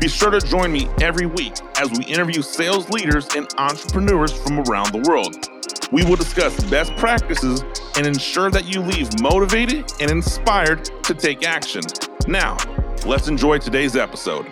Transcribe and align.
Be 0.00 0.08
sure 0.08 0.30
to 0.30 0.40
join 0.40 0.72
me 0.72 0.88
every 1.00 1.26
week 1.26 1.54
as 1.76 1.90
we 1.90 2.04
interview 2.04 2.42
sales 2.42 2.88
leaders 2.90 3.28
and 3.34 3.46
entrepreneurs 3.58 4.32
from 4.32 4.60
around 4.60 4.92
the 4.92 5.04
world. 5.08 5.48
We 5.92 6.04
will 6.04 6.16
discuss 6.16 6.62
best 6.64 6.94
practices 6.96 7.62
and 7.96 8.06
ensure 8.06 8.50
that 8.50 8.64
you 8.64 8.80
leave 8.80 9.08
motivated 9.20 9.90
and 10.00 10.10
inspired 10.10 10.84
to 11.04 11.14
take 11.14 11.46
action. 11.46 11.82
Now, 12.26 12.56
let's 13.06 13.28
enjoy 13.28 13.58
today's 13.58 13.96
episode. 13.96 14.46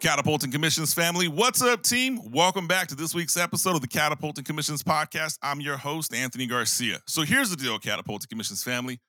Catapulting 0.00 0.52
Commissions 0.52 0.94
family, 0.94 1.26
what's 1.26 1.60
up, 1.60 1.82
team? 1.82 2.20
Welcome 2.30 2.68
back 2.68 2.86
to 2.88 2.94
this 2.94 3.16
week's 3.16 3.36
episode 3.36 3.74
of 3.74 3.80
the 3.80 3.88
Catapulting 3.88 4.44
Commissions 4.44 4.80
podcast. 4.80 5.38
I'm 5.42 5.60
your 5.60 5.76
host, 5.76 6.14
Anthony 6.14 6.46
Garcia. 6.46 7.00
So 7.08 7.22
here's 7.22 7.50
the 7.50 7.56
deal, 7.56 7.80
Catapulting 7.80 8.28
Commissions 8.28 8.62
family. 8.62 9.00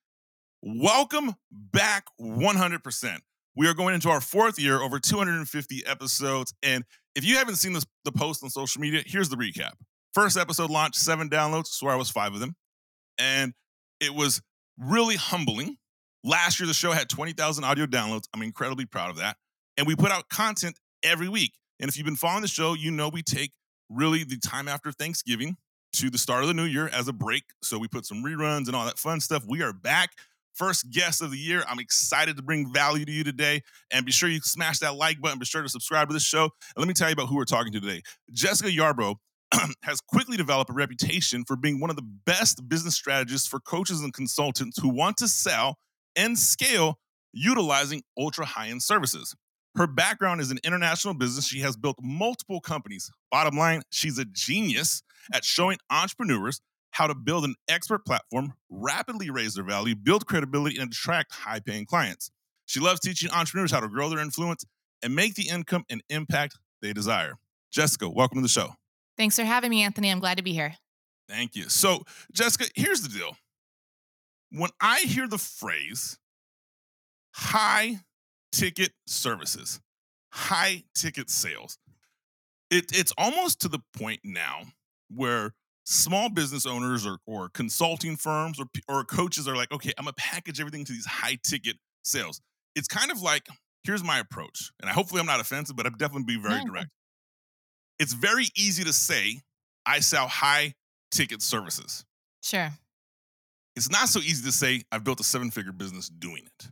Welcome 0.62 1.36
back 1.52 2.06
100%. 2.20 3.18
We 3.56 3.68
are 3.68 3.74
going 3.74 3.96
into 3.96 4.10
our 4.10 4.20
fourth 4.20 4.60
year, 4.60 4.82
over 4.82 5.00
250 5.00 5.86
episodes. 5.86 6.54
And 6.62 6.84
if 7.16 7.24
you 7.24 7.38
haven't 7.38 7.56
seen 7.56 7.72
this, 7.72 7.86
the 8.04 8.12
post 8.12 8.44
on 8.44 8.50
social 8.50 8.82
media, 8.82 9.02
here's 9.06 9.30
the 9.30 9.38
recap. 9.38 9.72
First 10.14 10.38
episode 10.38 10.70
launched, 10.70 10.98
seven 10.98 11.30
downloads, 11.30 11.68
swear 11.68 11.94
I 11.94 11.96
was 11.96 12.10
five 12.10 12.34
of 12.34 12.42
them. 12.42 12.56
And 13.18 13.54
it 14.02 14.14
was 14.14 14.42
really 14.78 15.16
humbling. 15.16 15.78
Last 16.26 16.60
year, 16.60 16.68
the 16.68 16.74
show 16.74 16.92
had 16.92 17.08
20,000 17.08 17.64
audio 17.64 17.86
downloads. 17.86 18.24
I'm 18.34 18.42
incredibly 18.42 18.86
proud 18.86 19.12
of 19.12 19.18
that. 19.18 19.38
And 19.78 19.88
we 19.88 19.96
put 19.96 20.12
out 20.12 20.28
content 20.28 20.78
every 21.04 21.30
week. 21.30 21.54
And 21.80 21.88
if 21.88 21.96
you've 21.96 22.06
been 22.06 22.18
following 22.18 22.42
the 22.42 22.50
show, 22.50 22.74
you 22.74 22.92
know 22.92 23.08
we 23.08 23.22
take 23.22 23.54
really 23.90 24.26
the 24.26 24.38
time 24.38 24.68
after 24.68 24.92
Thanksgiving 24.92 25.56
to 25.94 26.10
the 26.10 26.18
start 26.18 26.44
of 26.44 26.48
the 26.50 26.54
new 26.54 26.66
year 26.66 26.90
as 26.90 27.08
a 27.08 27.14
break. 27.14 27.44
So 27.64 27.80
we 27.80 27.88
put 27.88 28.06
some 28.06 28.24
reruns 28.24 28.68
and 28.68 28.76
all 28.76 28.86
that 28.86 29.00
fun 29.00 29.22
stuff. 29.22 29.46
We 29.48 29.62
are 29.62 29.74
back 29.74 30.12
first 30.54 30.90
guest 30.92 31.22
of 31.22 31.32
the 31.32 31.38
year. 31.38 31.64
I'm 31.68 31.80
excited 31.80 32.38
to 32.38 32.44
bring 32.44 32.72
value 32.72 33.06
to 33.06 33.12
you 33.12 33.24
today. 33.24 33.62
And 33.92 34.06
be 34.06 34.12
sure 34.12 34.30
you 34.30 34.40
smash 34.42 34.80
that 34.80 34.96
like 34.96 35.22
button. 35.22 35.40
Be 35.40 35.46
sure 35.46 35.62
to 35.62 35.70
subscribe 35.70 36.10
to 36.10 36.14
this 36.14 36.24
show. 36.24 36.44
And 36.44 36.78
let 36.78 36.88
me 36.88 36.94
tell 36.94 37.10
you 37.10 37.14
about 37.14 37.28
who 37.28 37.36
we're 37.36 37.46
talking 37.46 37.72
to 37.74 37.80
today. 37.80 38.02
Jessica 38.32 38.70
Yarbrough 38.70 39.16
has 39.84 40.02
quickly 40.02 40.38
developed 40.38 40.70
a 40.70 40.74
reputation 40.74 41.44
for 41.46 41.56
being 41.56 41.80
one 41.80 41.90
of 41.90 41.96
the 41.96 42.08
best 42.26 42.68
business 42.68 42.96
strategists 42.96 43.48
for 43.48 43.60
coaches 43.60 44.02
and 44.02 44.14
consultants 44.14 44.78
who 44.80 44.90
want 44.90 45.18
to 45.18 45.28
sell 45.28 45.78
and 46.16 46.38
scale 46.38 47.00
utilizing 47.34 48.04
ultra 48.18 48.46
high 48.46 48.68
end 48.68 48.84
services. 48.84 49.36
Her 49.76 49.88
background 49.88 50.42
is 50.42 50.52
in 50.52 50.60
international 50.64 51.14
business. 51.14 51.48
She 51.48 51.60
has 51.60 51.78
built 51.78 51.98
multiple 52.02 52.60
companies. 52.60 53.10
Bottom 53.32 53.58
line, 53.58 53.82
she's 53.92 54.18
a 54.18 54.26
genius 54.26 55.04
at 55.34 55.46
showing 55.46 55.78
entrepreneurs 55.92 56.60
how 56.92 57.08
to 57.08 57.16
build 57.16 57.46
an 57.46 57.56
expert 57.68 58.06
platform, 58.06 58.54
rapidly 58.70 59.30
raise 59.30 59.54
their 59.54 59.64
value, 59.64 59.96
build 59.96 60.26
credibility, 60.26 60.78
and 60.78 60.92
attract 60.92 61.34
high 61.34 61.60
paying 61.60 61.86
clients. 61.86 62.32
She 62.66 62.80
loves 62.80 63.00
teaching 63.00 63.32
entrepreneurs 63.32 63.72
how 63.72 63.80
to 63.80 63.88
grow 63.88 64.10
their 64.10 64.20
influence 64.20 64.66
and 65.02 65.16
make 65.16 65.36
the 65.36 65.48
income 65.50 65.86
and 65.90 66.04
impact 66.10 66.58
they 66.82 66.94
desire. 66.94 67.34
Jessica, 67.72 68.10
welcome 68.10 68.38
to 68.38 68.42
the 68.42 68.50
show. 68.50 68.70
Thanks 69.18 69.36
for 69.36 69.44
having 69.44 69.70
me, 69.70 69.84
Anthony. 69.84 70.10
I'm 70.10 70.20
glad 70.20 70.38
to 70.38 70.44
be 70.44 70.54
here. 70.54 70.76
Thank 71.28 71.56
you. 71.56 71.70
So, 71.70 72.04
Jessica, 72.34 72.66
here's 72.76 73.02
the 73.02 73.10
deal. 73.10 73.36
When 74.52 74.72
I 74.82 75.00
hear 75.02 75.28
the 75.28 75.38
phrase 75.38 76.18
high 77.34 78.00
ticket 78.52 78.92
services, 79.06 79.80
high 80.32 80.84
ticket 80.96 81.30
sales, 81.30 81.78
it, 82.72 82.98
it's 82.98 83.14
almost 83.18 83.62
to 83.62 83.68
the 83.68 83.80
point 83.94 84.22
now 84.24 84.62
where 85.14 85.54
small 85.90 86.30
business 86.30 86.68
owners 86.68 87.06
or, 87.06 87.18
or 87.26 87.50
consulting 87.50 88.16
firms 88.16 88.60
or, 88.60 88.66
or 88.88 89.04
coaches 89.04 89.48
are 89.48 89.56
like, 89.56 89.72
okay, 89.72 89.92
I'm 89.98 90.06
gonna 90.06 90.14
package 90.14 90.60
everything 90.60 90.86
to 90.86 90.94
these 90.94 91.06
high 91.06 91.38
ticket 91.44 91.78
sales. 92.04 92.42
It's 92.76 92.88
kind 92.88 93.12
of 93.12 93.22
like, 93.22 93.48
here's 93.84 94.04
my 94.04 94.20
approach. 94.20 94.72
And 94.80 94.90
I 94.90 94.94
hopefully 94.94 95.20
I'm 95.20 95.26
not 95.26 95.40
offensive, 95.40 95.76
but 95.76 95.88
I'm 95.88 95.98
definitely 95.98 96.36
be 96.36 96.40
very 96.40 96.64
direct. 96.64 96.90
It's 97.98 98.14
very 98.14 98.46
easy 98.56 98.84
to 98.84 98.94
say, 98.94 99.42
I 99.86 100.00
sell 100.00 100.28
high 100.28 100.76
ticket 101.12 101.42
services. 101.42 102.06
Sure. 102.44 102.70
It's 103.76 103.90
not 103.90 104.10
so 104.10 104.20
easy 104.20 104.46
to 104.46 104.52
say, 104.52 104.84
I've 104.92 105.04
built 105.04 105.20
a 105.20 105.24
seven 105.24 105.50
figure 105.50 105.72
business 105.72 106.08
doing 106.08 106.44
it. 106.46 106.68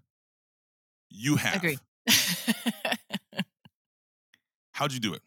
You 1.10 1.38
have. 1.38 1.56
Agree. 1.56 1.80
How'd 4.74 4.94
you 4.94 5.00
do 5.00 5.16
it? 5.16 5.22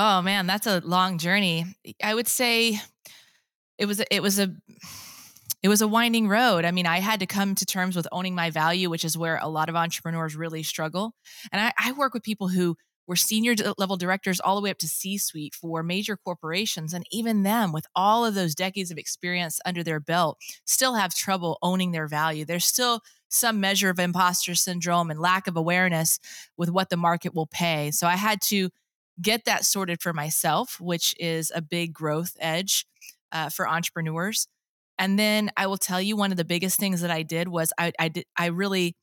Oh 0.00 0.22
man, 0.22 0.46
that's 0.46 0.68
a 0.68 0.80
long 0.84 1.18
journey. 1.18 1.64
I 2.00 2.14
would 2.14 2.28
say 2.28 2.78
it 3.78 3.86
was 3.86 4.00
it 4.12 4.22
was 4.22 4.38
a 4.38 4.54
it 5.60 5.68
was 5.68 5.80
a 5.80 5.88
winding 5.88 6.28
road. 6.28 6.64
I 6.64 6.70
mean, 6.70 6.86
I 6.86 7.00
had 7.00 7.18
to 7.18 7.26
come 7.26 7.56
to 7.56 7.66
terms 7.66 7.96
with 7.96 8.06
owning 8.12 8.36
my 8.36 8.50
value, 8.50 8.90
which 8.90 9.04
is 9.04 9.18
where 9.18 9.40
a 9.42 9.48
lot 9.48 9.68
of 9.68 9.74
entrepreneurs 9.74 10.36
really 10.36 10.62
struggle. 10.62 11.14
And 11.50 11.60
I, 11.60 11.72
I 11.76 11.90
work 11.90 12.14
with 12.14 12.22
people 12.22 12.46
who 12.46 12.76
were 13.08 13.16
senior 13.16 13.56
level 13.76 13.96
directors 13.96 14.38
all 14.38 14.54
the 14.54 14.62
way 14.62 14.70
up 14.70 14.78
to 14.78 14.86
C 14.86 15.18
suite 15.18 15.52
for 15.52 15.82
major 15.82 16.16
corporations. 16.16 16.94
And 16.94 17.04
even 17.10 17.42
them, 17.42 17.72
with 17.72 17.86
all 17.96 18.24
of 18.24 18.36
those 18.36 18.54
decades 18.54 18.92
of 18.92 18.98
experience 18.98 19.58
under 19.66 19.82
their 19.82 19.98
belt, 19.98 20.38
still 20.64 20.94
have 20.94 21.12
trouble 21.12 21.58
owning 21.60 21.90
their 21.90 22.06
value. 22.06 22.44
There's 22.44 22.66
still 22.66 23.00
some 23.30 23.58
measure 23.58 23.90
of 23.90 23.98
imposter 23.98 24.54
syndrome 24.54 25.10
and 25.10 25.18
lack 25.18 25.48
of 25.48 25.56
awareness 25.56 26.20
with 26.56 26.70
what 26.70 26.88
the 26.88 26.96
market 26.96 27.34
will 27.34 27.48
pay. 27.48 27.90
So 27.90 28.06
I 28.06 28.14
had 28.14 28.40
to 28.42 28.70
get 29.20 29.44
that 29.44 29.64
sorted 29.64 30.00
for 30.00 30.12
myself, 30.12 30.80
which 30.80 31.14
is 31.18 31.52
a 31.54 31.62
big 31.62 31.92
growth 31.92 32.36
edge 32.40 32.86
uh, 33.32 33.48
for 33.48 33.68
entrepreneurs. 33.68 34.48
And 34.98 35.18
then 35.18 35.50
I 35.56 35.66
will 35.66 35.76
tell 35.76 36.00
you 36.00 36.16
one 36.16 36.30
of 36.30 36.36
the 36.36 36.44
biggest 36.44 36.78
things 36.78 37.00
that 37.00 37.10
I 37.10 37.22
did 37.22 37.48
was 37.48 37.72
I, 37.78 37.92
I 37.98 38.08
did 38.08 38.24
I 38.36 38.46
really 38.46 38.96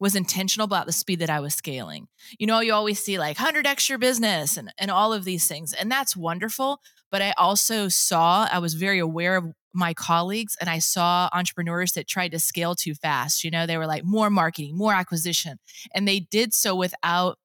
was 0.00 0.16
intentional 0.16 0.64
about 0.64 0.86
the 0.86 0.92
speed 0.92 1.20
that 1.20 1.30
I 1.30 1.40
was 1.40 1.54
scaling. 1.54 2.08
You 2.38 2.46
know, 2.46 2.60
you 2.60 2.74
always 2.74 3.02
see 3.02 3.18
like 3.18 3.36
100x 3.36 3.88
your 3.88 3.98
business 3.98 4.56
and, 4.56 4.72
and 4.78 4.90
all 4.90 5.12
of 5.12 5.24
these 5.24 5.46
things, 5.46 5.72
and 5.72 5.90
that's 5.90 6.16
wonderful. 6.16 6.80
But 7.10 7.22
I 7.22 7.32
also 7.38 7.88
saw, 7.88 8.48
I 8.50 8.58
was 8.58 8.74
very 8.74 8.98
aware 8.98 9.36
of 9.36 9.52
my 9.72 9.94
colleagues, 9.94 10.56
and 10.60 10.68
I 10.68 10.78
saw 10.78 11.28
entrepreneurs 11.32 11.92
that 11.92 12.08
tried 12.08 12.32
to 12.32 12.38
scale 12.38 12.74
too 12.74 12.94
fast. 12.94 13.44
You 13.44 13.50
know, 13.50 13.66
they 13.66 13.78
were 13.78 13.86
like 13.86 14.04
more 14.04 14.30
marketing, 14.30 14.76
more 14.76 14.92
acquisition, 14.92 15.58
and 15.94 16.08
they 16.08 16.20
did 16.20 16.54
so 16.54 16.74
without 16.74 17.38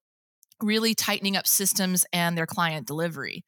really 0.61 0.93
tightening 0.93 1.37
up 1.37 1.47
systems 1.47 2.05
and 2.13 2.37
their 2.37 2.45
client 2.45 2.87
delivery. 2.87 3.43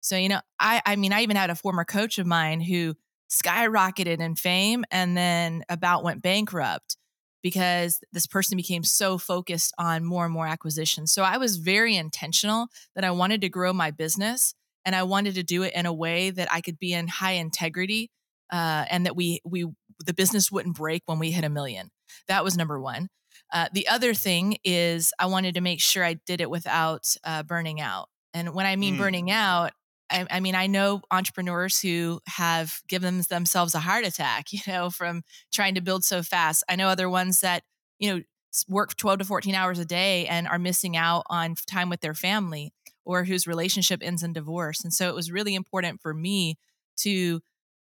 So, 0.00 0.16
you 0.16 0.28
know, 0.28 0.40
I 0.58 0.82
I 0.84 0.96
mean, 0.96 1.12
I 1.12 1.22
even 1.22 1.36
had 1.36 1.50
a 1.50 1.54
former 1.54 1.84
coach 1.84 2.18
of 2.18 2.26
mine 2.26 2.60
who 2.60 2.94
skyrocketed 3.30 4.20
in 4.20 4.34
fame 4.34 4.84
and 4.90 5.16
then 5.16 5.64
about 5.68 6.04
went 6.04 6.22
bankrupt 6.22 6.96
because 7.42 7.98
this 8.12 8.26
person 8.26 8.56
became 8.56 8.84
so 8.84 9.18
focused 9.18 9.74
on 9.78 10.04
more 10.04 10.24
and 10.24 10.32
more 10.32 10.46
acquisitions. 10.46 11.12
So 11.12 11.22
I 11.22 11.38
was 11.38 11.56
very 11.56 11.96
intentional 11.96 12.68
that 12.94 13.04
I 13.04 13.10
wanted 13.10 13.40
to 13.40 13.48
grow 13.48 13.72
my 13.72 13.90
business 13.90 14.54
and 14.84 14.94
I 14.94 15.02
wanted 15.04 15.34
to 15.36 15.42
do 15.42 15.62
it 15.62 15.72
in 15.74 15.86
a 15.86 15.92
way 15.92 16.30
that 16.30 16.48
I 16.52 16.60
could 16.60 16.78
be 16.78 16.92
in 16.92 17.08
high 17.08 17.32
integrity 17.32 18.10
uh, 18.52 18.84
and 18.90 19.06
that 19.06 19.16
we 19.16 19.40
we 19.44 19.66
the 20.04 20.14
business 20.14 20.50
wouldn't 20.50 20.76
break 20.76 21.02
when 21.06 21.18
we 21.18 21.30
hit 21.30 21.44
a 21.44 21.48
million. 21.48 21.90
That 22.28 22.44
was 22.44 22.56
number 22.56 22.80
one. 22.80 23.08
Uh, 23.52 23.68
the 23.72 23.86
other 23.88 24.14
thing 24.14 24.56
is 24.64 25.12
I 25.18 25.26
wanted 25.26 25.54
to 25.54 25.60
make 25.60 25.80
sure 25.80 26.02
I 26.04 26.14
did 26.14 26.40
it 26.40 26.50
without 26.50 27.14
uh, 27.22 27.42
burning 27.42 27.80
out. 27.80 28.08
And 28.32 28.54
when 28.54 28.64
I 28.64 28.76
mean 28.76 28.94
mm. 28.94 28.98
burning 28.98 29.30
out, 29.30 29.72
I, 30.10 30.26
I, 30.30 30.40
mean 30.40 30.54
I 30.54 30.66
know 30.66 31.02
entrepreneurs 31.10 31.78
who 31.78 32.20
have 32.26 32.80
given 32.88 33.22
themselves 33.28 33.74
a 33.74 33.80
heart 33.80 34.06
attack, 34.06 34.46
you 34.52 34.60
know, 34.66 34.90
from 34.90 35.22
trying 35.52 35.74
to 35.74 35.80
build 35.80 36.04
so 36.04 36.22
fast. 36.22 36.64
I 36.68 36.76
know 36.76 36.88
other 36.88 37.10
ones 37.10 37.40
that 37.40 37.62
you 37.98 38.14
know 38.14 38.22
work 38.68 38.96
12 38.96 39.20
to 39.20 39.24
14 39.24 39.54
hours 39.54 39.78
a 39.78 39.84
day 39.84 40.26
and 40.26 40.46
are 40.46 40.58
missing 40.58 40.96
out 40.96 41.24
on 41.28 41.54
time 41.66 41.88
with 41.88 42.00
their 42.00 42.14
family 42.14 42.72
or 43.04 43.24
whose 43.24 43.46
relationship 43.46 44.00
ends 44.02 44.22
in 44.22 44.32
divorce. 44.32 44.84
And 44.84 44.92
so 44.92 45.08
it 45.08 45.14
was 45.14 45.32
really 45.32 45.54
important 45.54 46.00
for 46.00 46.12
me 46.12 46.56
to 46.98 47.40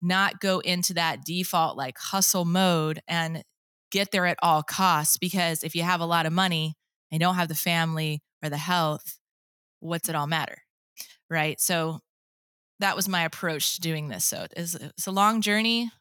not 0.02 0.40
go 0.40 0.60
into 0.60 0.94
that 0.94 1.26
default 1.26 1.78
like 1.78 1.98
hustle 1.98 2.46
mode 2.46 3.02
and 3.08 3.44
get 3.92 4.12
there 4.12 4.26
at 4.28 4.40
all 4.42 4.64
costs 4.64 5.18
because 5.18 5.64
if 5.64 5.76
you 5.76 5.84
have 5.84 6.02
a 6.02 6.06
lot 6.06 6.26
of 6.26 6.34
money 6.34 6.76
and 7.12 7.20
don't 7.20 7.36
have 7.36 7.50
the 7.50 7.56
family 7.56 8.22
or 8.44 8.50
the 8.50 8.58
health, 8.58 9.20
what's 9.80 10.10
it 10.10 10.16
all 10.16 10.28
matter? 10.28 10.60
Right. 11.30 11.60
So 11.62 12.00
that 12.80 12.96
was 12.96 13.08
my 13.08 13.24
approach 13.24 13.76
to 13.76 13.82
doing 13.82 14.10
this. 14.10 14.26
So 14.26 14.48
it's, 14.56 14.76
it's 14.76 15.08
a 15.08 15.12
long 15.12 15.42
journey, 15.42 15.92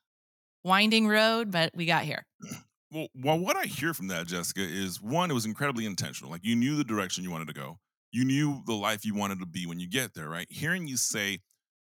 winding 0.64 1.08
road, 1.08 1.50
but 1.50 1.72
we 1.74 1.86
got 1.86 2.04
here. 2.04 2.26
Well, 2.92 3.06
well, 3.14 3.38
what 3.38 3.56
I 3.56 3.66
hear 3.66 3.94
from 3.94 4.08
that, 4.08 4.26
Jessica, 4.26 4.62
is 4.62 5.00
one, 5.00 5.30
it 5.30 5.34
was 5.34 5.44
incredibly 5.46 5.86
intentional. 5.86 6.28
Like 6.30 6.44
you 6.44 6.56
knew 6.56 6.74
the 6.74 6.82
direction 6.82 7.22
you 7.22 7.30
wanted 7.30 7.46
to 7.46 7.54
go. 7.54 7.78
You 8.10 8.24
knew 8.24 8.62
the 8.66 8.74
life 8.74 9.04
you 9.04 9.14
wanted 9.14 9.38
to 9.38 9.46
be 9.46 9.64
when 9.64 9.78
you 9.78 9.88
get 9.88 10.14
there, 10.14 10.28
right? 10.28 10.48
Hearing 10.50 10.88
you 10.88 10.96
say, 10.96 11.38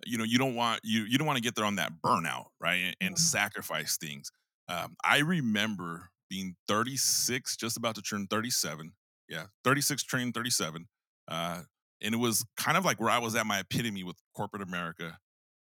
you 0.05 0.17
know, 0.17 0.23
you 0.23 0.37
don't 0.37 0.55
want 0.55 0.79
you 0.83 1.03
you 1.03 1.17
don't 1.17 1.27
want 1.27 1.35
to 1.37 1.43
get 1.43 1.55
there 1.55 1.65
on 1.65 1.75
that 1.75 1.91
burnout, 2.01 2.45
right? 2.61 2.75
And, 2.75 2.95
and 3.01 3.17
Mhm. 3.17 3.19
sacrifice 3.19 3.97
things. 3.97 4.31
Um, 4.67 4.95
I 5.03 5.19
remember 5.19 6.09
being 6.29 6.55
36, 6.67 7.57
just 7.57 7.77
about 7.77 7.95
to 7.95 8.01
turn 8.01 8.27
37. 8.27 8.93
Yeah, 9.29 9.45
36, 9.63 10.03
turning 10.03 10.31
37. 10.31 10.87
Uh, 11.27 11.61
and 12.01 12.13
it 12.13 12.17
was 12.17 12.45
kind 12.57 12.77
of 12.77 12.85
like 12.85 12.99
where 12.99 13.09
I 13.09 13.19
was 13.19 13.35
at 13.35 13.45
my 13.45 13.59
epitome 13.59 14.03
with 14.03 14.17
corporate 14.35 14.61
America 14.61 15.17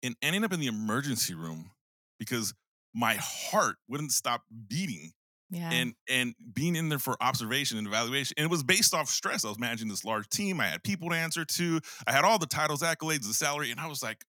and 0.02 0.14
ending 0.22 0.44
up 0.44 0.52
in 0.52 0.60
the 0.60 0.66
emergency 0.68 1.34
room 1.34 1.70
because 2.18 2.54
my 2.94 3.16
heart 3.20 3.76
wouldn't 3.88 4.12
stop 4.12 4.42
beating 4.68 5.12
Yeah. 5.50 5.70
and 5.72 5.94
and 6.08 6.34
being 6.52 6.76
in 6.76 6.88
there 6.88 6.98
for 6.98 7.16
observation 7.20 7.78
and 7.78 7.86
evaluation 7.86 8.34
and 8.36 8.44
it 8.44 8.50
was 8.50 8.62
based 8.64 8.94
off 8.94 9.08
stress 9.08 9.44
i 9.44 9.48
was 9.48 9.58
managing 9.60 9.88
this 9.88 10.04
large 10.04 10.28
team 10.28 10.60
i 10.60 10.66
had 10.66 10.82
people 10.82 11.08
to 11.10 11.14
answer 11.16 11.44
to 11.44 11.80
i 12.06 12.12
had 12.12 12.24
all 12.24 12.38
the 12.38 12.46
titles 12.46 12.82
accolades 12.82 13.26
the 13.28 13.34
salary 13.34 13.70
and 13.70 13.78
i 13.80 13.86
was 13.86 14.02
like 14.02 14.24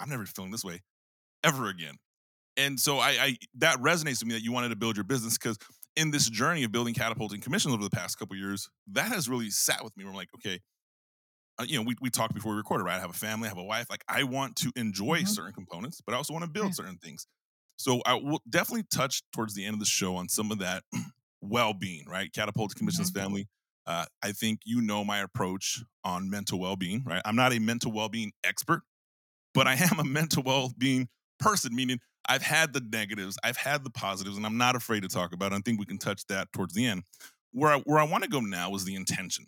i'm 0.00 0.08
never 0.08 0.24
feeling 0.24 0.50
this 0.50 0.64
way 0.64 0.80
ever 1.42 1.68
again 1.68 1.96
and 2.56 2.78
so 2.78 2.98
i, 2.98 3.10
I 3.10 3.36
that 3.54 3.78
resonates 3.78 4.20
with 4.20 4.26
me 4.26 4.34
that 4.34 4.42
you 4.42 4.52
wanted 4.52 4.70
to 4.70 4.76
build 4.76 4.96
your 4.96 5.04
business 5.04 5.38
because 5.38 5.58
in 5.96 6.10
this 6.10 6.28
journey 6.28 6.64
of 6.64 6.72
building 6.72 6.94
catapulting 6.94 7.40
commissions 7.40 7.74
over 7.74 7.82
the 7.84 7.90
past 7.90 8.18
couple 8.18 8.36
years 8.36 8.68
that 8.88 9.08
has 9.08 9.28
really 9.28 9.50
sat 9.50 9.82
with 9.84 9.96
me 9.96 10.04
where 10.04 10.10
i'm 10.12 10.16
like 10.16 10.30
okay 10.34 10.60
uh, 11.58 11.64
you 11.68 11.76
know, 11.76 11.82
we, 11.86 11.94
we 12.00 12.10
talked 12.10 12.34
before 12.34 12.52
we 12.52 12.58
recorded, 12.58 12.84
right? 12.84 12.96
I 12.96 13.00
have 13.00 13.10
a 13.10 13.14
family, 13.14 13.46
I 13.46 13.50
have 13.50 13.58
a 13.58 13.62
wife. 13.64 13.86
Like, 13.88 14.04
I 14.08 14.24
want 14.24 14.56
to 14.56 14.72
enjoy 14.76 15.22
Mhm. 15.22 15.34
certain 15.34 15.52
components, 15.52 16.00
but 16.04 16.14
I 16.14 16.16
also 16.16 16.32
want 16.32 16.44
to 16.44 16.50
build 16.50 16.74
Yeah. 16.74 16.74
certain 16.74 16.98
things. 16.98 17.26
So 17.76 18.00
I 18.06 18.14
will 18.14 18.40
definitely 18.48 18.84
touch 18.92 19.22
towards 19.32 19.54
the 19.54 19.64
end 19.64 19.74
of 19.74 19.80
the 19.80 19.86
show 19.86 20.16
on 20.16 20.28
some 20.28 20.50
of 20.50 20.58
that 20.58 20.84
well-being, 21.40 22.06
right? 22.08 22.32
Catapult 22.32 22.74
Commissions 22.74 23.10
Mhm. 23.10 23.10
family. 23.10 23.48
Uh, 23.86 24.06
I 24.22 24.32
think 24.32 24.60
you 24.64 24.80
know 24.80 25.04
my 25.04 25.18
approach 25.18 25.82
on 26.04 26.30
mental 26.30 26.58
well-being, 26.58 27.04
right? 27.04 27.22
I'm 27.24 27.36
not 27.36 27.52
a 27.52 27.58
mental 27.58 27.92
well-being 27.92 28.32
expert, 28.42 28.82
but 29.54 29.66
I 29.66 29.74
am 29.74 29.98
a 29.98 30.04
mental 30.04 30.42
well-being 30.42 31.08
person, 31.38 31.74
meaning 31.74 32.00
I've 32.28 32.42
had 32.42 32.72
the 32.72 32.80
negatives, 32.80 33.36
I've 33.44 33.56
had 33.56 33.84
the 33.84 33.90
positives, 33.90 34.36
and 34.36 34.46
I'm 34.46 34.56
not 34.56 34.76
afraid 34.76 35.02
to 35.02 35.08
talk 35.08 35.32
about 35.32 35.52
it. 35.52 35.56
I 35.56 35.58
think 35.60 35.78
we 35.78 35.86
can 35.86 35.98
touch 35.98 36.26
that 36.26 36.52
towards 36.52 36.74
the 36.74 36.86
end. 36.86 37.02
Where 37.52 37.72
I, 37.72 37.78
where 37.80 37.98
I 37.98 38.04
want 38.04 38.24
to 38.24 38.30
go 38.30 38.40
now 38.40 38.74
is 38.74 38.84
the 38.84 38.94
intention. 38.94 39.46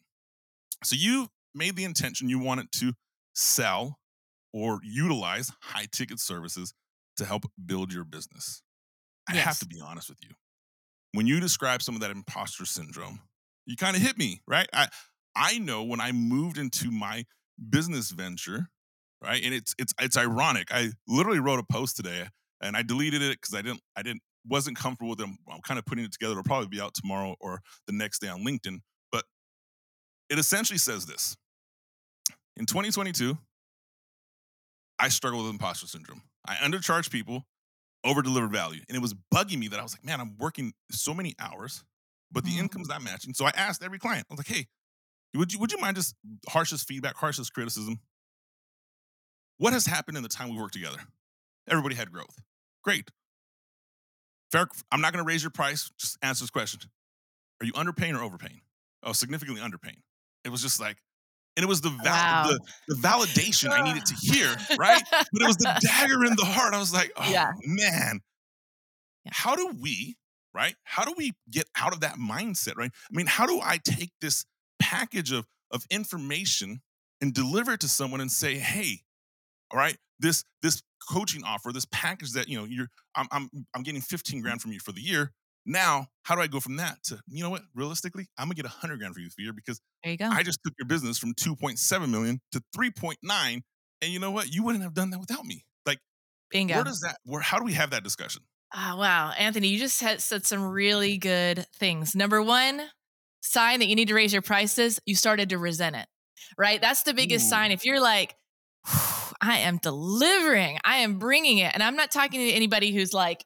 So 0.85 0.97
you 0.97 1.29
made 1.55 1.77
the 1.77 1.85
intention 1.85 2.29
you 2.29 2.39
wanted 2.39 2.71
to 2.73 2.93
sell 3.35 3.99
or 4.53 4.81
utilize 4.83 5.51
high 5.61 5.87
ticket 5.91 6.21
services 6.21 6.75
to 7.17 7.25
help 7.25 7.45
build 7.65 7.93
your 7.93 8.05
business. 8.05 8.63
I 9.29 9.35
have 9.37 9.59
to 9.59 9.67
be 9.67 9.81
honest 9.81 10.09
with 10.09 10.19
you. 10.23 10.31
When 11.13 11.27
you 11.27 11.41
describe 11.41 11.83
some 11.83 11.95
of 11.95 12.01
that 12.03 12.11
imposter 12.11 12.65
syndrome, 12.65 13.21
you 13.65 13.77
kind 13.77 13.97
of 13.97 14.03
hit 14.03 14.17
me, 14.17 14.43
right? 14.47 14.69
I 14.73 14.89
I 15.35 15.59
know 15.59 15.83
when 15.83 16.01
I 16.01 16.13
moved 16.13 16.59
into 16.59 16.91
my 16.91 17.25
business 17.69 18.11
venture, 18.11 18.69
right? 19.23 19.43
And 19.43 19.53
it's 19.53 19.75
it's 19.79 19.93
it's 20.01 20.17
ironic. 20.17 20.69
I 20.71 20.93
literally 21.09 21.41
wrote 21.41 21.59
a 21.59 21.65
post 21.65 21.97
today 21.97 22.29
and 22.61 22.77
I 22.77 22.83
deleted 22.83 23.23
it 23.23 23.41
because 23.41 23.55
I 23.55 23.63
didn't 23.63 23.81
I 23.97 24.03
didn't 24.03 24.23
wasn't 24.47 24.77
comfortable 24.79 25.11
with 25.11 25.19
them. 25.19 25.37
I'm 25.51 25.61
kind 25.63 25.79
of 25.79 25.85
putting 25.87 26.05
it 26.05 26.13
together. 26.13 26.33
It'll 26.33 26.45
probably 26.45 26.69
be 26.69 26.81
out 26.81 26.95
tomorrow 26.95 27.37
or 27.41 27.61
the 27.87 27.93
next 27.93 28.21
day 28.21 28.29
on 28.29 28.45
LinkedIn. 28.45 28.81
But 29.11 29.25
it 30.29 30.39
essentially 30.39 30.79
says 30.79 31.07
this. 31.07 31.37
In 32.57 32.67
2022, 32.67 33.37
I 34.99 35.09
struggle 35.09 35.43
with 35.43 35.51
imposter 35.51 35.87
syndrome. 35.87 36.23
I 36.47 36.55
undercharge 36.57 37.11
people, 37.11 37.45
over 38.05 38.23
deliver 38.23 38.49
value. 38.49 38.83
And 38.89 38.97
it 38.97 39.01
was 39.03 39.15
bugging 39.35 39.59
me 39.59 39.69
that 39.69 39.81
I 39.81 39.83
was 39.83 39.95
like, 39.95 40.05
man, 40.05 40.21
I'm 40.21 40.37
working 40.39 40.73
so 40.91 41.15
many 41.15 41.35
hours, 41.39 41.85
but 42.33 42.45
the 42.45 42.53
Mhm. 42.53 42.61
income's 42.61 42.89
not 42.89 43.03
matching. 43.03 43.35
So 43.35 43.47
I 43.47 43.51
asked 43.57 43.83
every 43.83 43.99
client, 43.99 44.27
I 44.31 44.35
was 44.35 44.39
like, 44.39 44.49
hey, 44.49 44.69
would 45.35 45.53
you 45.53 45.59
would 45.61 45.73
you 45.73 45.79
mind 45.79 45.97
just 45.97 46.17
harshest 46.49 46.89
feedback, 46.89 47.17
harshest 47.17 47.53
criticism? 47.55 48.01
What 49.59 49.73
has 49.73 49.87
happened 49.87 50.17
in 50.17 50.23
the 50.23 50.29
time 50.29 50.51
we've 50.51 50.61
worked 50.61 50.75
together? 50.75 50.99
Everybody 51.69 51.95
had 51.95 52.13
growth. 52.13 52.39
Great. 52.85 53.11
Fair, 54.53 54.67
I'm 54.93 55.01
not 55.01 55.13
gonna 55.13 55.25
raise 55.25 55.43
your 55.43 55.51
price. 55.51 55.91
Just 55.99 56.19
answer 56.23 56.45
this 56.45 56.51
question. 56.51 56.81
Are 57.61 57.67
you 57.67 57.73
underpaying 57.73 58.19
or 58.19 58.23
overpaying? 58.23 58.61
Oh, 59.03 59.13
significantly 59.13 59.63
underpaying. 59.63 60.03
It 60.45 60.51
was 60.51 60.63
just 60.63 60.81
like, 60.81 60.99
and 61.57 61.65
it 61.65 61.69
was 61.69 61.81
the 61.81 61.91
val- 61.91 62.05
Wow. 62.05 62.47
the, 62.49 62.61
the 62.95 62.95
validation 62.97 63.71
I 63.71 63.83
needed 63.83 64.05
to 64.07 64.15
hear, 64.21 64.55
right? 64.79 65.03
But 65.11 65.43
it 65.43 65.47
was 65.47 65.57
the 65.57 65.77
dagger 65.83 66.25
in 66.25 66.37
the 66.37 66.45
heart. 66.45 66.75
I 66.75 66.79
was 66.79 66.93
like, 66.93 67.11
oh 67.17 67.29
Yeah. 67.31 67.53
man, 67.65 68.21
Yeah. 69.25 69.33
how 69.35 69.57
do 69.57 69.75
we, 69.81 70.17
right? 70.55 70.77
How 70.85 71.05
do 71.05 71.15
we 71.17 71.33
get 71.51 71.67
out 71.77 71.93
of 71.93 72.01
that 72.01 72.17
mindset, 72.17 72.77
right? 72.77 72.91
I 72.95 73.17
mean, 73.17 73.27
how 73.27 73.47
do 73.47 73.61
I 73.63 73.79
take 73.79 74.11
this 74.21 74.45
package 74.79 75.33
of 75.33 75.47
of 75.73 75.85
information 75.91 76.81
and 77.21 77.35
deliver 77.35 77.73
it 77.73 77.81
to 77.81 77.89
someone 77.89 78.21
and 78.21 78.31
say, 78.31 78.55
hey, 78.57 79.01
all 79.73 79.79
right, 79.79 79.97
this 80.19 80.45
this 80.63 80.83
coaching 81.11 81.45
offer, 81.45 81.73
this 81.73 81.87
package 81.91 82.33
that 82.33 82.49
you 82.49 82.59
know 82.59 82.65
you're, 82.65 82.89
I'm 83.15 83.27
I'm 83.31 83.51
I'm 83.75 83.83
getting 83.83 84.01
15 84.01 84.41
grand 84.41 84.61
from 84.61 84.73
you 84.73 84.81
for 84.81 84.93
the 84.93 85.01
year. 85.01 85.33
Now, 85.65 86.07
how 86.23 86.37
do 86.37 86.41
I 86.41 86.47
go 86.47 86.61
from 86.61 86.77
that 86.77 87.03
to 87.05 87.21
you 87.27 87.43
know 87.43 87.51
what? 87.51 87.63
Realistically, 87.75 88.29
I'm 88.39 88.47
gonna 88.47 88.55
get 88.55 88.65
100 88.65 88.99
grand 88.99 89.15
for 89.15 89.21
you 89.21 89.29
for 89.29 89.35
the 89.39 89.45
year 89.45 89.53
because 89.53 89.81
there 90.03 90.13
you 90.13 90.19
go. 90.19 90.27
I 90.27 90.43
just 90.43 90.61
took 90.65 90.75
your 90.79 90.87
business 90.87 91.19
from 91.19 91.35
2.7 91.35 92.09
million 92.09 92.41
to 92.53 92.63
3.9, 92.77 93.17
and 93.23 93.63
you 94.03 94.19
know 94.19 94.31
what? 94.31 94.53
You 94.53 94.63
wouldn't 94.63 94.85
have 94.85 94.95
done 94.95 95.11
that 95.11 95.19
without 95.19 95.45
me. 95.45 95.65
Like, 95.85 95.99
Bingo. 96.51 96.75
where 96.75 96.85
does 96.85 97.01
that? 97.01 97.19
Where? 97.25 97.41
How 97.41 97.59
do 97.59 97.65
we 97.65 97.73
have 97.73 97.91
that 97.91 98.05
discussion? 98.05 98.43
Ah, 98.73 98.97
wow, 98.99 99.33
Anthony, 99.39 99.69
you 99.69 99.79
just 99.79 100.01
had 100.01 100.21
said 100.21 100.45
some 100.45 100.65
really 100.65 101.19
good 101.19 101.67
things. 101.77 102.15
Number 102.15 102.43
one, 102.43 102.83
sign 103.41 103.81
that 103.81 103.87
you 103.87 103.95
need 103.95 104.09
to 104.09 104.15
raise 104.15 104.33
your 104.33 104.43
prices. 104.43 105.01
You 105.07 105.15
started 105.15 105.51
to 105.51 105.59
resent 105.59 105.97
it, 105.97 106.07
right? 106.59 106.81
That's 106.81 107.03
the 107.03 107.15
biggest 107.15 107.47
Ooh. 107.47 107.51
sign. 107.51 107.73
If 107.73 107.85
you're 107.85 108.01
like, 108.01 108.37
I 109.41 109.59
am 109.59 109.79
delivering, 109.79 110.79
I 110.85 110.99
am 110.99 111.19
bringing 111.19 111.59
it, 111.59 111.73
and 111.75 111.83
I'm 111.83 111.97
not 111.97 112.11
talking 112.11 112.41
to 112.41 112.51
anybody 112.53 112.93
who's 112.93 113.13
like, 113.13 113.45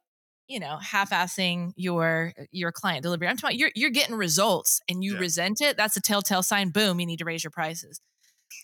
you 0.49 0.59
know, 0.61 0.79
half-assing 0.79 1.73
your 1.77 2.33
your 2.51 2.73
client 2.73 3.03
delivery. 3.03 3.29
I'm 3.29 3.37
talking 3.37 3.59
you're 3.59 3.71
you're 3.75 3.91
getting 3.91 4.17
results 4.17 4.81
and 4.89 5.03
you 5.05 5.15
Yeah. 5.15 5.21
resent 5.21 5.61
it. 5.61 5.77
That's 5.77 5.97
a 5.97 6.01
telltale 6.01 6.43
sign. 6.43 6.71
Boom, 6.71 6.99
you 7.01 7.07
need 7.07 7.19
to 7.19 7.25
raise 7.25 7.45
your 7.45 7.53
prices. 7.53 8.01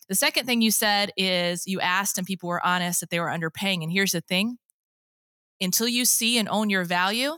The 0.08 0.14
second 0.16 0.46
thing 0.46 0.62
you 0.62 0.70
said 0.72 1.12
is 1.16 1.64
you 1.66 1.80
asked 1.80 2.18
and 2.18 2.26
people 2.26 2.48
were 2.48 2.64
honest 2.66 3.00
that 3.00 3.10
they 3.10 3.20
were 3.20 3.28
underpaying. 3.28 3.82
And 3.82 3.92
here's 3.92 4.12
the 4.12 4.20
thing 4.20 4.58
until 5.60 5.86
you 5.88 6.04
see 6.04 6.38
and 6.38 6.48
own 6.48 6.70
your 6.70 6.84
value, 6.84 7.36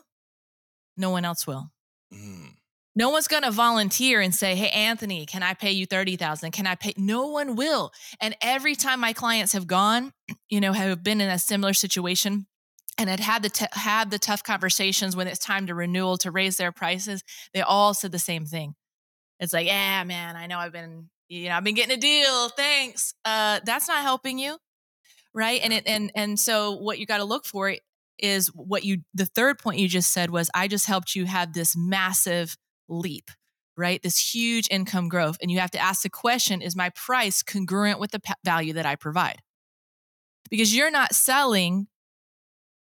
no 0.97 1.11
one 1.11 1.25
else 1.27 1.47
will. 1.47 1.71
Mm, 2.13 2.55
No 2.99 3.11
one's 3.11 3.29
going 3.29 3.45
to 3.45 3.53
volunteer 3.53 4.21
and 4.21 4.35
say, 4.35 4.57
"Hey 4.57 4.71
Anthony, 4.71 5.25
can 5.25 5.45
I 5.45 5.55
pay 5.55 5.71
you 5.71 5.87
30,000? 5.87 6.51
Can 6.51 6.67
I 6.67 6.75
pay?" 6.75 6.95
No 6.97 7.29
one 7.29 7.55
will. 7.55 7.93
And 8.21 8.37
every 8.43 8.75
time 8.75 8.99
my 8.99 9.13
clients 9.13 9.53
have 9.53 9.69
gone, 9.69 10.13
you 10.51 10.61
know, 10.61 10.73
have 10.73 11.05
been 11.05 11.21
in 11.21 11.31
a 11.31 11.39
similar 11.39 11.75
situation 11.75 12.49
and 12.99 13.09
had 13.09 13.21
had 13.21 13.45
the 13.45 13.51
t- 13.51 13.67
had 13.71 14.11
the 14.11 14.19
tough 14.19 14.43
conversations 14.43 15.15
when 15.15 15.29
it's 15.29 15.39
time 15.39 15.69
to 15.69 15.77
renewal 15.77 16.17
to 16.19 16.33
raise 16.33 16.57
their 16.57 16.73
prices, 16.73 17.23
they 17.55 17.61
all 17.61 17.95
said 17.95 18.11
the 18.11 18.19
same 18.19 18.45
thing. 18.45 18.75
It's 19.39 19.53
like, 19.53 19.69
"Yeah, 19.69 20.03
man, 20.03 20.35
I 20.35 20.49
know 20.49 20.59
I've 20.59 20.73
been, 20.73 21.09
you 21.29 21.49
know, 21.49 21.55
I've 21.55 21.63
been 21.63 21.77
getting 21.77 21.97
a 21.97 22.01
deal. 22.01 22.49
Thanks." 22.49 23.15
Uh 23.25 23.61
that's 23.65 23.87
not 23.87 24.03
helping 24.03 24.41
you. 24.41 24.59
Right? 25.33 25.61
And 25.63 25.73
it 25.73 25.87
and 25.87 26.11
and 26.17 26.41
so 26.41 26.73
what 26.73 26.99
you 26.99 27.07
got 27.07 27.19
to 27.19 27.25
look 27.25 27.47
for 27.47 27.77
is 28.19 28.49
what 28.49 28.83
you 28.83 29.03
the 29.15 29.27
third 29.27 29.61
point 29.61 29.79
you 29.79 29.89
just 29.89 30.11
said 30.13 30.31
was 30.31 30.51
I 30.53 30.67
just 30.67 30.87
helped 30.87 31.15
you 31.15 31.27
have 31.27 31.53
this 31.53 31.77
massive 31.77 32.57
leap, 32.89 33.31
right? 33.77 34.03
This 34.03 34.35
huge 34.35 34.69
income 34.71 35.09
growth. 35.09 35.37
And 35.41 35.51
you 35.51 35.61
have 35.61 35.71
to 35.73 35.79
ask 35.79 36.03
the 36.03 36.09
question 36.11 36.63
is 36.63 36.75
my 36.77 36.91
price 36.91 37.43
congruent 37.43 38.01
with 38.01 38.11
the 38.13 38.21
pa- 38.21 38.35
value 38.45 38.73
that 38.75 38.87
I 38.87 38.97
provide? 38.97 39.43
Because 40.51 40.75
you're 40.75 40.91
not 40.91 41.15
selling 41.15 41.89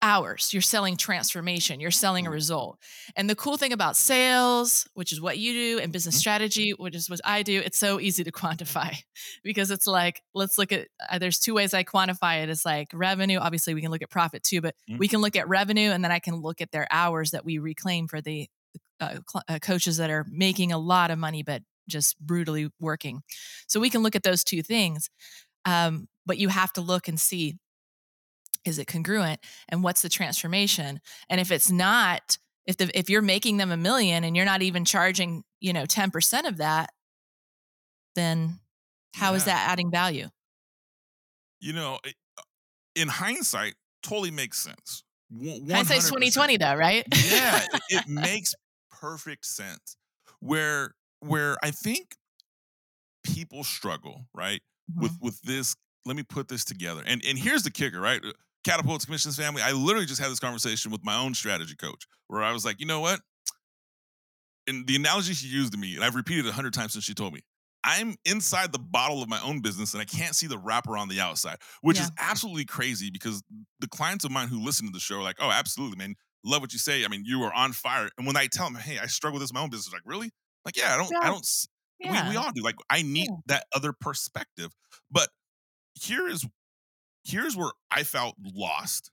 hours, 0.03 0.55
you're 0.55 0.63
selling 0.63 0.97
transformation, 0.97 1.79
you're 1.79 1.91
selling 1.91 2.27
a 2.27 2.31
Mm. 2.31 2.33
result. 2.33 2.79
And 3.17 3.29
the 3.29 3.35
cool 3.37 3.59
thing 3.59 3.71
about 3.75 3.99
sales, 3.99 4.89
which 4.95 5.13
is 5.13 5.21
what 5.21 5.37
you 5.37 5.53
do, 5.53 5.79
and 5.79 5.93
business 5.93 6.17
Mhm. 6.17 6.21
strategy, 6.21 6.71
which 6.71 6.95
is 6.95 7.11
what 7.11 7.21
I 7.23 7.43
do, 7.43 7.61
it's 7.61 7.79
so 7.79 8.01
easy 8.01 8.25
to 8.25 8.33
quantify 8.33 8.97
because 9.43 9.71
it's 9.71 9.87
like, 9.87 10.23
let's 10.33 10.57
look 10.57 10.73
at, 10.73 10.89
uh, 11.11 11.19
there's 11.19 11.39
two 11.39 11.53
ways 11.53 11.75
I 11.75 11.85
quantify 11.85 12.43
it. 12.43 12.49
It's 12.49 12.65
like 12.65 12.89
revenue. 12.95 13.39
Obviously, 13.41 13.75
we 13.75 13.83
can 13.83 13.91
look 13.91 14.01
at 14.01 14.09
profit 14.09 14.43
too, 14.43 14.63
but 14.63 14.75
Mhm. 14.89 14.99
we 14.99 15.07
can 15.07 15.21
look 15.21 15.37
at 15.37 15.47
revenue 15.49 15.91
and 15.91 16.03
then 16.03 16.13
I 16.13 16.19
can 16.19 16.37
look 16.37 16.63
at 16.63 16.71
their 16.71 16.87
hours 16.91 17.33
that 17.33 17.45
we 17.45 17.59
reclaim 17.59 18.09
for 18.09 18.23
the 18.23 18.49
uh, 19.01 19.19
cl- 19.29 19.45
uh, 19.49 19.59
coaches 19.61 19.97
that 19.99 20.11
are 20.11 20.27
making 20.31 20.73
a 20.73 20.79
lot 20.79 21.11
of 21.11 21.19
money, 21.19 21.43
but 21.43 21.63
just 21.89 22.19
brutally 22.21 22.71
working. 22.81 23.23
So 23.67 23.81
we 23.81 23.91
can 23.91 24.03
look 24.03 24.15
at 24.17 24.23
those 24.23 24.45
two 24.45 24.63
things. 24.63 25.11
Um, 25.65 26.09
but 26.27 26.39
you 26.39 26.49
have 26.49 26.73
to 26.75 26.81
look 26.81 27.09
and 27.09 27.19
see 27.21 27.57
is 28.65 28.79
it 28.79 28.87
congruent 28.87 29.41
and 29.69 29.83
what's 29.83 30.03
the 30.03 30.09
transformation 30.09 31.01
and 31.31 31.41
if 31.41 31.51
it's 31.51 31.71
not 31.71 32.37
if 32.67 32.77
the 32.77 32.91
if 32.99 33.09
you're 33.09 33.23
making 33.23 33.57
them 33.57 33.71
a 33.71 33.77
million 33.77 34.23
and 34.23 34.37
you're 34.37 34.45
not 34.45 34.61
even 34.63 34.85
charging 34.85 35.43
you 35.61 35.73
know 35.73 35.85
10% 35.85 36.47
of 36.47 36.59
that 36.59 36.91
then 38.15 38.61
how 39.15 39.35
is 39.35 39.43
Yeah. 39.47 39.55
that 39.55 39.71
adding 39.71 39.91
value 39.91 40.29
You 41.61 41.73
know, 41.75 41.99
uh, 42.05 42.11
in 42.95 43.09
hindsight, 43.09 43.75
totally 44.03 44.31
makes 44.31 44.59
sense, 44.59 45.05
Hindsight's 45.31 46.09
twenty 46.09 46.31
twenty, 46.31 46.57
though, 46.57 46.75
right? 46.75 47.05
yeah, 47.31 47.61
it, 47.73 47.81
it 47.91 48.03
makes 48.09 48.55
perfect 49.01 49.47
sense. 49.47 49.97
Where 50.41 50.95
where 51.21 51.57
I 51.63 51.71
think 51.71 52.17
people 53.25 53.65
struggle, 53.65 54.27
right, 54.35 54.63
Mhm. 54.91 55.03
with 55.03 55.19
with 55.21 55.41
this. 55.43 55.77
Let 56.07 56.17
me 56.17 56.23
put 56.23 56.49
this 56.49 56.65
together. 56.65 57.03
And 57.05 57.23
and 57.25 57.39
here's 57.39 57.63
the 57.63 57.71
kicker, 57.71 58.01
right? 58.01 58.23
Catapults 58.65 59.05
Commissions 59.05 59.37
family. 59.37 59.63
I 59.63 59.73
literally 59.73 60.07
just 60.07 60.21
had 60.21 60.31
this 60.31 60.41
conversation 60.41 60.91
with 60.91 61.05
my 61.05 61.17
own 61.17 61.35
strategy 61.35 61.77
coach, 61.77 62.07
where 62.27 62.43
I 62.43 62.53
was 62.53 62.65
like, 62.65 62.81
you 62.81 62.87
know 62.87 63.01
what? 63.01 63.21
And 64.67 64.87
the 64.87 64.97
analogy 64.97 65.35
she 65.35 65.49
used 65.49 65.73
to 65.73 65.79
me, 65.79 65.95
and 65.97 66.05
I've 66.05 66.15
repeated 66.15 66.47
it 66.47 66.51
a 66.51 66.53
hundred 66.53 66.75
times 66.75 66.93
since 66.93 67.05
she 67.05 67.15
told 67.15 67.33
me, 67.35 67.41
I'm 67.83 68.15
inside 68.27 68.73
the 68.73 68.79
bottle 68.79 69.23
of 69.23 69.29
my 69.29 69.41
own 69.43 69.61
business 69.63 69.95
and 69.95 70.03
I 70.03 70.05
can't 70.05 70.35
see 70.35 70.47
the 70.47 70.59
wrapper 70.59 70.97
on 70.99 71.09
the 71.09 71.21
outside, 71.21 71.57
which 71.81 71.99
is 71.99 72.11
absolutely 72.19 72.67
crazy 72.67 73.11
because 73.11 73.43
the 73.81 73.89
clients 73.89 74.25
of 74.25 74.31
mine 74.31 74.49
who 74.49 74.61
listen 74.61 74.87
to 74.87 74.93
the 74.93 75.01
show 75.01 75.17
are 75.17 75.23
like, 75.23 75.37
oh, 75.41 75.51
absolutely, 75.51 75.97
man. 75.97 76.15
Love 76.45 76.63
what 76.63 76.73
you 76.73 76.79
say. 76.79 77.05
I 77.05 77.09
mean, 77.09 77.23
you 77.25 77.43
are 77.43 77.53
on 77.53 77.73
fire. 77.73 78.09
And 78.17 78.27
when 78.27 78.37
I 78.37 78.47
tell 78.47 78.65
them, 78.67 78.77
hey, 78.77 78.99
I 78.99 79.07
struggle 79.07 79.35
with 79.39 79.43
this 79.43 79.51
in 79.51 79.55
my 79.55 79.61
own 79.63 79.71
business, 79.71 79.93
like, 79.93 80.03
really? 80.05 80.31
Like, 80.65 80.77
yeah, 80.77 80.95
I 80.95 80.97
don't, 80.97 81.15
I 81.17 81.27
don't, 81.29 81.47
Yeah. 81.99 82.25
we, 82.25 82.31
we 82.31 82.37
all 82.37 82.51
do. 82.53 82.63
Like, 82.63 82.77
I 82.89 83.03
need 83.03 83.29
Yeah. 83.29 83.37
that 83.47 83.67
other 83.75 83.93
perspective. 83.93 84.73
But 85.11 85.29
here 85.95 86.27
is, 86.29 86.47
here's 87.25 87.57
where 87.57 87.71
I 87.91 88.03
felt 88.05 88.37
lost 88.43 89.11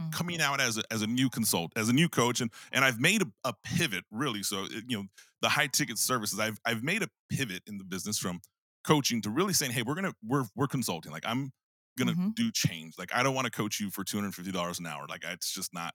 Mhm. 0.00 0.10
coming 0.10 0.40
out 0.40 0.58
as 0.58 0.78
a, 0.78 0.82
as 0.90 1.02
a 1.02 1.06
new 1.06 1.28
consult, 1.28 1.70
as 1.76 1.90
a 1.90 1.92
new 1.92 2.08
coach, 2.08 2.40
and 2.40 2.50
and 2.72 2.82
I've 2.82 2.98
made 2.98 3.20
a, 3.20 3.26
a 3.44 3.52
pivot 3.62 4.04
really. 4.10 4.42
So 4.42 4.64
it- 4.64 4.84
you 4.88 4.96
know, 4.96 5.04
the 5.42 5.50
high 5.50 5.66
ticket 5.66 5.98
services, 5.98 6.38
I've 6.40 6.58
I've 6.64 6.82
made 6.82 7.02
a 7.02 7.08
pivot 7.28 7.62
in 7.66 7.76
the 7.76 7.84
business 7.84 8.18
from 8.18 8.40
coaching 8.84 9.20
to 9.20 9.28
really 9.30 9.52
saying, 9.52 9.72
hey, 9.72 9.82
we're 9.82 9.94
gonna 9.94 10.14
we're 10.24 10.46
we're 10.56 10.66
consulting. 10.66 11.12
Like 11.12 11.26
I'm 11.26 11.52
gonna 11.98 12.14
Mhm. 12.14 12.34
do 12.34 12.50
change. 12.50 12.94
Like 12.96 13.14
I 13.14 13.22
don't 13.22 13.34
want 13.34 13.44
to 13.44 13.50
coach 13.50 13.80
you 13.80 13.90
for 13.90 14.02
two 14.02 14.16
hundred 14.16 14.34
fifty 14.34 14.50
dollars 14.50 14.78
an 14.78 14.86
hour. 14.86 15.04
Like 15.06 15.24
it's 15.24 15.52
just 15.52 15.74
not 15.74 15.92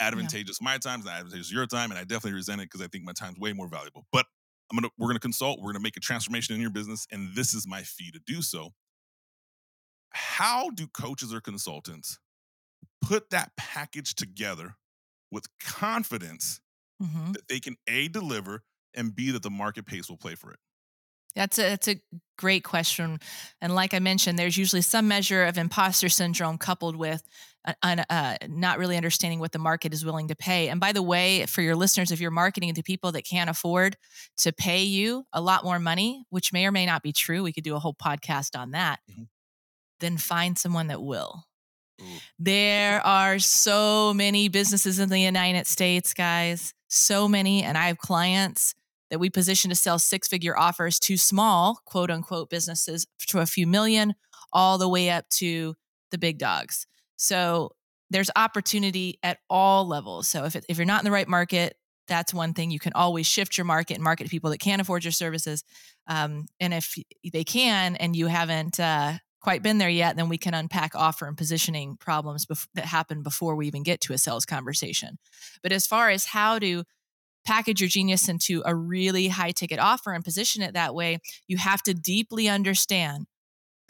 advantageous. 0.00 0.60
My 0.60 0.72
time, 0.78 0.80
time's 1.00 1.04
not 1.06 1.14
advantageous 1.14 1.52
your 1.52 1.66
time, 1.66 1.90
and 1.90 1.98
I 1.98 2.02
definitely 2.04 2.34
resent 2.34 2.60
it 2.60 2.64
because 2.70 2.82
I 2.82 2.88
think 2.88 3.04
my 3.04 3.12
time's 3.12 3.38
way 3.38 3.52
more 3.52 3.68
valuable. 3.68 4.06
But 4.12 4.26
I'm 4.70 4.76
gonna 4.76 4.90
we're 4.98 5.08
gonna 5.08 5.20
consult. 5.20 5.60
We're 5.60 5.72
gonna 5.72 5.82
make 5.82 5.96
a 5.96 6.00
transformation 6.00 6.54
in 6.54 6.60
your 6.60 6.70
business, 6.70 7.06
and 7.12 7.34
this 7.34 7.54
is 7.54 7.66
my 7.66 7.82
fee 7.82 8.10
to 8.12 8.20
do 8.26 8.42
so. 8.42 8.70
How 10.12 10.70
do 10.70 10.86
coaches 10.88 11.32
or 11.34 11.40
consultants 11.40 12.18
put 13.02 13.30
that 13.30 13.52
package 13.56 14.14
together 14.14 14.76
with 15.30 15.46
confidence 15.60 16.60
Mhm. 17.02 17.34
that 17.34 17.48
they 17.48 17.60
can 17.60 17.76
a 17.86 18.08
deliver 18.08 18.64
and 18.94 19.14
b 19.14 19.30
that 19.32 19.42
the 19.42 19.50
market 19.50 19.86
pace 19.86 20.08
will 20.08 20.16
play 20.16 20.34
for 20.34 20.52
it? 20.52 20.60
That's 21.34 21.58
a 21.58 21.62
that's 21.62 21.88
a 21.88 22.00
great 22.38 22.64
question, 22.64 23.18
and 23.60 23.74
like 23.74 23.92
I 23.92 23.98
mentioned, 23.98 24.38
there's 24.38 24.56
usually 24.56 24.80
some 24.80 25.06
measure 25.06 25.44
of 25.44 25.58
imposter 25.58 26.08
syndrome 26.08 26.56
coupled 26.56 26.96
with 26.96 27.28
uh, 27.82 28.04
uh, 28.08 28.36
not 28.48 28.78
really 28.78 28.96
understanding 28.96 29.40
what 29.40 29.52
the 29.52 29.58
market 29.58 29.92
is 29.92 30.04
willing 30.04 30.28
to 30.28 30.36
pay. 30.36 30.68
And 30.68 30.80
by 30.80 30.92
the 30.92 31.02
way, 31.02 31.46
for 31.46 31.62
your 31.62 31.76
listeners, 31.76 32.12
if 32.12 32.20
you're 32.20 32.30
marketing 32.30 32.74
to 32.74 32.82
people 32.82 33.12
that 33.12 33.22
can't 33.22 33.50
afford 33.50 33.96
to 34.38 34.52
pay 34.52 34.82
you 34.82 35.24
a 35.32 35.40
lot 35.40 35.64
more 35.64 35.78
money, 35.78 36.24
which 36.30 36.52
may 36.52 36.66
or 36.66 36.72
may 36.72 36.86
not 36.86 37.02
be 37.02 37.12
true, 37.12 37.42
we 37.42 37.52
could 37.52 37.64
do 37.64 37.74
a 37.74 37.78
whole 37.78 37.94
podcast 37.94 38.58
on 38.58 38.70
that. 38.72 39.00
Mhm. 39.10 39.28
Then 40.00 40.18
find 40.18 40.58
someone 40.58 40.88
that 40.88 41.02
will. 41.02 41.44
Ooh. 42.00 42.04
There 42.38 43.04
are 43.06 43.38
so 43.38 44.12
many 44.14 44.48
businesses 44.48 44.98
in 44.98 45.08
the 45.08 45.20
United 45.20 45.66
States, 45.66 46.12
guys. 46.12 46.74
So 46.88 47.26
many. 47.26 47.62
And 47.62 47.76
I 47.78 47.86
have 47.88 47.98
clients 47.98 48.74
that 49.10 49.18
we 49.18 49.30
position 49.30 49.70
to 49.70 49.76
sell 49.76 49.98
six 49.98 50.28
figure 50.28 50.58
offers 50.58 50.98
to 51.00 51.16
small, 51.16 51.80
quote 51.84 52.10
unquote, 52.10 52.50
businesses 52.50 53.06
to 53.28 53.38
a 53.38 53.46
few 53.46 53.66
million, 53.66 54.14
all 54.52 54.78
the 54.78 54.88
way 54.88 55.10
up 55.10 55.28
to 55.30 55.74
the 56.10 56.18
big 56.18 56.38
dogs. 56.38 56.86
So 57.16 57.72
there's 58.10 58.30
opportunity 58.36 59.18
at 59.22 59.38
all 59.50 59.86
levels. 59.86 60.28
So 60.28 60.44
if, 60.44 60.56
it, 60.56 60.64
if 60.68 60.76
you're 60.76 60.86
not 60.86 61.00
in 61.00 61.04
the 61.04 61.10
right 61.10 61.28
market, 61.28 61.76
that's 62.08 62.32
one 62.32 62.54
thing. 62.54 62.70
You 62.70 62.78
can 62.78 62.92
always 62.92 63.26
shift 63.26 63.58
your 63.58 63.64
market 63.64 63.94
and 63.94 64.04
market 64.04 64.24
to 64.24 64.30
people 64.30 64.50
that 64.50 64.58
can't 64.58 64.80
afford 64.80 65.04
your 65.04 65.12
services. 65.12 65.64
Um, 66.06 66.46
and 66.60 66.72
if 66.72 66.94
they 67.32 67.44
can 67.44 67.96
and 67.96 68.14
you 68.14 68.28
haven't 68.28 68.78
uh, 68.78 69.14
quite 69.40 69.62
been 69.62 69.78
there 69.78 69.88
yet, 69.88 70.16
then 70.16 70.28
we 70.28 70.38
can 70.38 70.54
unpack 70.54 70.94
offer 70.94 71.26
and 71.26 71.36
positioning 71.36 71.96
problems 71.96 72.46
bef- 72.46 72.68
that 72.74 72.84
happen 72.84 73.22
before 73.22 73.56
we 73.56 73.66
even 73.66 73.82
get 73.82 74.00
to 74.02 74.12
a 74.12 74.18
sales 74.18 74.46
conversation. 74.46 75.18
But 75.62 75.72
as 75.72 75.86
far 75.86 76.10
as 76.10 76.26
how 76.26 76.58
to 76.60 76.84
package 77.44 77.80
your 77.80 77.88
genius 77.88 78.28
into 78.28 78.62
a 78.64 78.74
really 78.74 79.28
high 79.28 79.52
ticket 79.52 79.78
offer 79.78 80.12
and 80.12 80.24
position 80.24 80.62
it 80.62 80.74
that 80.74 80.94
way, 80.94 81.18
you 81.46 81.58
have 81.58 81.82
to 81.84 81.94
deeply 81.94 82.48
understand 82.48 83.26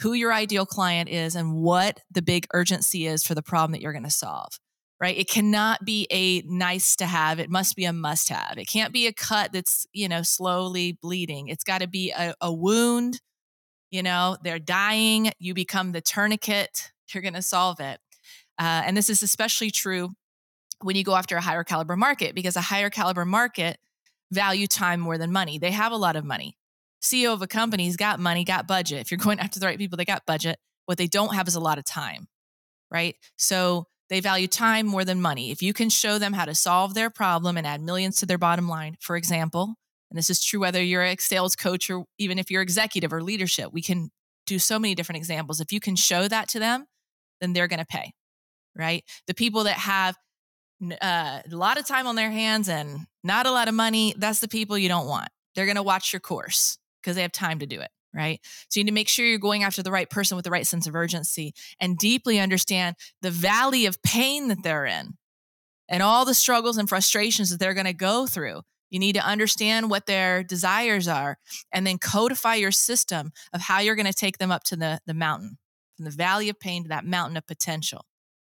who 0.00 0.12
your 0.12 0.32
ideal 0.32 0.66
client 0.66 1.08
is 1.08 1.34
and 1.34 1.54
what 1.54 2.00
the 2.10 2.22
big 2.22 2.46
urgency 2.52 3.06
is 3.06 3.24
for 3.24 3.34
the 3.34 3.42
problem 3.42 3.72
that 3.72 3.80
you're 3.80 3.92
going 3.92 4.04
to 4.04 4.10
solve. 4.10 4.58
Right? 4.98 5.16
It 5.18 5.28
cannot 5.28 5.84
be 5.84 6.06
a 6.10 6.40
nice 6.42 6.96
to 6.96 7.06
have. 7.06 7.38
It 7.38 7.50
must 7.50 7.76
be 7.76 7.84
a 7.84 7.92
must 7.92 8.30
have. 8.30 8.56
It 8.56 8.64
can't 8.64 8.94
be 8.94 9.06
a 9.06 9.12
cut 9.12 9.52
that's, 9.52 9.86
you 9.92 10.08
know, 10.08 10.22
slowly 10.22 10.92
bleeding. 10.92 11.48
It's 11.48 11.64
got 11.64 11.82
to 11.82 11.86
be 11.86 12.12
a, 12.12 12.34
a 12.40 12.52
wound. 12.52 13.20
You 13.90 14.02
know, 14.02 14.38
they're 14.42 14.58
dying. 14.58 15.32
You 15.38 15.52
become 15.52 15.92
the 15.92 16.00
tourniquet. 16.00 16.92
You're 17.12 17.22
going 17.22 17.34
to 17.34 17.42
solve 17.42 17.78
it. 17.78 18.00
Uh, 18.58 18.82
and 18.86 18.96
this 18.96 19.10
is 19.10 19.22
especially 19.22 19.70
true 19.70 20.10
when 20.80 20.96
you 20.96 21.04
go 21.04 21.14
after 21.14 21.36
a 21.36 21.42
higher 21.42 21.64
caliber 21.64 21.96
market 21.96 22.34
because 22.34 22.56
a 22.56 22.62
higher 22.62 22.90
caliber 22.90 23.24
market 23.26 23.78
value 24.30 24.66
time 24.66 25.00
more 25.00 25.18
than 25.18 25.30
money. 25.30 25.58
They 25.58 25.70
have 25.70 25.92
a 25.92 25.96
lot 25.96 26.16
of 26.16 26.24
money. 26.24 26.55
CEO 27.02 27.32
of 27.32 27.42
a 27.42 27.46
company's 27.46 27.96
got 27.96 28.18
money, 28.18 28.44
got 28.44 28.66
budget. 28.66 29.00
If 29.00 29.10
you're 29.10 29.18
going 29.18 29.38
after 29.38 29.60
the 29.60 29.66
right 29.66 29.78
people, 29.78 29.96
they 29.96 30.04
got 30.04 30.26
budget. 30.26 30.58
What 30.86 30.98
they 30.98 31.06
don't 31.06 31.34
have 31.34 31.48
is 31.48 31.54
a 31.54 31.60
lot 31.60 31.78
of 31.78 31.84
time, 31.84 32.28
right? 32.90 33.16
So 33.36 33.86
they 34.08 34.20
value 34.20 34.46
time 34.46 34.86
more 34.86 35.04
than 35.04 35.20
money. 35.20 35.50
If 35.50 35.62
you 35.62 35.72
can 35.72 35.90
show 35.90 36.18
them 36.18 36.32
how 36.32 36.44
to 36.44 36.54
solve 36.54 36.94
their 36.94 37.10
problem 37.10 37.56
and 37.56 37.66
add 37.66 37.80
millions 37.80 38.16
to 38.16 38.26
their 38.26 38.38
bottom 38.38 38.68
line, 38.68 38.96
for 39.00 39.16
example, 39.16 39.74
and 40.10 40.18
this 40.18 40.30
is 40.30 40.42
true 40.42 40.60
whether 40.60 40.82
you're 40.82 41.02
a 41.02 41.16
sales 41.18 41.56
coach 41.56 41.90
or 41.90 42.04
even 42.18 42.38
if 42.38 42.50
you're 42.50 42.62
executive 42.62 43.12
or 43.12 43.22
leadership, 43.22 43.72
we 43.72 43.82
can 43.82 44.10
do 44.46 44.58
so 44.60 44.78
many 44.78 44.94
different 44.94 45.16
examples. 45.16 45.60
If 45.60 45.72
you 45.72 45.80
can 45.80 45.96
show 45.96 46.28
that 46.28 46.48
to 46.50 46.60
them, 46.60 46.86
then 47.40 47.52
they're 47.52 47.66
going 47.66 47.80
to 47.80 47.86
pay, 47.86 48.12
right? 48.76 49.02
The 49.26 49.34
people 49.34 49.64
that 49.64 49.76
have 49.76 50.16
uh, 51.02 51.40
a 51.50 51.56
lot 51.56 51.78
of 51.78 51.86
time 51.86 52.06
on 52.06 52.14
their 52.14 52.30
hands 52.30 52.68
and 52.68 53.06
not 53.24 53.46
a 53.46 53.50
lot 53.50 53.66
of 53.66 53.74
money, 53.74 54.14
that's 54.16 54.38
the 54.38 54.48
people 54.48 54.78
you 54.78 54.88
don't 54.88 55.08
want. 55.08 55.28
They're 55.56 55.66
going 55.66 55.76
to 55.76 55.82
watch 55.82 56.12
your 56.12 56.20
course 56.20 56.78
because 57.06 57.14
they 57.14 57.22
have 57.22 57.30
time 57.30 57.60
to 57.60 57.66
do 57.66 57.80
it, 57.80 57.90
right? 58.12 58.40
So 58.68 58.80
you 58.80 58.84
need 58.84 58.90
to 58.90 58.94
make 58.94 59.08
sure 59.08 59.24
you're 59.24 59.38
going 59.38 59.62
after 59.62 59.80
the 59.80 59.92
right 59.92 60.10
person 60.10 60.34
with 60.34 60.44
the 60.44 60.50
right 60.50 60.66
sense 60.66 60.88
of 60.88 60.96
urgency 60.96 61.54
and 61.78 61.96
deeply 61.96 62.40
understand 62.40 62.96
the 63.22 63.30
valley 63.30 63.86
of 63.86 64.02
pain 64.02 64.48
that 64.48 64.64
they're 64.64 64.86
in 64.86 65.16
and 65.88 66.02
all 66.02 66.24
the 66.24 66.34
struggles 66.34 66.78
and 66.78 66.88
frustrations 66.88 67.50
that 67.50 67.60
they're 67.60 67.74
going 67.74 67.86
to 67.86 67.92
go 67.92 68.26
through. 68.26 68.62
You 68.90 68.98
need 68.98 69.14
to 69.14 69.24
understand 69.24 69.88
what 69.88 70.06
their 70.06 70.42
desires 70.42 71.06
are 71.06 71.38
and 71.72 71.86
then 71.86 71.98
codify 71.98 72.56
your 72.56 72.72
system 72.72 73.30
of 73.52 73.60
how 73.60 73.78
you're 73.78 73.94
going 73.94 74.06
to 74.06 74.12
take 74.12 74.38
them 74.38 74.50
up 74.50 74.64
to 74.64 74.76
the, 74.76 74.98
the 75.06 75.14
mountain, 75.14 75.58
from 75.94 76.06
the 76.06 76.10
valley 76.10 76.48
of 76.48 76.58
pain 76.58 76.82
to 76.82 76.88
that 76.88 77.04
mountain 77.04 77.36
of 77.36 77.46
potential 77.46 78.04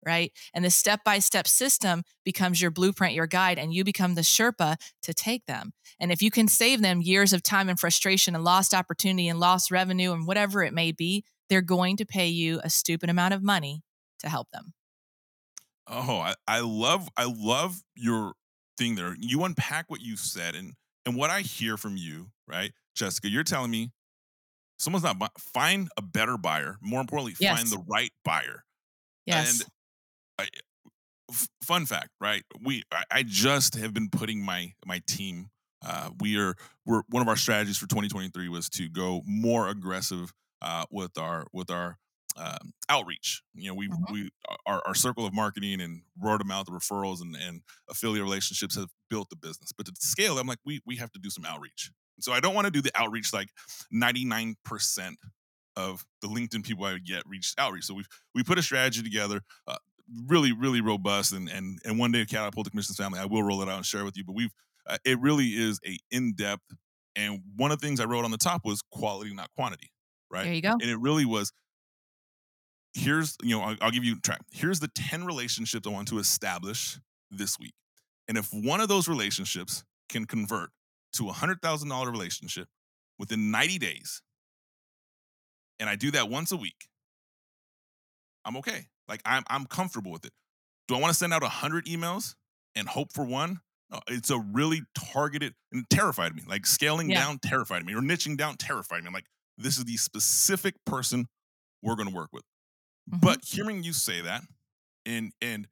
right? 0.05 0.33
And 0.55 0.65
the 0.65 0.71
step 0.71 1.01
by 1.05 1.19
step 1.19 1.47
system 1.47 2.03
becomes 2.25 2.61
your 2.61 2.71
blueprint, 2.71 3.15
your 3.15 3.27
guide, 3.27 3.59
and 3.59 3.73
you 3.73 3.85
become 3.85 4.15
the 4.15 4.23
Sherpa 4.23 4.77
to 5.03 5.15
take 5.15 5.47
them. 5.47 5.73
And 6.01 6.11
if 6.11 6.23
you 6.23 6.31
can 6.31 6.49
save 6.49 6.83
them 6.83 7.03
years 7.03 7.33
of 7.33 7.43
time 7.43 7.69
and 7.69 7.79
frustration 7.79 8.35
and 8.35 8.45
lost 8.45 8.75
opportunity 8.75 9.29
and 9.29 9.39
lost 9.39 9.71
revenue 9.71 10.13
and 10.13 10.27
whatever 10.27 10.63
it 10.63 10.73
may 10.73 10.93
be, 10.93 11.25
they're 11.49 11.61
going 11.61 11.97
to 11.99 12.07
pay 12.07 12.29
you 12.29 12.61
a 12.65 12.71
stupid 12.71 13.11
amount 13.11 13.35
of 13.35 13.43
money 13.43 13.83
to 14.21 14.29
help 14.29 14.51
them. 14.53 14.73
Oh, 15.87 16.19
I, 16.19 16.35
I 16.47 16.61
love 16.61 17.09
I 17.17 17.25
love 17.25 17.83
your 17.97 18.33
thing 18.79 18.95
there. 18.95 19.15
You 19.19 19.45
unpack 19.45 19.91
what 19.91 20.01
you 20.01 20.17
said 20.17 20.55
and 20.55 20.75
and 21.05 21.17
what 21.17 21.31
I 21.31 21.41
hear 21.41 21.77
from 21.77 21.97
you, 21.97 22.29
right, 22.47 22.73
Jessica? 22.95 23.29
You're 23.29 23.45
telling 23.45 23.71
me 23.71 23.91
someone's 24.79 25.05
not 25.05 25.19
bu- 25.19 25.27
find 25.39 25.89
a 25.97 26.03
better 26.03 26.37
buyer. 26.39 26.79
More 26.81 27.01
importantly, 27.01 27.35
find 27.35 27.67
the 27.69 27.83
right 27.89 28.13
buyer. 28.25 28.65
Yes. 29.27 29.61
And 29.61 29.71
I, 30.43 30.49
f- 31.31 31.49
fun 31.63 31.87
fact, 31.87 32.11
right? 32.21 32.43
We 32.63 32.83
I, 32.93 33.05
I 33.11 33.23
just 33.25 33.75
have 33.77 33.95
been 33.95 34.11
putting 34.11 34.45
my 34.45 34.73
my 34.85 35.01
team. 35.07 35.51
Uh, 35.85 36.11
we 36.21 36.39
are 36.39 36.55
we're 36.87 37.03
one 37.09 37.23
of 37.23 37.29
our 37.29 37.37
strategies 37.37 37.79
for 37.79 37.89
2023 37.89 38.49
was 38.49 38.69
to 38.71 38.89
go 38.89 39.23
more 39.27 39.69
aggressive 39.69 40.33
uh, 40.61 40.85
with 40.91 41.19
our 41.19 41.47
with 41.53 41.71
our 41.71 41.99
um, 42.37 42.73
outreach. 42.89 43.43
You 43.55 43.69
know, 43.69 43.75
we 43.75 43.89
Mhm. 43.89 44.11
we 44.11 44.31
our, 44.67 44.83
our 44.87 44.95
circle 44.95 45.27
of 45.27 45.35
marketing 45.35 45.81
and 45.81 46.03
word 46.19 46.41
of 46.41 46.47
mouth 46.47 46.67
referrals 46.67 47.21
and, 47.21 47.37
and 47.37 47.63
affiliate 47.91 48.25
relationships 48.25 48.77
have 48.77 48.89
built 49.11 49.29
the 49.31 49.37
business. 49.37 49.73
But 49.77 49.87
to 49.87 49.93
scale, 49.99 50.39
I'm 50.39 50.47
like 50.47 50.59
we 50.65 50.81
we 50.87 50.97
have 50.97 51.13
to 51.13 51.19
do 51.19 51.31
some 51.31 51.45
outreach. 51.45 51.91
So 52.21 52.33
I 52.33 52.41
don't 52.41 52.55
want 52.55 52.67
to 52.67 52.71
do 52.71 52.83
the 52.83 52.93
outreach 52.95 53.33
like 53.33 53.49
99 53.91 54.57
percent 54.65 55.19
of 55.77 56.05
the 56.21 56.29
LinkedIn 56.29 56.65
people 56.65 56.85
I 56.85 56.93
would 56.93 57.07
get 57.07 57.23
reached 57.27 57.59
outreach. 57.59 57.85
So 57.85 57.95
we 57.95 58.05
we 58.35 58.43
put 58.43 58.59
a 58.59 58.63
strategy 58.63 59.03
together, 59.03 59.41
uh, 59.67 59.79
really 60.27 60.53
really 60.53 60.81
robust, 60.81 61.33
and 61.33 61.49
and 61.49 61.79
and 61.85 61.99
one 61.99 62.13
day 62.13 62.25
catapult 62.25 62.65
the 62.65 62.71
commissions 62.71 62.97
family. 62.97 63.19
I 63.19 63.27
will 63.27 63.43
roll 63.43 63.63
it 63.63 63.69
out 63.69 63.77
and 63.77 63.87
share 63.87 64.05
with 64.05 64.17
you. 64.17 64.25
But 64.25 64.35
we've 64.35 64.53
uh, 64.87 64.99
it 65.05 65.19
really 65.21 65.49
is 65.49 65.81
a 65.87 65.99
in 66.11 66.35
depth. 66.35 66.65
And 67.15 67.43
one 67.57 67.71
of 67.73 67.79
the 67.81 67.87
things 67.87 68.01
I 68.01 68.05
wrote 68.05 68.25
on 68.25 68.31
the 68.31 68.39
top 68.39 68.63
was 68.65 68.81
quality, 68.91 69.35
not 69.35 69.51
quantity, 69.55 69.91
right? 70.31 70.45
there 70.45 70.55
you 70.55 70.63
go. 70.63 70.73
And 70.73 70.85
it 70.85 70.99
really 70.99 71.27
was 71.27 71.53
here's 72.95 73.37
you 73.43 73.57
know 73.57 73.63
I'll, 73.63 73.77
I'll 73.81 73.91
give 73.91 74.05
you 74.05 74.19
track. 74.21 74.41
Here's 74.51 74.81
the 74.81 74.89
ten 74.89 75.25
relationships 75.25 75.87
I 75.87 75.91
want 75.91 76.09
to 76.09 76.19
establish 76.19 76.99
this 77.31 77.59
week, 77.59 77.75
and 78.29 78.37
if 78.39 78.49
one 78.53 78.81
of 78.81 78.89
those 78.89 79.09
relationships 79.09 79.85
can 80.09 80.27
convert 80.27 80.71
to 81.15 81.29
a 81.29 81.33
hundred 81.33 81.61
thousand 81.63 81.89
dollar 81.89 82.11
relationship 82.11 82.69
within 83.19 83.51
ninety 83.51 83.79
days, 83.79 84.23
and 85.79 85.89
I 85.89 85.97
do 85.97 86.11
that 86.13 86.29
once 86.29 86.53
a 86.53 86.57
week, 86.57 86.89
I'm 88.45 88.57
okay. 88.59 88.89
Like 89.09 89.21
I'm 89.25 89.43
I'm 89.49 89.67
comfortable 89.67 90.13
with 90.13 90.25
it. 90.25 90.33
Do 90.89 90.95
I 90.97 91.01
want 91.01 91.11
to 91.13 91.19
send 91.19 91.33
out 91.33 91.43
a 91.43 91.49
hundred 91.49 91.87
emails 91.87 92.35
and 92.75 92.89
hope 92.89 93.13
for 93.13 93.25
one? 93.25 93.61
No, 93.91 94.01
it's 94.09 94.31
a 94.31 94.39
really 94.39 94.83
targeted 94.95 95.55
and 95.73 95.85
terrified 95.91 96.35
me. 96.35 96.43
Like 96.47 96.65
scaling 96.67 97.11
Yeah. 97.11 97.21
down 97.21 97.39
terrified 97.41 97.85
me, 97.85 97.95
or 97.95 98.01
niching 98.01 98.37
down 98.37 98.57
terrified 98.57 99.03
me. 99.03 99.07
I'm 99.09 99.13
like, 99.13 99.27
this 99.59 99.77
is 99.79 99.85
the 99.85 99.97
specific 99.97 100.75
person 100.87 101.27
we're 101.83 101.97
going 101.97 102.09
to 102.09 102.15
work 102.15 102.31
with. 102.33 102.45
Mhm. 103.11 103.21
But 103.21 103.45
hearing 103.45 103.83
you 103.83 103.93
say 103.93 104.21
that, 104.23 104.43
and 105.05 105.33
and 105.43 105.69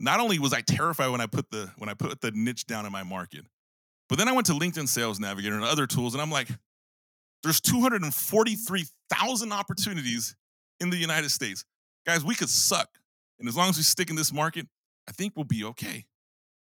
not 0.00 0.20
only 0.20 0.38
was 0.38 0.52
I 0.52 0.60
terrified 0.62 1.08
when 1.08 1.20
I 1.20 1.26
put 1.26 1.50
the 1.50 1.72
when 1.76 1.88
I 1.88 1.94
put 1.94 2.20
the 2.20 2.30
niche 2.30 2.66
down 2.66 2.86
in 2.86 2.92
my 2.92 3.02
market, 3.02 3.44
but 4.08 4.16
then 4.18 4.28
I 4.28 4.32
went 4.32 4.46
to 4.46 4.52
LinkedIn 4.54 4.88
Sales 4.88 5.18
Navigator 5.20 5.56
and 5.56 5.64
other 5.64 5.86
tools, 5.86 6.14
and 6.14 6.22
I'm 6.22 6.30
like, 6.30 6.48
there's 7.42 7.60
243,000 7.60 9.52
opportunities 9.52 10.34
in 10.80 10.90
the 10.90 10.96
United 10.96 11.30
States. 11.30 11.64
Guys, 12.08 12.24
we 12.24 12.34
could 12.34 12.48
suck. 12.48 12.88
And 13.38 13.46
as 13.50 13.54
long 13.54 13.68
as 13.68 13.76
we 13.76 13.82
stick 13.82 14.08
in 14.08 14.16
this 14.16 14.32
market, 14.32 14.66
I 15.06 15.12
think 15.12 15.34
we'll 15.36 15.44
be 15.44 15.62
okay. 15.64 16.06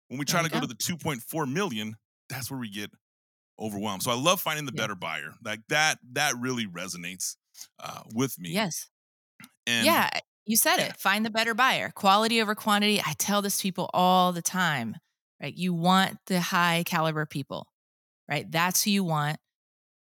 When 0.07 0.17
we 0.17 0.23
try 0.23 0.39
to 0.41 0.45
you 0.45 0.49
go 0.51 0.61
to 0.61 0.67
the 0.67 0.73
2.4 0.73 1.51
million, 1.51 1.97
that's 2.29 2.49
where 2.49 2.57
we 2.57 2.69
get 2.69 2.91
overwhelmed. 3.59 4.03
So 4.03 4.11
I 4.11 4.15
love 4.15 4.39
finding 4.39 4.65
the 4.65 4.71
Yeah. 4.73 4.83
better 4.83 4.95
buyer. 4.95 5.33
Like 5.43 5.59
that, 5.67 5.99
that 6.13 6.35
really 6.39 6.65
resonates 6.65 7.35
uh, 7.77 8.03
with 8.15 8.39
me. 8.39 8.51
yes. 8.51 8.87
And 9.67 9.85
yeah, 9.85 10.09
you 10.45 10.55
said 10.55 10.77
yeah. 10.77 10.85
it. 10.85 10.97
Find 10.97 11.25
the 11.25 11.29
better 11.29 11.53
buyer. 11.53 11.91
Quality 11.93 12.41
over 12.41 12.55
quantity. 12.55 13.01
I 13.05 13.11
tell 13.17 13.41
this 13.41 13.57
to 13.57 13.63
people 13.63 13.89
all 13.93 14.31
the 14.31 14.41
time, 14.41 14.95
right? 15.41 15.53
You 15.53 15.73
want 15.73 16.19
the 16.27 16.39
high 16.39 16.83
caliber 16.85 17.25
people, 17.25 17.67
right? 18.29 18.49
That's 18.49 18.85
who 18.85 18.91
you 18.91 19.03
want. 19.03 19.39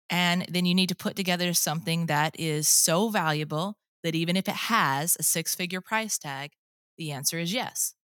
And 0.08 0.46
then 0.48 0.66
you 0.66 0.74
need 0.76 0.90
to 0.90 0.94
put 0.94 1.16
together 1.16 1.52
something 1.52 2.06
that 2.06 2.38
is 2.38 2.68
so 2.68 3.08
valuable 3.08 3.76
that 4.02 4.14
even 4.14 4.36
if 4.36 4.48
it 4.48 4.54
has 4.54 5.16
a 5.18 5.22
six 5.22 5.54
figure 5.54 5.80
price 5.80 6.18
tag, 6.18 6.52
the 6.98 7.12
answer 7.12 7.38
is 7.38 7.52
yes. 7.52 7.94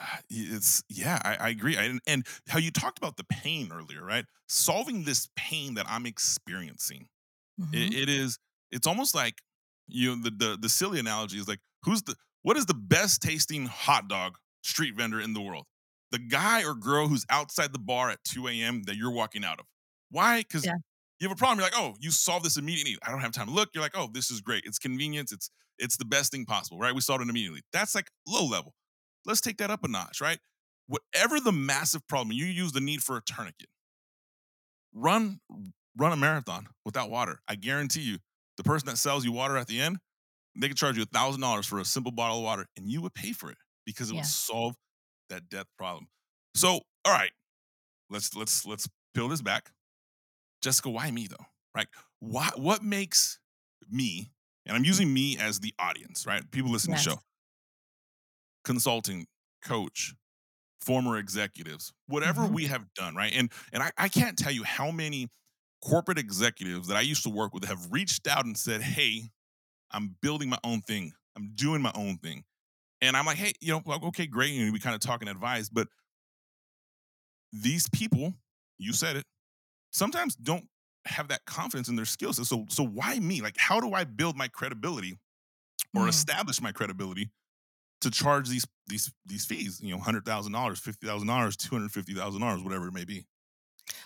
uh, 0.00 0.18
it's 0.30 0.82
yeah 0.88 1.20
I, 1.24 1.36
I 1.36 1.48
agree 1.48 1.76
and, 1.76 2.00
and 2.06 2.26
how 2.48 2.58
you 2.58 2.70
talked 2.70 2.98
about 2.98 3.16
the 3.16 3.24
pain 3.24 3.70
earlier 3.72 4.04
right 4.04 4.24
solving 4.48 5.04
this 5.04 5.28
pain 5.36 5.74
that 5.74 5.86
i'm 5.88 6.06
experiencing 6.06 7.08
Mhm. 7.58 7.92
it, 7.92 7.94
it 7.94 8.10
is 8.10 8.38
it's 8.72 8.86
almost 8.86 9.14
like 9.14 9.42
you 9.88 10.16
know 10.16 10.22
the, 10.22 10.30
the 10.30 10.58
the 10.60 10.68
silly 10.70 11.00
analogy 11.00 11.38
is 11.38 11.48
like 11.48 11.60
who's 11.84 12.02
the 12.04 12.16
what 12.42 12.56
is 12.56 12.66
the 12.66 12.74
best 12.74 13.22
tasting 13.22 13.66
hot 13.66 14.08
dog 14.08 14.36
street 14.64 14.96
vendor 14.96 15.20
in 15.20 15.34
the 15.34 15.42
world 15.42 15.66
the 16.12 16.18
guy 16.20 16.64
or 16.64 16.74
girl 16.74 17.08
who's 17.08 17.26
outside 17.30 17.72
the 17.72 17.78
bar 17.80 18.10
at 18.10 18.20
2 18.24 18.48
a.m 18.48 18.84
that 18.84 18.96
you're 18.96 19.12
walking 19.12 19.44
out 19.44 19.60
of 19.60 19.66
why 20.10 20.40
because 20.40 20.64
Yeah. 20.64 20.78
You 21.20 21.28
have 21.28 21.36
a 21.36 21.38
problem 21.38 21.58
you're 21.58 21.66
like 21.66 21.78
oh 21.78 21.94
you 22.00 22.10
solve 22.10 22.42
this 22.42 22.56
immediately. 22.56 22.96
I 23.06 23.10
don't 23.10 23.20
have 23.20 23.32
time 23.32 23.46
to 23.48 23.52
look. 23.52 23.70
You're 23.74 23.82
like 23.82 23.96
oh 23.96 24.08
this 24.12 24.30
is 24.30 24.40
great. 24.40 24.64
It's 24.66 24.78
convenience. 24.78 25.32
It's 25.32 25.50
it's 25.78 25.96
the 25.96 26.04
best 26.04 26.32
thing 26.32 26.44
possible 26.44 26.78
right? 26.78 26.94
We 26.94 27.00
solved 27.00 27.22
it 27.22 27.28
immediately. 27.28 27.62
That's 27.72 27.94
like 27.94 28.10
low 28.26 28.44
level. 28.46 28.74
Let's 29.24 29.40
take 29.40 29.58
that 29.58 29.70
up 29.70 29.84
a 29.84 29.88
notch 29.88 30.20
right? 30.20 30.38
Whatever 30.86 31.40
the 31.40 31.52
massive 31.52 32.06
problem 32.08 32.32
you 32.36 32.46
use 32.46 32.72
the 32.72 32.80
need 32.80 33.02
for 33.02 33.16
a 33.16 33.22
tourniquet. 33.22 33.68
Run 34.94 35.40
run 35.96 36.12
a 36.12 36.16
marathon 36.16 36.68
without 36.84 37.10
water. 37.10 37.40
I 37.48 37.56
guarantee 37.56 38.02
you 38.02 38.18
the 38.56 38.62
person 38.64 38.86
that 38.88 38.96
sells 38.98 39.24
you 39.24 39.32
water 39.32 39.56
at 39.56 39.66
the 39.66 39.80
end 39.80 39.98
they 40.60 40.68
could 40.68 40.76
charge 40.76 40.96
you 40.96 41.04
a 41.04 41.06
thousand 41.06 41.40
dollars 41.40 41.66
for 41.66 41.78
a 41.78 41.84
simple 41.84 42.12
bottle 42.12 42.38
of 42.38 42.44
water 42.44 42.66
and 42.76 42.90
you 42.90 43.00
would 43.02 43.14
pay 43.14 43.32
for 43.32 43.50
it 43.50 43.58
because 43.86 44.10
it 44.10 44.14
Yeah. 44.14 44.20
would 44.20 44.26
solve 44.26 44.74
that 45.30 45.48
death 45.48 45.66
problem. 45.78 46.08
So 46.54 46.80
all 47.04 47.12
right. 47.12 47.32
Let's 48.10 48.34
let's 48.36 48.66
let's 48.66 48.88
peel 49.14 49.28
this 49.28 49.42
back 49.42 49.70
jessica 50.62 50.90
why 50.90 51.10
me 51.10 51.26
though? 51.26 51.44
Right? 51.74 51.88
Why 52.20 52.50
what 52.56 52.82
makes 52.82 53.38
me 53.90 54.32
and 54.66 54.76
i'm 54.76 54.84
using 54.84 55.12
me 55.12 55.38
as 55.38 55.60
the 55.60 55.74
audience 55.78 56.26
right? 56.26 56.48
People 56.50 56.70
listening 56.70 56.96
Yes. 56.96 57.04
to 57.04 57.10
the 57.10 57.16
show. 57.16 57.22
Consulting 58.64 59.26
coach 59.64 60.14
former 60.80 61.16
executives 61.18 61.92
whatever 62.06 62.42
Mhm. 62.42 62.52
we 62.52 62.66
have 62.66 62.92
done 62.94 63.14
right? 63.16 63.32
And 63.34 63.50
and 63.72 63.82
I, 63.82 63.90
I 63.98 64.08
can't 64.08 64.38
tell 64.38 64.52
you 64.52 64.62
how 64.64 64.90
many 64.90 65.28
corporate 65.84 66.18
executives 66.18 66.88
that 66.88 66.96
i 66.96 67.00
used 67.00 67.22
to 67.24 67.30
work 67.30 67.54
with 67.54 67.64
have 67.64 67.92
reached 67.92 68.26
out 68.26 68.44
and 68.44 68.56
said 68.58 68.82
hey 68.82 69.30
i'm 69.92 70.16
building 70.22 70.48
my 70.48 70.58
own 70.64 70.80
thing. 70.82 71.12
I'm 71.36 71.52
doing 71.54 71.82
my 71.82 71.92
own 71.94 72.18
thing. 72.18 72.44
And 73.00 73.16
i'm 73.16 73.26
like 73.26 73.36
hey 73.38 73.52
you 73.60 73.72
know 73.72 73.82
like, 73.86 74.02
okay 74.02 74.26
great 74.26 74.58
and 74.58 74.72
we 74.72 74.80
kind 74.80 74.94
of 74.94 75.00
talk 75.00 75.20
and 75.22 75.30
advise 75.30 75.68
but 75.70 75.88
these 77.52 77.88
people 77.88 78.34
you 78.78 78.92
said 78.92 79.16
it 79.16 79.24
sometimes 79.92 80.36
don't 80.36 80.66
have 81.06 81.28
that 81.28 81.44
confidence 81.46 81.88
in 81.88 81.96
their 81.96 82.04
skills 82.04 82.36
so 82.48 82.66
so 82.68 82.84
why 82.84 83.18
me 83.18 83.40
like 83.40 83.56
how 83.58 83.80
do 83.80 83.92
i 83.94 84.04
build 84.04 84.36
my 84.36 84.48
credibility 84.48 85.18
or 85.94 86.06
Mm. 86.06 86.08
establish 86.08 86.60
my 86.60 86.72
credibility 86.72 87.30
to 88.00 88.10
charge 88.10 88.48
these 88.48 88.66
these 88.88 89.12
these 89.26 89.46
fees 89.46 89.80
you 89.82 89.90
know 89.92 89.98
$100000 89.98 90.80
$50000 90.80 91.56
$250000 91.56 92.64
whatever 92.64 92.88
it 92.88 92.94
may 92.94 93.04
be 93.04 93.26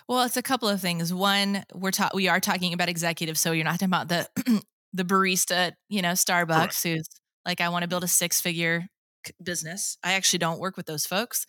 Well, 0.07 0.23
it's 0.23 0.37
a 0.37 0.41
couple 0.43 0.69
of 0.69 0.81
things. 0.81 1.13
One, 1.13 1.63
we're 1.73 1.91
ta- 1.91 2.11
we 2.13 2.27
are 2.27 2.39
talking 2.39 2.73
about 2.73 2.89
executives, 2.89 3.39
so 3.39 3.51
you're 3.51 3.63
not 3.65 3.79
talking 3.79 3.87
about 3.87 4.07
the 4.09 4.27
the 4.93 5.03
barista, 5.03 5.73
you 5.89 6.01
know, 6.01 6.11
Starbucks, 6.11 6.83
who's 6.83 7.07
like, 7.45 7.61
I 7.61 7.69
want 7.69 7.83
to 7.83 7.87
build 7.87 8.03
a 8.03 8.07
six 8.07 8.41
figure 8.41 8.87
business. 9.41 9.97
I 10.03 10.13
actually 10.13 10.39
don't 10.39 10.59
work 10.59 10.77
with 10.77 10.85
those 10.85 11.05
folks, 11.05 11.45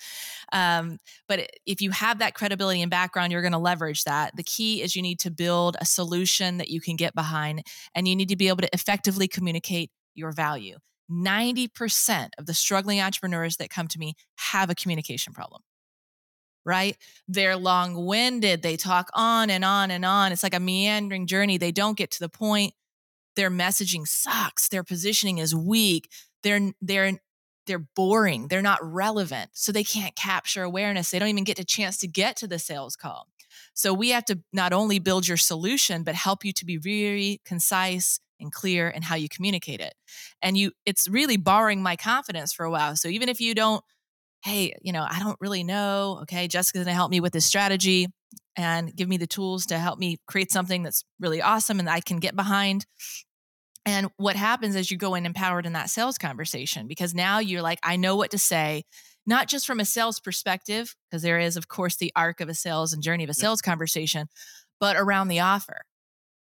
um, 0.52 0.98
but 1.28 1.50
if 1.66 1.80
you 1.80 1.90
have 1.90 2.18
that 2.18 2.34
credibility 2.34 2.82
and 2.82 2.90
background, 2.90 3.32
you're 3.32 3.42
going 3.42 3.52
to 3.52 3.58
leverage 3.58 4.04
that. 4.04 4.36
The 4.36 4.42
key 4.42 4.82
is 4.82 4.96
you 4.96 5.02
need 5.02 5.20
to 5.20 5.30
build 5.30 5.76
a 5.80 5.86
solution 5.86 6.58
that 6.58 6.70
you 6.70 6.80
can 6.80 6.96
get 6.96 7.14
behind, 7.14 7.66
and 7.94 8.06
you 8.08 8.16
need 8.16 8.28
to 8.28 8.36
be 8.36 8.48
able 8.48 8.62
to 8.62 8.70
effectively 8.72 9.28
communicate 9.28 9.90
your 10.14 10.32
value. 10.32 10.78
90% 11.10 12.30
of 12.38 12.46
the 12.46 12.54
struggling 12.54 13.00
entrepreneurs 13.00 13.56
that 13.58 13.70
come 13.70 13.88
to 13.88 13.98
me 13.98 14.14
have 14.36 14.70
a 14.70 14.74
communication 14.74 15.32
problem 15.32 15.62
right? 16.64 16.96
They're 17.28 17.56
long 17.56 18.06
winded. 18.06 18.62
They 18.62 18.76
talk 18.76 19.10
on 19.14 19.50
and 19.50 19.64
on 19.64 19.90
and 19.90 20.04
on. 20.04 20.32
It's 20.32 20.42
like 20.42 20.54
a 20.54 20.60
meandering 20.60 21.26
journey. 21.26 21.58
They 21.58 21.72
don't 21.72 21.96
get 21.96 22.10
to 22.12 22.20
the 22.20 22.28
point. 22.28 22.74
Their 23.36 23.50
messaging 23.50 24.06
sucks. 24.06 24.68
Their 24.68 24.84
positioning 24.84 25.38
is 25.38 25.54
weak. 25.54 26.10
They're 26.42 26.72
they're 26.80 27.18
they're 27.66 27.78
boring. 27.78 28.48
They're 28.48 28.62
not 28.62 28.78
relevant. 28.82 29.50
So 29.54 29.72
they 29.72 29.84
can't 29.84 30.16
capture 30.16 30.62
awareness. 30.62 31.10
They 31.10 31.18
don't 31.18 31.28
even 31.28 31.44
get 31.44 31.58
a 31.58 31.64
chance 31.64 31.98
to 31.98 32.08
get 32.08 32.36
to 32.36 32.46
the 32.46 32.58
sales 32.58 32.96
call. 32.96 33.28
So 33.74 33.92
we 33.94 34.10
have 34.10 34.24
to 34.26 34.40
not 34.52 34.72
only 34.72 34.98
build 34.98 35.26
your 35.26 35.36
solution, 35.36 36.02
but 36.02 36.14
help 36.14 36.44
you 36.44 36.52
to 36.52 36.64
be 36.64 36.76
very 36.76 37.40
concise 37.44 38.20
and 38.40 38.52
clear 38.52 38.88
in 38.88 39.02
how 39.02 39.14
you 39.14 39.28
communicate 39.28 39.80
it. 39.80 39.94
And 40.42 40.56
you 40.56 40.72
it's 40.84 41.08
really 41.08 41.36
borrowing 41.36 41.82
my 41.82 41.96
confidence 41.96 42.52
for 42.52 42.64
a 42.64 42.70
while. 42.70 42.96
So 42.96 43.08
even 43.08 43.28
if 43.28 43.40
you 43.40 43.54
don't 43.54 43.82
hey, 44.44 44.74
you 44.82 44.92
know, 44.92 45.06
I 45.08 45.20
don't 45.20 45.38
really 45.40 45.64
know. 45.64 46.18
Okay, 46.22 46.48
Jessica's 46.48 46.84
to 46.84 46.92
help 46.92 47.10
me 47.10 47.18
with 47.18 47.32
this 47.32 47.46
strategy 47.46 48.08
and 48.56 48.94
give 48.94 49.08
me 49.08 49.16
the 49.16 49.26
tools 49.26 49.66
to 49.66 49.78
help 49.78 49.98
me 49.98 50.18
create 50.26 50.52
something 50.52 50.82
that's 50.82 51.02
really 51.18 51.40
awesome 51.40 51.80
and 51.80 51.88
I 51.88 52.00
can 52.00 52.18
get 52.18 52.36
behind. 52.36 52.84
And 53.86 54.10
what 54.16 54.36
happens 54.36 54.76
is 54.76 54.90
you 54.90 54.96
go 54.96 55.14
in 55.14 55.26
empowered 55.26 55.66
in 55.66 55.74
that 55.74 55.90
sales 55.90 56.16
conversation 56.16 56.86
because 56.86 57.14
now 57.14 57.38
you're 57.38 57.62
like, 57.62 57.78
I 57.82 57.96
know 57.96 58.16
what 58.16 58.30
to 58.30 58.38
say, 58.38 58.84
not 59.26 59.48
just 59.48 59.66
from 59.66 59.80
a 59.80 59.84
sales 59.84 60.20
perspective, 60.20 60.96
because 61.10 61.22
there 61.22 61.38
is, 61.38 61.56
of 61.56 61.68
course, 61.68 61.96
the 61.96 62.12
arc 62.16 62.40
of 62.40 62.48
a 62.48 62.54
sales 62.54 62.92
and 62.92 63.02
journey 63.02 63.24
of 63.24 63.30
a 63.30 63.34
sales 63.34 63.60
conversation, 63.60 64.28
but 64.80 64.96
around 64.96 65.28
the 65.28 65.40
offer. 65.40 65.82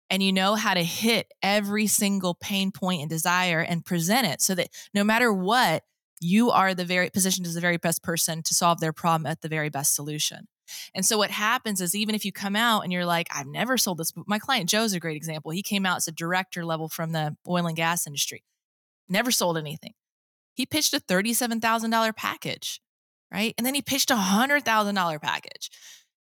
And 0.09 0.21
you 0.21 0.31
know 0.31 0.55
how 0.55 0.75
to 0.75 0.83
hit 0.83 1.27
every 1.41 1.87
single 1.87 2.35
pain 2.35 2.71
point 2.71 3.01
and 3.01 3.09
desire 3.09 3.59
and 3.59 3.83
present 3.83 4.27
it 4.27 4.41
so 4.41 4.55
that 4.55 4.69
no 4.93 5.03
matter 5.03 5.33
what, 5.33 5.83
you 6.21 6.51
are 6.51 6.73
the 6.73 6.85
very 6.85 7.09
positioned 7.09 7.47
as 7.47 7.55
the 7.55 7.61
very 7.61 7.77
best 7.77 8.01
person 8.01 8.41
to 8.43 8.53
solve 8.53 8.79
their 8.79 8.93
problem 8.93 9.25
at 9.25 9.41
the 9.41 9.49
very 9.49 9.69
best 9.69 9.95
solution. 9.95 10.47
And 10.93 11.05
so 11.05 11.17
what 11.17 11.31
happens 11.31 11.81
is 11.81 11.95
even 11.95 12.15
if 12.15 12.25
you 12.25 12.31
come 12.31 12.55
out 12.55 12.81
and 12.81 12.91
you're 12.91 13.05
like, 13.05 13.27
I've 13.33 13.47
never 13.47 13.77
sold 13.77 13.97
this. 13.97 14.11
My 14.27 14.39
client 14.39 14.69
Joe's 14.69 14.93
a 14.93 14.99
great 14.99 15.17
example. 15.17 15.51
He 15.51 15.63
came 15.63 15.85
out 15.85 15.97
as 15.97 16.07
a 16.07 16.11
director 16.11 16.65
level 16.65 16.89
from 16.89 17.11
the 17.11 17.35
oil 17.47 17.67
and 17.67 17.75
gas 17.75 18.07
industry, 18.07 18.43
never 19.09 19.31
sold 19.31 19.57
anything. 19.57 19.93
He 20.55 20.65
pitched 20.65 20.93
a 20.93 20.99
$37,000 20.99 22.15
package, 22.15 22.81
right? 23.31 23.53
And 23.57 23.67
then 23.67 23.75
he 23.75 23.81
pitched 23.81 24.09
a 24.09 24.15
$100,000 24.15 25.21
package. 25.21 25.69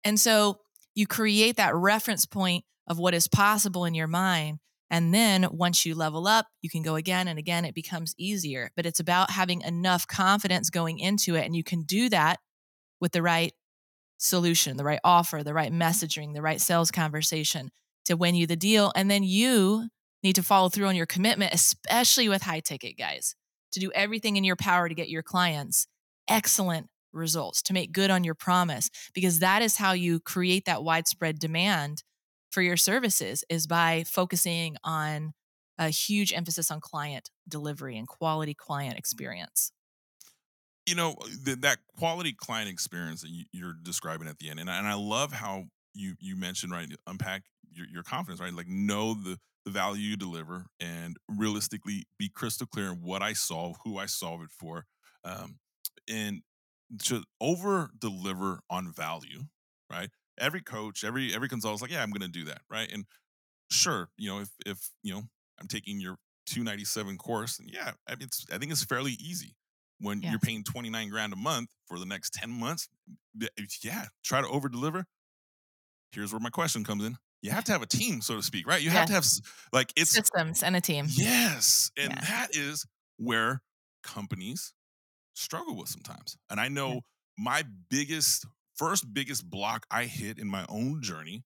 And 0.04 0.18
so 0.18 0.60
you 0.94 1.06
create 1.06 1.56
that 1.56 1.74
reference 1.74 2.26
point 2.26 2.64
of 2.86 2.98
what 2.98 3.14
is 3.14 3.28
possible 3.28 3.84
in 3.84 3.94
your 3.94 4.06
mind. 4.06 4.58
And 4.90 5.14
then 5.14 5.46
once 5.52 5.86
you 5.86 5.94
level 5.94 6.26
up, 6.26 6.46
you 6.62 6.70
can 6.70 6.82
go 6.82 6.96
again 6.96 7.28
and 7.28 7.38
again. 7.38 7.64
It 7.64 7.74
becomes 7.74 8.14
easier. 8.18 8.70
But 8.74 8.86
it's 8.86 8.98
about 8.98 9.30
having 9.30 9.60
enough 9.62 10.06
confidence 10.06 10.70
going 10.70 10.98
into 10.98 11.36
it. 11.36 11.46
And 11.46 11.54
you 11.54 11.62
can 11.62 11.82
do 11.82 12.08
that 12.08 12.40
with 13.00 13.12
the 13.12 13.22
right 13.22 13.52
solution, 14.20 14.76
the 14.76 14.84
right 14.84 15.00
offer, 15.02 15.42
the 15.42 15.54
right 15.54 15.72
messaging, 15.72 16.34
the 16.34 16.42
right 16.42 16.60
sales 16.60 16.90
conversation 16.90 17.70
to 18.04 18.14
win 18.14 18.34
you 18.34 18.46
the 18.46 18.56
deal. 18.56 18.92
And 18.94 19.10
then 19.10 19.22
you 19.22 19.88
need 20.22 20.34
to 20.34 20.42
follow 20.42 20.68
through 20.68 20.86
on 20.86 20.96
your 20.96 21.06
commitment, 21.06 21.54
especially 21.54 22.28
with 22.28 22.42
high 22.42 22.60
ticket 22.60 22.96
guys, 22.98 23.34
to 23.72 23.80
do 23.80 23.90
everything 23.94 24.36
in 24.36 24.44
your 24.44 24.56
power 24.56 24.88
to 24.88 24.94
get 24.94 25.08
your 25.08 25.22
clients 25.22 25.86
excellent 26.28 26.88
results, 27.12 27.62
to 27.62 27.72
make 27.72 27.92
good 27.92 28.10
on 28.10 28.22
your 28.22 28.34
promise, 28.34 28.90
because 29.14 29.40
that 29.40 29.62
is 29.62 29.76
how 29.76 29.92
you 29.92 30.20
create 30.20 30.66
that 30.66 30.84
widespread 30.84 31.38
demand 31.38 32.04
for 32.50 32.62
your 32.62 32.76
services 32.76 33.42
is 33.48 33.66
by 33.66 34.04
focusing 34.06 34.76
on 34.84 35.32
a 35.78 35.88
huge 35.88 36.32
emphasis 36.32 36.70
on 36.70 36.80
client 36.80 37.30
delivery 37.48 37.96
and 37.96 38.06
quality 38.06 38.54
client 38.54 38.98
experience. 38.98 39.72
You 40.86 40.94
know, 40.94 41.14
th- 41.44 41.60
that 41.60 41.78
quality 41.98 42.32
client 42.32 42.68
experience 42.68 43.22
that 43.22 43.30
you, 43.30 43.66
are 43.66 43.74
describing 43.82 44.28
at 44.28 44.38
the 44.38 44.50
end. 44.50 44.60
And, 44.60 44.68
and 44.68 44.86
I 44.86 44.94
love 44.94 45.32
how 45.32 45.64
you 45.94 46.14
you 46.20 46.36
mentioned, 46.36 46.72
right, 46.72 46.88
unpack 47.06 47.42
your, 47.70 47.86
your 47.86 48.02
confidence, 48.02 48.40
right? 48.40 48.52
Like 48.52 48.68
know 48.68 49.14
the 49.14 49.38
the 49.64 49.70
value 49.70 50.02
you 50.02 50.16
deliver 50.16 50.66
and 50.80 51.16
realistically 51.28 52.04
be 52.18 52.28
crystal 52.28 52.66
clear 52.66 52.86
in 52.86 53.02
what 53.02 53.22
I 53.22 53.34
solve, 53.34 53.76
who 53.84 53.98
I 53.98 54.06
solve 54.06 54.42
it 54.42 54.50
for. 54.50 54.86
Um, 55.24 55.58
and 56.08 56.40
to 57.04 57.22
over 57.40 57.90
deliver 57.98 58.60
on 58.70 58.92
value, 58.92 59.44
right? 59.90 60.08
Every 60.38 60.62
coach, 60.62 61.04
every 61.04 61.34
every 61.34 61.48
consultant's 61.48 61.82
like, 61.82 61.90
yeah, 61.90 62.02
I'm 62.02 62.10
going 62.10 62.22
to 62.22 62.28
do 62.28 62.44
that, 62.46 62.62
right? 62.70 62.90
And 62.90 63.04
sure, 63.70 64.08
you 64.16 64.30
know, 64.30 64.40
if 64.40 64.50
if 64.66 64.90
you 65.02 65.14
know, 65.14 65.22
I'm 65.60 65.68
taking 65.68 66.00
your 66.00 66.16
297 66.46 67.18
course, 67.18 67.58
and 67.58 67.70
yeah, 67.70 67.92
I 68.08 68.14
it's 68.20 68.46
I 68.52 68.58
think 68.58 68.72
it's 68.72 68.84
fairly 68.84 69.12
easy 69.12 69.54
when 70.00 70.22
yes. 70.22 70.32
you're 70.32 70.40
paying 70.40 70.64
29 70.64 71.08
grand 71.08 71.32
a 71.32 71.36
month 71.36 71.70
for 71.86 71.98
the 71.98 72.06
next 72.06 72.32
10 72.34 72.50
months. 72.50 72.88
Yeah, 73.82 74.06
try 74.24 74.40
to 74.40 74.48
over 74.48 74.68
deliver. 74.68 75.04
Here's 76.12 76.32
where 76.32 76.40
my 76.40 76.50
question 76.50 76.84
comes 76.84 77.04
in. 77.04 77.16
You 77.42 77.50
have 77.52 77.64
to 77.64 77.72
have 77.72 77.82
a 77.82 77.86
team, 77.86 78.20
so 78.20 78.36
to 78.36 78.42
speak, 78.42 78.66
right? 78.66 78.82
You 78.82 78.90
have 78.90 79.06
to 79.06 79.12
have 79.14 79.24
like 79.72 79.92
it's 79.96 80.10
systems 80.10 80.62
and 80.62 80.76
a 80.76 80.80
team. 80.80 81.06
Yes, 81.08 81.90
and 81.96 82.10
yeah. 82.10 82.20
that 82.20 82.48
is 82.52 82.84
where 83.16 83.62
companies 84.02 84.74
struggle 85.34 85.76
with 85.76 85.88
sometimes. 85.88 86.36
And 86.50 86.60
I 86.60 86.68
know 86.68 86.92
yeah. 86.92 87.00
my 87.38 87.64
biggest, 87.88 88.44
first 88.76 89.12
biggest 89.14 89.48
block 89.48 89.86
I 89.90 90.04
hit 90.04 90.38
in 90.38 90.48
my 90.48 90.66
own 90.68 91.02
journey 91.02 91.44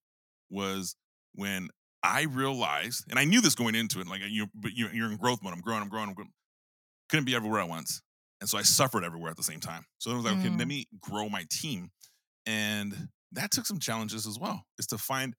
was 0.49 0.95
when 1.33 1.69
I 2.03 2.23
realized, 2.23 3.05
and 3.09 3.17
I 3.17 3.23
knew 3.23 3.41
this 3.41 3.55
going 3.55 3.75
into 3.75 3.99
it, 3.99 4.07
like 4.07 4.21
you, 4.27 4.47
but 4.53 4.71
you're, 4.75 4.93
you're 4.93 5.09
in 5.09 5.17
growth 5.17 5.41
mode. 5.41 5.53
I'm 5.53 5.61
growing, 5.61 5.81
I'm 5.81 5.89
growing, 5.89 6.09
I'm 6.09 6.13
growing. 6.13 6.31
Couldn't 7.09 7.25
be 7.25 7.35
everywhere 7.35 7.61
at 7.61 7.69
once, 7.69 8.01
and 8.45 8.49
so 8.51 8.59
I 8.59 8.61
suffered 8.61 9.03
everywhere 9.03 9.31
at 9.31 9.37
the 9.37 9.43
same 9.43 9.59
time. 9.59 9.85
So 9.97 10.11
it 10.11 10.17
was 10.17 10.25
like, 10.25 10.35
mm. 10.35 10.41
okay, 10.41 10.49
let 10.49 10.65
mm. 10.65 10.67
me 10.67 10.87
grow 11.01 11.29
my 11.29 11.45
team, 11.49 11.89
and 12.45 13.07
that 13.31 13.49
took 13.49 13.65
some 13.65 13.79
challenges 13.79 14.27
as 14.27 14.37
well. 14.37 14.67
Is 14.77 14.85
to 14.87 14.99
find 14.99 15.33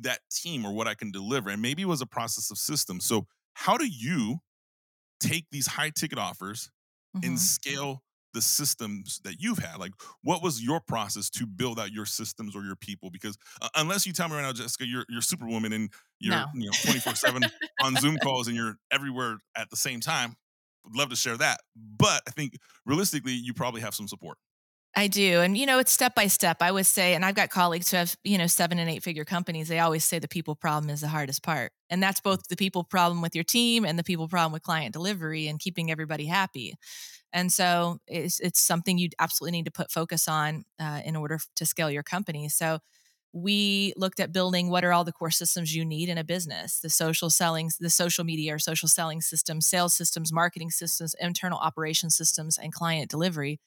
that 0.00 0.18
team 0.32 0.66
or 0.66 0.72
what 0.72 0.88
I 0.88 0.94
can 0.94 1.12
deliver, 1.12 1.50
and 1.50 1.62
maybe 1.62 1.82
it 1.82 1.88
was 1.88 2.00
a 2.00 2.06
process 2.06 2.50
of 2.50 2.58
systems. 2.58 3.04
So 3.04 3.28
how 3.54 3.76
do 3.76 3.86
you 3.86 4.38
take 5.20 5.46
these 5.52 5.68
high 5.68 5.90
ticket 5.90 6.18
offers 6.18 6.72
mm-hmm. 7.16 7.28
and 7.28 7.38
scale 7.38 8.02
the 8.34 8.42
systems 8.42 9.20
that 9.24 9.36
you've 9.40 9.58
had 9.58 9.78
like 9.78 9.92
what 10.22 10.42
was 10.42 10.62
your 10.62 10.80
process 10.80 11.30
to 11.30 11.46
build 11.46 11.80
out 11.80 11.90
your 11.90 12.04
systems 12.04 12.54
or 12.54 12.62
your 12.62 12.76
people 12.76 13.10
because 13.10 13.38
uh, 13.62 13.68
unless 13.76 14.06
you 14.06 14.12
tell 14.12 14.28
me 14.28 14.34
right 14.34 14.42
now 14.42 14.52
jessica 14.52 14.86
you're, 14.86 15.06
you're 15.08 15.22
superwoman 15.22 15.72
and 15.72 15.90
you're 16.20 16.34
no. 16.34 16.44
you 16.54 16.66
know 16.66 16.72
24 16.84 17.14
7 17.14 17.42
on 17.82 17.96
zoom 17.96 18.18
calls 18.22 18.46
and 18.46 18.54
you're 18.54 18.76
everywhere 18.92 19.38
at 19.56 19.70
the 19.70 19.76
same 19.76 19.98
time 19.98 20.36
would 20.84 20.96
love 20.96 21.10
to 21.10 21.16
share 21.16 21.36
that 21.36 21.60
but 21.76 22.22
i 22.26 22.30
think 22.30 22.54
realistically 22.86 23.32
you 23.32 23.54
probably 23.54 23.80
have 23.80 23.94
some 23.94 24.08
support 24.08 24.38
I 24.96 25.06
do. 25.06 25.42
And, 25.42 25.56
you 25.56 25.64
know, 25.64 25.78
it's 25.78 25.92
step 25.92 26.16
by 26.16 26.26
step. 26.26 26.56
I 26.60 26.72
would 26.72 26.86
say, 26.86 27.14
and 27.14 27.24
I've 27.24 27.36
got 27.36 27.50
colleagues 27.50 27.90
who 27.90 27.98
have, 27.98 28.16
you 28.24 28.36
know, 28.36 28.48
seven 28.48 28.80
and 28.80 28.90
eight 28.90 29.04
figure 29.04 29.24
companies. 29.24 29.68
They 29.68 29.78
always 29.78 30.02
say 30.02 30.18
the 30.18 30.26
people 30.26 30.56
problem 30.56 30.90
is 30.90 31.02
the 31.02 31.08
hardest 31.08 31.44
part. 31.44 31.70
And 31.88 32.02
that's 32.02 32.20
both 32.20 32.48
the 32.48 32.56
people 32.56 32.82
problem 32.82 33.22
with 33.22 33.34
your 33.34 33.44
team 33.44 33.84
and 33.84 33.96
the 33.96 34.02
people 34.02 34.26
problem 34.26 34.52
with 34.52 34.62
client 34.62 34.92
delivery 34.92 35.46
and 35.46 35.60
keeping 35.60 35.90
everybody 35.90 36.26
happy. 36.26 36.74
And 37.32 37.52
so 37.52 37.98
it's, 38.08 38.40
it's 38.40 38.60
something 38.60 38.98
you 38.98 39.10
absolutely 39.20 39.58
need 39.58 39.66
to 39.66 39.70
put 39.70 39.92
focus 39.92 40.26
on 40.26 40.64
uh, 40.80 41.02
in 41.04 41.14
order 41.14 41.38
to 41.54 41.66
scale 41.66 41.90
your 41.90 42.02
company. 42.02 42.48
So 42.48 42.80
we 43.32 43.92
looked 43.96 44.20
at 44.20 44.32
building 44.32 44.70
what 44.70 44.84
are 44.84 44.92
all 44.92 45.04
the 45.04 45.12
core 45.12 45.30
systems 45.30 45.74
you 45.74 45.84
need 45.84 46.08
in 46.08 46.16
a 46.16 46.24
business 46.24 46.80
the 46.80 46.88
social 46.88 47.28
selling 47.28 47.70
the 47.78 47.90
social 47.90 48.24
media 48.24 48.54
or 48.54 48.58
social 48.58 48.88
selling 48.88 49.20
systems 49.20 49.66
sales 49.66 49.94
systems 49.94 50.32
marketing 50.32 50.70
systems 50.70 51.14
internal 51.20 51.58
operation 51.58 52.10
systems 52.10 52.58
and 52.58 52.72
client 52.72 53.10
delivery. 53.10 53.60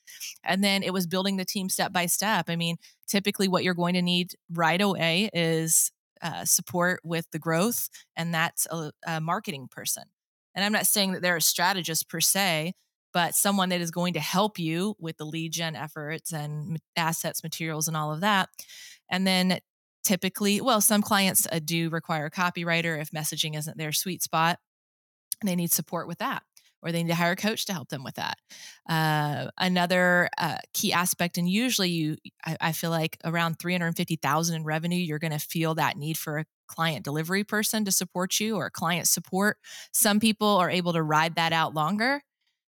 And 0.44 0.64
then 0.64 0.84
it 0.84 0.94
was 0.94 1.08
building 1.08 1.38
the 1.38 1.46
team 1.46 1.70
step 1.70 1.94
by 1.94 2.08
step. 2.08 2.46
I 2.50 2.56
mean 2.56 2.78
typically 3.08 3.48
what 3.48 3.64
you're 3.64 3.74
going 3.74 3.94
to 3.94 4.02
need 4.02 4.34
right 4.52 4.82
away 4.82 5.30
is 5.34 5.92
uh, 6.22 6.46
support 6.46 7.02
with 7.04 7.30
the 7.32 7.40
growth 7.40 7.90
and 8.16 8.34
that's 8.34 8.68
a, 8.72 8.92
a 9.06 9.22
marketing 9.22 9.68
person. 9.70 10.04
And 10.56 10.66
i'm 10.66 10.74
not 10.74 10.88
saying 10.88 11.14
that 11.14 11.22
they're 11.22 11.38
a 11.38 11.42
strategist 11.42 12.10
per 12.10 12.20
se 12.20 12.74
but 13.14 13.36
someone 13.36 13.70
that 13.70 13.82
is 13.82 13.92
going 13.92 14.14
to 14.14 14.20
help 14.20 14.58
you 14.58 14.96
with 15.00 15.18
the 15.18 15.26
lead 15.26 15.52
gen 15.52 15.76
efforts 15.76 16.32
and 16.32 16.80
assets 16.96 17.44
materials 17.44 17.88
and 17.88 17.98
all 17.98 18.14
of 18.14 18.22
that 18.22 18.50
and 19.12 19.28
then 19.28 19.60
typically, 20.04 20.62
well, 20.62 20.82
some 20.82 21.02
clients 21.02 21.46
uh, 21.52 21.60
do 21.64 21.90
require 21.90 22.26
a 22.26 22.32
copywriter 22.32 23.00
if 23.00 23.12
messaging 23.12 23.56
isn't 23.58 23.78
their 23.78 23.92
sweet 23.92 24.24
spot. 24.24 24.58
They 25.44 25.56
need 25.56 25.72
support 25.72 26.08
with 26.08 26.20
that, 26.20 26.44
or 26.82 26.92
they 26.92 27.04
need 27.04 27.10
to 27.10 27.16
hire 27.16 27.34
a 27.34 27.36
coach 27.36 27.66
to 27.66 27.74
help 27.74 27.90
them 27.90 28.04
with 28.04 28.16
that. 28.16 28.38
Uh, 28.90 29.52
another 29.58 30.30
uh, 30.38 30.58
key 30.74 30.94
aspect, 30.94 31.38
and 31.38 31.50
usually 31.50 31.90
you, 31.90 32.18
I, 32.46 32.58
I 32.62 32.72
feel 32.72 32.90
like 32.90 33.18
around 33.24 33.60
350,000 33.60 34.56
in 34.56 34.64
revenue, 34.64 34.98
you're 34.98 35.20
going 35.20 35.32
to 35.32 35.40
feel 35.40 35.76
that 35.76 35.98
need 35.98 36.18
for 36.18 36.40
a 36.40 36.46
client 36.68 37.04
delivery 37.04 37.44
person 37.44 37.84
to 37.86 37.92
support 37.92 38.40
you 38.40 38.56
or 38.56 38.70
client 38.70 39.08
support. 39.08 39.58
Some 39.92 40.20
people 40.20 40.48
are 40.48 40.70
able 40.70 40.94
to 40.94 41.04
ride 41.04 41.36
that 41.36 41.54
out 41.54 41.74
longer 41.74 42.22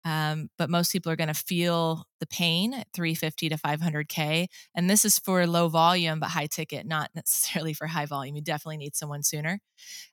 um, 0.04 0.50
but 0.58 0.70
most 0.70 0.92
people 0.92 1.12
are 1.12 1.16
going 1.16 1.28
to 1.28 1.34
feel 1.34 2.06
the 2.20 2.28
pain 2.28 2.74
at 2.74 2.88
350 2.94 3.50
to 3.50 3.58
500k 3.58 4.48
and 4.76 4.90
this 4.90 5.06
is 5.06 5.20
for 5.20 5.46
low 5.46 5.68
volume 5.68 6.20
but 6.20 6.30
high 6.30 6.48
ticket 6.48 6.86
not 6.86 7.10
necessarily 7.16 7.74
for 7.74 7.88
high 7.88 8.06
volume 8.06 8.36
you 8.36 8.42
definitely 8.42 8.78
need 8.78 8.96
someone 8.96 9.24
sooner. 9.24 9.60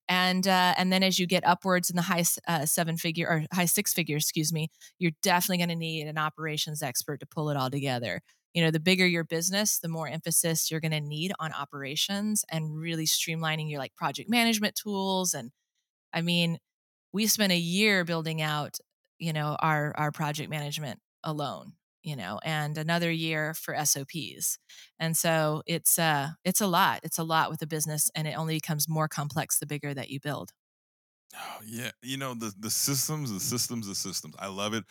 And 0.08 0.46
uh, 0.46 0.74
and 0.76 0.92
then 0.92 1.02
as 1.02 1.18
you 1.18 1.26
get 1.26 1.46
upwards 1.46 1.90
in 1.90 1.96
the 1.96 2.02
high 2.02 2.24
uh, 2.46 2.66
seven 2.66 2.96
figure 2.96 3.28
or 3.28 3.44
high 3.52 3.66
six 3.66 3.92
figure, 3.92 4.16
excuse 4.16 4.52
me 4.52 4.68
you're 4.98 5.12
definitely 5.22 5.58
going 5.58 5.68
to 5.68 5.76
need 5.76 6.06
an 6.06 6.18
operations 6.18 6.82
expert 6.82 7.20
to 7.20 7.26
pull 7.26 7.50
it 7.50 7.56
all 7.56 7.70
together. 7.70 8.20
You 8.54 8.64
know 8.64 8.70
the 8.70 8.80
bigger 8.80 9.06
your 9.06 9.24
business 9.24 9.78
the 9.78 9.88
more 9.88 10.08
emphasis 10.08 10.70
you're 10.70 10.80
going 10.80 10.92
to 10.92 11.00
need 11.00 11.32
on 11.38 11.52
operations 11.52 12.44
and 12.50 12.78
really 12.78 13.06
streamlining 13.06 13.70
your 13.70 13.78
like 13.78 13.94
project 13.94 14.28
management 14.30 14.74
tools 14.74 15.34
and 15.34 15.52
i 16.12 16.22
mean 16.22 16.58
we 17.12 17.26
spent 17.26 17.52
a 17.52 17.56
year 17.58 18.04
building 18.04 18.42
out 18.42 18.78
you 19.18 19.32
know 19.32 19.56
our 19.60 19.94
our 19.96 20.12
project 20.12 20.50
management 20.50 21.00
alone 21.24 21.72
you 22.02 22.16
know 22.16 22.38
and 22.44 22.78
another 22.78 23.10
year 23.10 23.54
for 23.54 23.74
sops 23.84 24.58
and 24.98 25.16
so 25.16 25.62
it's 25.66 25.98
uh 25.98 26.30
it's 26.44 26.60
a 26.60 26.66
lot 26.66 27.00
it's 27.02 27.18
a 27.18 27.24
lot 27.24 27.50
with 27.50 27.62
a 27.62 27.66
business 27.66 28.10
and 28.14 28.28
it 28.28 28.36
only 28.38 28.56
becomes 28.56 28.88
more 28.88 29.08
complex 29.08 29.58
the 29.58 29.66
bigger 29.66 29.94
that 29.94 30.10
you 30.10 30.20
build. 30.20 30.52
Oh 31.34 31.60
yeah 31.64 31.90
you 32.02 32.16
know 32.16 32.34
the 32.34 32.54
the 32.58 32.70
systems 32.70 33.30
the 33.30 33.40
systems 33.40 33.86
the 33.86 33.94
systems 33.94 34.34
i 34.38 34.46
love 34.48 34.72
it 34.72 34.84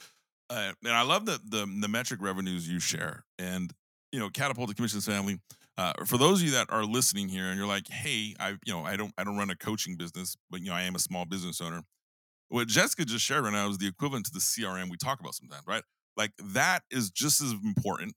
uh, 0.51 0.71
and 0.83 0.93
i 0.93 1.01
love 1.01 1.25
the, 1.25 1.39
the 1.43 1.65
the 1.81 1.87
metric 1.87 2.21
revenues 2.21 2.69
you 2.69 2.79
share 2.79 3.25
and 3.39 3.73
you 4.11 4.19
know 4.19 4.29
catapult 4.29 4.69
the 4.69 4.75
commissions 4.75 5.05
family 5.05 5.39
uh, 5.77 5.93
for 6.05 6.17
those 6.17 6.39
of 6.41 6.45
you 6.45 6.51
that 6.53 6.69
are 6.71 6.85
listening 6.85 7.27
here 7.27 7.45
and 7.45 7.57
you're 7.57 7.67
like 7.67 7.87
hey 7.87 8.35
i 8.39 8.49
you 8.51 8.57
know 8.73 8.83
i 8.83 8.95
don't 8.95 9.11
i 9.17 9.23
don't 9.23 9.35
run 9.37 9.49
a 9.49 9.55
coaching 9.55 9.97
business 9.97 10.37
but 10.49 10.59
you 10.61 10.67
know 10.67 10.75
i 10.75 10.83
am 10.83 10.93
a 10.93 10.99
small 10.99 11.25
business 11.25 11.59
owner 11.59 11.81
what 12.49 12.67
Jessica 12.67 13.05
just 13.05 13.25
shared 13.25 13.43
right 13.43 13.53
now 13.53 13.69
is 13.69 13.77
the 13.77 13.87
equivalent 13.87 14.25
to 14.27 14.31
the 14.31 14.39
CRM 14.39 14.89
we 14.89 14.97
talk 14.97 15.19
about 15.19 15.35
sometimes, 15.35 15.63
right? 15.67 15.83
Like 16.15 16.31
that 16.53 16.83
is 16.89 17.09
just 17.09 17.41
as 17.41 17.51
important 17.51 18.13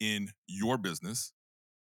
in 0.00 0.30
your 0.46 0.78
business 0.78 1.32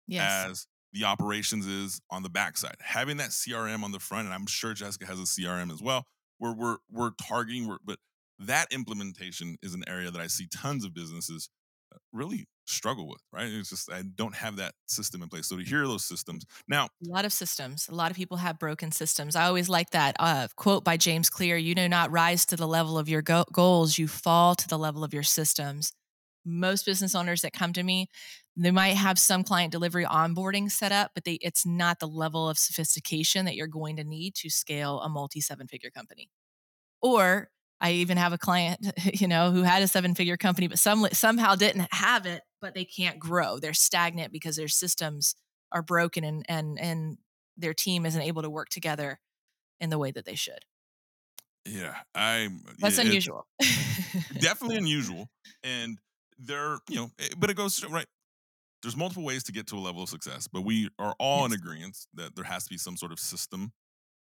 yes. 0.07 0.49
as 0.49 0.67
the 0.91 1.05
operations 1.05 1.65
is 1.65 2.01
on 2.09 2.23
the 2.23 2.29
backside. 2.29 2.75
Having 2.81 3.17
that 3.17 3.29
CRM 3.29 3.83
on 3.83 3.91
the 3.91 3.99
front, 3.99 4.25
and 4.25 4.33
I'm 4.33 4.47
sure 4.47 4.73
Jessica 4.73 5.05
has 5.05 5.19
a 5.19 5.23
CRM 5.23 5.71
as 5.71 5.81
well, 5.81 6.05
where 6.39 6.53
we're 6.53 6.77
we're 6.91 7.11
targeting, 7.21 7.67
we're, 7.67 7.77
but 7.85 7.99
that 8.39 8.67
implementation 8.71 9.57
is 9.61 9.73
an 9.73 9.83
area 9.87 10.11
that 10.11 10.21
I 10.21 10.27
see 10.27 10.47
tons 10.47 10.83
of 10.83 10.93
businesses 10.93 11.49
really 12.11 12.47
struggle 12.65 13.07
with, 13.07 13.21
right? 13.31 13.47
It's 13.47 13.69
just 13.69 13.91
I 13.91 14.03
don't 14.15 14.35
have 14.35 14.57
that 14.57 14.73
system 14.87 15.21
in 15.23 15.29
place. 15.29 15.47
So 15.47 15.57
to 15.57 15.63
hear 15.63 15.87
those 15.87 16.05
systems 16.05 16.45
now, 16.67 16.85
a 16.85 17.09
lot 17.09 17.25
of 17.25 17.33
systems, 17.33 17.87
a 17.89 17.95
lot 17.95 18.11
of 18.11 18.17
people 18.17 18.37
have 18.37 18.59
broken 18.59 18.91
systems. 18.91 19.35
I 19.35 19.45
always 19.45 19.69
like 19.69 19.91
that 19.91 20.15
uh, 20.19 20.47
quote 20.55 20.83
by 20.83 20.97
James 20.97 21.29
Clear: 21.29 21.57
"You 21.57 21.75
do 21.75 21.89
not 21.89 22.11
rise 22.11 22.45
to 22.47 22.55
the 22.55 22.67
level 22.67 22.97
of 22.97 23.09
your 23.09 23.21
go- 23.21 23.45
goals; 23.51 23.97
you 23.97 24.07
fall 24.07 24.55
to 24.55 24.67
the 24.67 24.77
level 24.77 25.03
of 25.03 25.13
your 25.13 25.23
systems." 25.23 25.91
Most 26.45 26.85
business 26.85 27.15
owners 27.15 27.41
that 27.41 27.53
come 27.53 27.73
to 27.73 27.83
me, 27.83 28.07
they 28.55 28.71
might 28.71 28.95
have 28.95 29.19
some 29.19 29.43
client 29.43 29.71
delivery 29.71 30.05
onboarding 30.05 30.71
set 30.71 30.91
up, 30.91 31.11
but 31.13 31.25
they 31.25 31.33
it's 31.41 31.65
not 31.65 31.99
the 31.99 32.07
level 32.07 32.49
of 32.49 32.57
sophistication 32.57 33.45
that 33.45 33.55
you're 33.55 33.67
going 33.67 33.97
to 33.97 34.03
need 34.03 34.35
to 34.35 34.49
scale 34.49 34.99
a 35.01 35.09
multi 35.09 35.41
seven 35.41 35.67
figure 35.67 35.89
company. 35.91 36.29
Or 37.01 37.49
I 37.81 37.91
even 37.93 38.17
have 38.17 38.33
a 38.33 38.37
client, 38.37 38.91
you 39.19 39.27
know, 39.27 39.51
who 39.51 39.63
had 39.63 39.81
a 39.81 39.87
seven 39.87 40.15
figure 40.15 40.37
company, 40.37 40.67
but 40.67 40.79
some 40.79 41.07
somehow 41.11 41.55
didn't 41.55 41.87
have 41.91 42.25
it, 42.25 42.41
but 42.61 42.73
they 42.75 42.85
can't 42.85 43.19
grow. 43.19 43.59
They're 43.59 43.73
stagnant 43.73 44.31
because 44.31 44.55
their 44.55 44.67
systems 44.67 45.35
are 45.71 45.81
broken 45.81 46.23
and 46.23 46.45
and 46.49 46.79
and 46.79 47.17
their 47.57 47.73
team 47.73 48.05
isn't 48.05 48.21
able 48.21 48.41
to 48.41 48.49
work 48.49 48.69
together 48.69 49.19
in 49.79 49.89
the 49.89 49.97
way 49.97 50.11
that 50.11 50.25
they 50.25 50.35
should. 50.35 50.59
Yeah, 51.65 51.95
I'm. 52.15 52.63
That's 52.79 52.97
it- 52.97 53.07
unusual. 53.07 53.47
definitely 54.39 54.77
unusual, 54.77 55.29
and 55.63 55.97
there, 56.37 56.77
you 56.89 56.95
know, 56.95 57.11
eh, 57.19 57.29
but 57.37 57.49
it 57.49 57.57
goes 57.57 57.83
right. 57.85 58.07
There's 58.81 58.95
multiple 58.95 59.25
ways 59.25 59.43
to 59.43 59.51
get 59.51 59.67
to 59.67 59.75
a 59.75 59.79
level 59.79 60.03
of 60.03 60.09
success, 60.09 60.47
but 60.47 60.61
we 60.61 60.89
are 60.97 61.13
all 61.19 61.45
in 61.45 61.51
agreement 61.51 61.97
that 62.13 62.33
there 62.35 62.45
has 62.45 62.63
to 62.63 62.69
be 62.69 62.77
some 62.77 62.95
sort 62.95 63.11
of 63.11 63.19
system. 63.19 63.73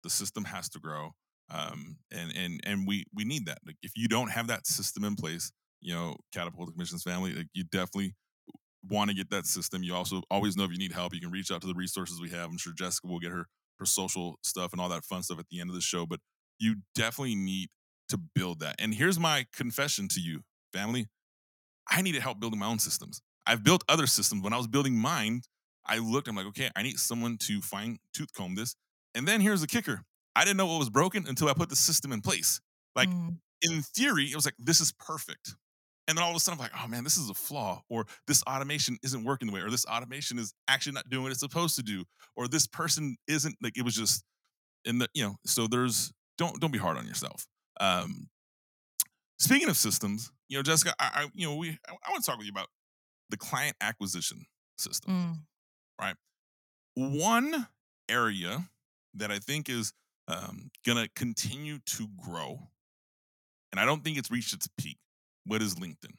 The 0.03 0.09
system 0.09 0.43
has 0.43 0.67
to 0.69 0.79
grow, 0.79 1.11
um, 1.53 1.97
and 2.11 2.35
and 2.35 2.61
and 2.63 2.87
we 2.87 3.05
we 3.13 3.23
need 3.23 3.45
that. 3.45 3.59
Like 3.65 3.77
if 3.83 3.91
you 3.95 4.07
don't 4.07 4.31
have 4.31 4.47
that 4.47 4.65
system 4.67 5.03
in 5.03 5.15
place, 5.15 5.51
you 5.81 5.93
know, 5.93 6.15
catapult 6.33 6.67
the 6.67 6.73
commissions 6.73 7.03
family, 7.03 7.33
like 7.33 7.47
you 7.53 7.63
definitely 7.65 8.15
want 8.89 9.09
to 9.09 9.15
get 9.15 9.29
that 9.29 9.45
system. 9.45 9.83
You 9.83 9.95
also 9.95 10.21
always 10.31 10.55
know 10.55 10.63
if 10.63 10.71
you 10.71 10.77
need 10.77 10.93
help, 10.93 11.13
you 11.13 11.21
can 11.21 11.31
reach 11.31 11.51
out 11.51 11.61
to 11.61 11.67
the 11.67 11.73
resources 11.73 12.21
we 12.21 12.29
have. 12.29 12.49
I'm 12.49 12.57
sure 12.57 12.73
Jessica 12.73 13.07
will 13.07 13.19
get 13.19 13.31
her 13.31 13.45
her 13.79 13.85
social 13.85 14.37
stuff 14.43 14.71
and 14.71 14.81
all 14.81 14.89
that 14.89 15.03
fun 15.03 15.23
stuff 15.23 15.39
at 15.39 15.45
the 15.49 15.59
end 15.59 15.69
of 15.69 15.75
the 15.75 15.81
show, 15.81 16.05
but 16.05 16.19
you 16.59 16.75
definitely 16.95 17.35
need 17.35 17.69
to 18.09 18.17
build 18.17 18.59
that. 18.59 18.75
And 18.79 18.93
here's 18.93 19.19
my 19.19 19.47
confession 19.53 20.07
to 20.09 20.19
you, 20.21 20.41
family. 20.71 21.07
I 21.89 22.01
needed 22.01 22.21
help 22.21 22.39
building 22.39 22.59
my 22.59 22.67
own 22.67 22.79
systems. 22.79 23.21
I've 23.47 23.63
built 23.63 23.83
other 23.89 24.07
systems. 24.07 24.43
When 24.43 24.53
I 24.53 24.57
was 24.57 24.67
building 24.67 24.95
mine, 24.95 25.41
I 25.85 25.97
looked, 25.97 26.27
I'm 26.27 26.35
like, 26.35 26.45
okay, 26.47 26.69
I 26.75 26.83
need 26.83 26.99
someone 26.99 27.37
to 27.39 27.59
fine 27.61 27.97
tooth 28.13 28.33
comb 28.33 28.55
this. 28.55 28.75
And 29.15 29.27
then 29.27 29.41
here's 29.41 29.61
the 29.61 29.67
kicker. 29.67 30.03
I 30.35 30.43
didn't 30.45 30.57
know 30.57 30.65
what 30.67 30.79
was 30.79 30.89
broken 30.89 31.25
until 31.27 31.49
I 31.49 31.53
put 31.53 31.69
the 31.69 31.75
system 31.75 32.11
in 32.11 32.21
place. 32.21 32.61
Like 32.95 33.09
Mm, 33.09 33.37
in 33.61 33.81
theory, 33.81 34.25
it 34.25 34.35
was 34.35 34.45
like, 34.45 34.55
this 34.57 34.81
is 34.81 34.91
perfect. 34.93 35.55
And 36.07 36.17
then 36.17 36.23
all 36.23 36.31
of 36.31 36.35
a 36.35 36.39
sudden, 36.39 36.59
I'm 36.59 36.63
like, 36.63 36.73
oh 36.83 36.87
man, 36.87 37.03
this 37.03 37.15
is 37.17 37.29
a 37.29 37.33
flaw, 37.33 37.83
or 37.89 38.05
this 38.27 38.43
automation 38.43 38.97
isn't 39.03 39.23
working 39.23 39.47
the 39.47 39.53
way, 39.53 39.61
or 39.61 39.69
this 39.69 39.85
automation 39.85 40.39
is 40.39 40.53
actually 40.67 40.93
not 40.93 41.09
doing 41.09 41.23
what 41.23 41.31
it's 41.31 41.39
supposed 41.41 41.75
to 41.75 41.83
do, 41.83 42.03
or 42.35 42.47
this 42.47 42.67
person 42.67 43.17
isn't 43.27 43.55
like 43.61 43.77
it 43.77 43.85
was 43.85 43.95
just 43.95 44.23
in 44.83 44.97
the, 44.97 45.07
you 45.13 45.23
know, 45.23 45.35
so 45.45 45.67
there's 45.67 46.11
don't 46.37 46.59
don't 46.59 46.71
be 46.71 46.79
hard 46.79 46.97
on 46.97 47.05
yourself. 47.07 47.45
Um 47.79 48.29
speaking 49.39 49.69
of 49.69 49.77
systems, 49.77 50.31
you 50.49 50.57
know, 50.57 50.63
Jessica, 50.63 50.93
I, 50.99 51.11
I 51.13 51.27
you 51.33 51.47
know, 51.47 51.55
we 51.55 51.69
I, 51.69 51.91
I 51.91 52.11
want 52.11 52.23
to 52.23 52.29
talk 52.29 52.37
with 52.37 52.47
you 52.47 52.51
about 52.51 52.67
the 53.29 53.37
client 53.37 53.75
acquisition 53.79 54.45
system 54.77 55.13
mm, 55.13 55.37
one 56.95 57.67
area 58.09 58.69
that 59.13 59.31
I 59.31 59.39
think 59.39 59.69
is 59.69 59.93
um, 60.31 60.71
going 60.85 61.03
to 61.03 61.09
continue 61.15 61.79
to 61.79 62.07
grow, 62.17 62.69
and 63.71 63.79
I 63.79 63.85
don't 63.85 64.03
think 64.03 64.17
it's 64.17 64.31
reached 64.31 64.53
its 64.53 64.67
peak. 64.77 64.97
What 65.45 65.61
is 65.61 65.75
LinkedIn? 65.75 66.13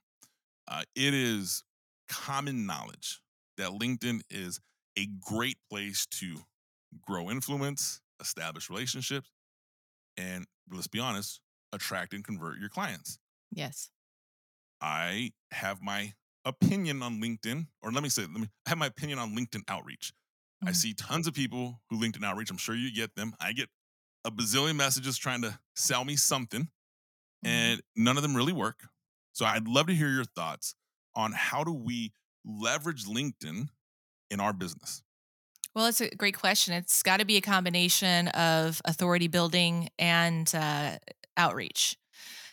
Uh, 0.69 0.85
it 0.95 1.15
is 1.15 1.65
common 2.09 2.67
knowledge 2.67 3.23
that 3.59 3.71
LinkedIn 3.71 4.23
is 4.31 4.61
a 4.99 5.07
great 5.21 5.59
place 5.71 6.07
to 6.07 6.39
grow 7.03 7.31
influence, 7.31 8.01
establish 8.21 8.71
relationships, 8.71 9.31
and 10.17 10.47
let's 10.71 10.89
be 10.89 11.01
honest, 11.01 11.41
attract 11.73 12.15
and 12.15 12.25
convert 12.25 12.59
your 12.59 12.71
clients. 12.71 13.19
yes. 13.53 13.91
I 14.81 15.33
have 15.53 15.81
my 15.83 16.15
opinion 16.45 17.03
on 17.03 17.21
LinkedIn, 17.21 17.69
or 17.83 17.93
let 17.93 18.03
me 18.03 18.09
say, 18.09 18.23
let 18.23 18.33
me 18.41 18.49
I 18.67 18.71
have 18.71 18.79
my 18.79 18.87
opinion 18.87 19.19
on 19.19 19.35
LinkedIn 19.37 19.63
outreach. 19.69 20.13
I 20.67 20.73
Mhm. 20.73 20.77
see 20.77 20.95
tons 20.95 21.27
of 21.27 21.35
people 21.35 21.83
who 21.91 21.99
LinkedIn 22.01 22.25
outreach. 22.25 22.51
I'm 22.51 22.57
sure 22.57 22.75
you 22.75 22.93
get 22.93 23.15
them. 23.15 23.35
I 23.41 23.53
get 23.53 23.69
a 24.25 24.31
bazillion 24.31 24.77
messages 24.77 25.19
trying 25.19 25.43
to 25.43 25.59
sell 25.75 26.05
me 26.05 26.17
something, 26.17 26.71
Mhm. 27.45 27.49
and 27.49 27.83
none 27.97 28.17
of 28.17 28.23
them 28.23 28.35
really 28.37 28.53
work. 28.53 28.89
So 29.33 29.47
I'd 29.47 29.67
love 29.69 29.87
to 29.89 29.95
hear 29.95 30.11
your 30.11 30.25
thoughts 30.25 30.75
on 31.15 31.33
how 31.33 31.65
do 31.65 31.73
we 31.73 32.13
leverage 32.45 33.05
LinkedIn 33.05 33.69
in 34.31 34.41
our 34.41 34.53
business. 34.53 35.03
Well, 35.75 35.87
it's 35.87 36.01
a 36.01 36.11
great 36.15 36.37
question. 36.37 36.75
It's 36.75 37.03
got 37.03 37.19
to 37.19 37.25
be 37.25 37.37
a 37.37 37.41
combination 37.41 38.29
of 38.29 38.83
authority 38.85 39.29
building 39.29 39.89
and 39.99 40.53
uh, 40.55 40.99
outreach. 41.37 41.97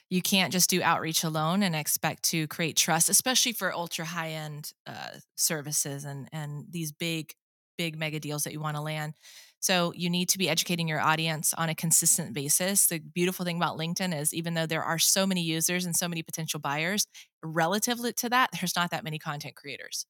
You 0.09 0.21
can't 0.21 0.51
just 0.53 0.69
do 0.69 0.81
outreach 0.81 1.23
alone 1.23 1.61
and 1.61 1.75
expect 1.75 2.23
to 2.25 2.47
create 2.47 2.77
trust, 2.77 3.09
especially 3.09 3.51
for 3.51 3.73
ultra 3.73 4.05
high 4.05 4.31
end 4.31 4.71
uh, 4.87 5.19
services 5.35 6.05
and 6.05 6.29
and 6.31 6.65
these 6.71 6.91
big, 6.91 7.33
big 7.77 7.97
mega 7.97 8.19
deals 8.19 8.43
that 8.45 8.53
you 8.53 8.59
want 8.59 8.77
to 8.77 8.81
land. 8.81 9.13
So 9.59 9.91
you 9.95 10.09
need 10.09 10.29
to 10.29 10.37
be 10.37 10.49
educating 10.49 10.87
your 10.87 11.01
audience 11.01 11.53
on 11.53 11.69
a 11.69 11.75
consistent 11.75 12.33
basis. 12.33 12.87
The 12.87 12.99
beautiful 12.99 13.45
thing 13.45 13.57
about 13.57 13.77
LinkedIn 13.77 14.17
is 14.17 14.33
even 14.33 14.53
though 14.53 14.65
there 14.65 14.83
are 14.83 14.97
so 14.97 15.27
many 15.27 15.41
users 15.41 15.85
and 15.85 15.95
so 15.95 16.07
many 16.07 16.23
potential 16.23 16.59
buyers, 16.59 17.05
relative 17.43 17.99
to 18.15 18.29
that, 18.29 18.49
there's 18.53 18.75
not 18.75 18.91
that 18.91 19.03
many 19.03 19.19
content 19.19 19.55
creators. 19.55 20.05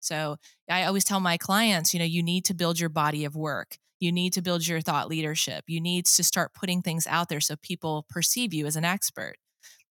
So 0.00 0.36
I 0.68 0.84
always 0.84 1.04
tell 1.04 1.20
my 1.20 1.36
clients, 1.36 1.92
you 1.94 1.98
know, 1.98 2.06
you 2.06 2.22
need 2.22 2.44
to 2.46 2.54
build 2.54 2.80
your 2.80 2.88
body 2.88 3.24
of 3.24 3.36
work. 3.36 3.78
You 4.00 4.12
need 4.12 4.32
to 4.34 4.42
build 4.42 4.66
your 4.66 4.80
thought 4.80 5.08
leadership. 5.08 5.64
You 5.66 5.80
need 5.80 6.06
to 6.06 6.24
start 6.24 6.54
putting 6.54 6.80
things 6.80 7.06
out 7.06 7.28
there 7.28 7.40
so 7.40 7.56
people 7.56 8.06
perceive 8.08 8.54
you 8.54 8.66
as 8.66 8.76
an 8.76 8.84
expert. 8.84 9.36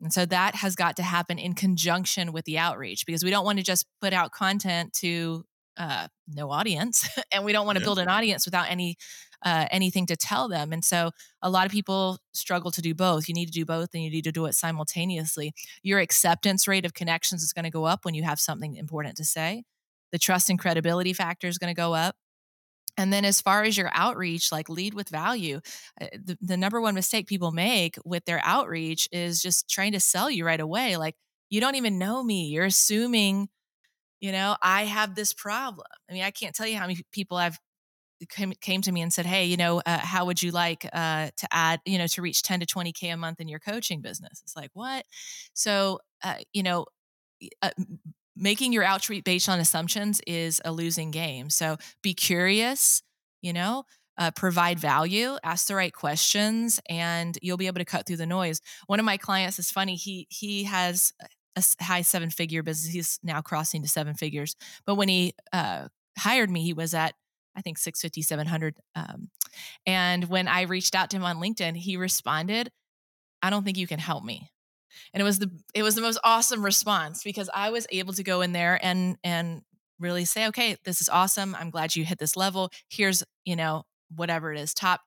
And 0.01 0.13
so 0.13 0.27
that 0.27 0.57
has 0.57 0.77
got 0.77 0.97
to 0.97 1.03
happen 1.03 1.39
in 1.39 1.55
conjunction 1.55 2.33
with 2.33 2.45
the 2.45 2.59
outreach 2.59 3.07
because 3.07 3.25
we 3.25 3.31
don't 3.31 3.45
want 3.45 3.59
to 3.59 3.65
just 3.65 3.87
put 4.01 4.13
out 4.13 4.31
content 4.31 4.93
to 4.95 5.45
uh, 5.77 6.09
no 6.29 6.51
audience, 6.51 7.09
and 7.33 7.45
we 7.45 7.53
don't 7.53 7.67
want 7.67 7.77
to 7.77 7.81
Yeah. 7.81 7.85
build 7.85 7.99
an 7.99 8.09
audience 8.09 8.45
without 8.47 8.71
any 8.71 8.97
uh, 9.45 9.67
anything 9.71 10.07
to 10.07 10.17
tell 10.17 10.49
them. 10.49 10.73
And 10.73 10.85
so 10.85 11.11
a 11.43 11.51
lot 11.51 11.67
of 11.67 11.73
people 11.73 12.19
struggle 12.33 12.71
to 12.71 12.81
do 12.83 12.95
both. 12.95 13.29
You 13.29 13.35
need 13.35 13.47
to 13.47 13.53
do 13.53 13.65
both, 13.67 13.91
and 13.95 14.03
you 14.03 14.11
need 14.11 14.25
to 14.25 14.33
do 14.33 14.47
it 14.47 14.55
simultaneously. 14.55 15.53
Your 15.83 16.01
acceptance 16.01 16.67
rate 16.67 16.87
of 16.87 16.95
connections 16.95 17.43
is 17.43 17.53
going 17.53 17.65
to 17.65 17.71
go 17.71 17.85
up 17.85 18.05
when 18.05 18.15
you 18.15 18.23
have 18.25 18.41
something 18.41 18.77
important 18.77 19.17
to 19.19 19.25
say 19.25 19.65
the 20.13 20.19
trust 20.19 20.49
and 20.51 20.59
credibility 20.59 21.13
factor 21.13 21.49
is 21.49 21.59
going 21.59 21.75
to 21.75 21.79
go 21.79 21.95
up. 21.95 22.17
And 22.99 23.13
then, 23.13 23.27
as 23.27 23.43
far 23.43 23.63
as 23.65 23.77
your 23.77 23.91
outreach, 23.93 24.51
like 24.51 24.71
lead 24.71 24.95
with 24.95 25.11
value, 25.11 25.61
uh, 26.01 26.07
the, 26.15 26.39
the 26.41 26.57
number 26.57 26.81
one 26.81 26.95
mistake 26.95 27.27
people 27.27 27.53
make 27.53 27.97
with 28.07 28.25
their 28.25 28.41
outreach 28.43 29.07
is 29.13 29.43
just 29.43 29.69
trying 29.69 29.93
to 29.93 30.01
sell 30.01 30.31
you 30.31 30.47
right 30.47 30.61
away. 30.61 30.97
Like, 30.97 31.15
you 31.51 31.61
don't 31.61 31.75
even 31.75 31.99
know 31.99 32.23
me. 32.23 32.47
You're 32.47 32.65
assuming, 32.65 33.49
you 34.21 34.33
know, 34.33 34.57
I 34.63 34.85
have 34.85 35.15
this 35.15 35.33
problem. 35.35 35.87
I 36.11 36.15
mean, 36.15 36.23
I 36.23 36.31
can't 36.31 36.55
tell 36.55 36.67
you 36.67 36.77
how 36.77 36.87
many 36.87 37.01
people 37.13 37.37
I've 37.37 37.59
came, 38.31 38.53
came 38.61 38.81
to 38.83 38.93
me 38.93 39.03
and 39.03 39.13
said, 39.13 39.27
Hey, 39.27 39.45
you 39.45 39.57
know, 39.57 39.83
uh, 39.85 39.99
how 39.99 40.25
would 40.27 40.43
you 40.43 40.51
like 40.51 40.89
uh, 40.93 41.31
to 41.37 41.49
add, 41.53 41.81
you 41.85 41.99
know, 41.99 42.07
to 42.07 42.23
reach 42.23 42.43
10 42.43 42.61
to 42.61 42.67
20K 42.67 43.13
a 43.13 43.17
month 43.17 43.41
in 43.41 43.49
your 43.49 43.59
coaching 43.59 44.01
business? 44.01 44.41
It's 44.43 44.57
like, 44.57 44.71
what? 44.73 45.05
So, 45.53 46.01
uh, 46.23 46.37
you 46.53 46.63
know, 46.63 46.87
uh, 47.63 47.71
making 48.37 48.73
your 48.73 48.85
outreach 48.85 49.25
based 49.25 49.49
on 49.49 49.61
assumptions 49.61 50.21
is 50.27 50.61
a 50.65 50.73
losing 50.73 51.11
game. 51.11 51.51
So 51.51 51.77
be 52.03 52.15
curious, 52.15 53.03
you 53.43 53.53
know, 53.53 53.85
uh, 54.19 54.31
provide 54.31 54.79
value, 54.79 55.37
ask 55.45 55.67
the 55.67 55.75
right 55.75 55.93
questions, 55.93 56.81
and 56.89 57.39
you'll 57.43 57.59
be 57.59 57.67
able 57.67 57.81
to 57.81 57.85
cut 57.85 58.07
through 58.07 58.17
the 58.17 58.27
noise. 58.27 58.61
One 58.87 58.99
of 58.99 59.05
my 59.05 59.19
clients 59.19 59.59
is 59.59 59.71
funny. 59.71 59.95
He 59.95 60.27
he 60.31 60.65
has 60.65 61.13
a 61.57 61.63
high 61.83 62.03
seven 62.03 62.31
figure 62.31 62.63
business. 62.63 62.93
He's 62.93 63.19
now 63.23 63.41
crossing 63.41 63.83
to 63.83 63.89
seven 63.89 64.15
figures. 64.15 64.57
But 64.85 64.97
when 64.97 65.09
he 65.09 65.35
uh, 65.53 65.89
hired 66.19 66.51
me, 66.51 66.63
he 66.63 66.73
was 66.73 66.95
at 66.95 67.15
I 67.59 67.63
think 67.63 67.79
650, 67.79 68.21
700. 68.21 68.77
Um, 68.95 69.31
and 69.87 70.29
when 70.29 70.47
I 70.47 70.63
reached 70.63 70.95
out 70.95 71.09
to 71.11 71.17
him 71.17 71.25
on 71.25 71.39
LinkedIn, 71.39 71.75
he 71.75 71.97
responded, 71.97 72.71
I 73.41 73.49
don't 73.49 73.65
think 73.65 73.79
you 73.79 73.87
can 73.87 73.99
help 73.99 74.25
me 74.25 74.51
and 75.13 75.21
it 75.21 75.25
was 75.25 75.39
the 75.39 75.51
it 75.75 75.83
was 75.83 75.95
the 75.95 76.01
most 76.01 76.19
awesome 76.25 76.65
response 76.65 77.23
because 77.23 77.51
I 77.53 77.71
was 77.71 77.87
able 77.91 78.13
to 78.15 78.23
go 78.23 78.41
in 78.41 78.53
there 78.53 78.79
and 78.83 79.17
and 79.25 79.63
really 79.99 80.25
say, 80.25 80.47
okay, 80.49 80.77
this 80.85 81.01
is 81.01 81.09
awesome. 81.09 81.55
I'm 81.55 81.71
glad 81.71 81.97
you 81.97 82.05
hit 82.05 82.19
this 82.19 82.37
level. 82.37 82.71
Here's 82.89 83.23
you 83.45 83.57
know 83.57 83.85
whatever 84.15 84.53
it 84.53 84.59
is, 84.59 84.75
top 84.75 85.01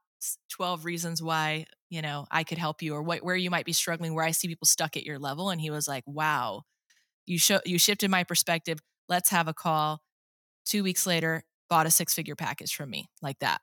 twelve 0.49 0.85
reasons 0.85 1.21
why 1.21 1.65
you 1.89 2.01
know 2.01 2.25
I 2.31 2.43
could 2.43 2.57
help 2.57 2.81
you 2.81 2.93
or 2.95 3.01
what 3.03 3.23
where 3.23 3.35
you 3.35 3.49
might 3.51 3.65
be 3.65 3.73
struggling, 3.73 4.13
where 4.15 4.25
I 4.25 4.31
see 4.31 4.47
people 4.47 4.67
stuck 4.67 4.97
at 4.97 5.05
your 5.05 5.19
level. 5.19 5.49
And 5.49 5.61
he 5.61 5.71
was 5.71 5.87
like, 5.87 6.03
wow, 6.07 6.63
you 7.25 7.39
show 7.39 7.59
you 7.65 7.79
shifted 7.79 8.09
my 8.11 8.23
perspective. 8.23 8.79
Let's 9.09 9.29
have 9.31 9.47
a 9.47 9.53
call. 9.53 10.01
Two 10.65 10.83
weeks 10.83 11.05
later, 11.07 11.43
bought 11.69 11.87
a 11.87 11.91
six 11.91 12.13
figure 12.13 12.35
package 12.35 12.75
from 12.75 12.89
me 12.89 13.09
like 13.21 13.39
that. 13.39 13.61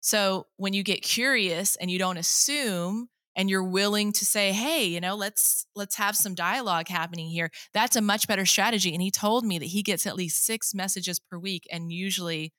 So 0.00 0.46
when 0.56 0.72
you 0.72 0.82
get 0.82 1.02
curious 1.02 1.76
and 1.76 1.90
you 1.90 1.98
don't 1.98 2.16
assume 2.16 3.08
and 3.36 3.48
you're 3.50 3.64
willing 3.64 4.12
to 4.14 4.24
say, 4.26 4.52
"Hey, 4.52 4.86
you 4.86 5.00
know, 5.00 5.14
let's 5.16 5.66
let's 5.76 5.96
have 5.96 6.16
some 6.16 6.34
dialogue 6.34 6.88
happening 6.88 7.28
here." 7.30 7.50
That's 7.74 7.96
a 7.96 8.00
much 8.02 8.26
better 8.28 8.46
strategy 8.46 8.92
and 8.92 9.02
he 9.02 9.10
told 9.10 9.44
me 9.44 9.58
that 9.58 9.66
he 9.66 9.82
gets 9.82 10.06
at 10.06 10.16
least 10.16 10.44
6 10.44 10.74
messages 10.74 11.18
per 11.20 11.38
week 11.38 11.66
and 11.70 11.92
usually 11.92 12.52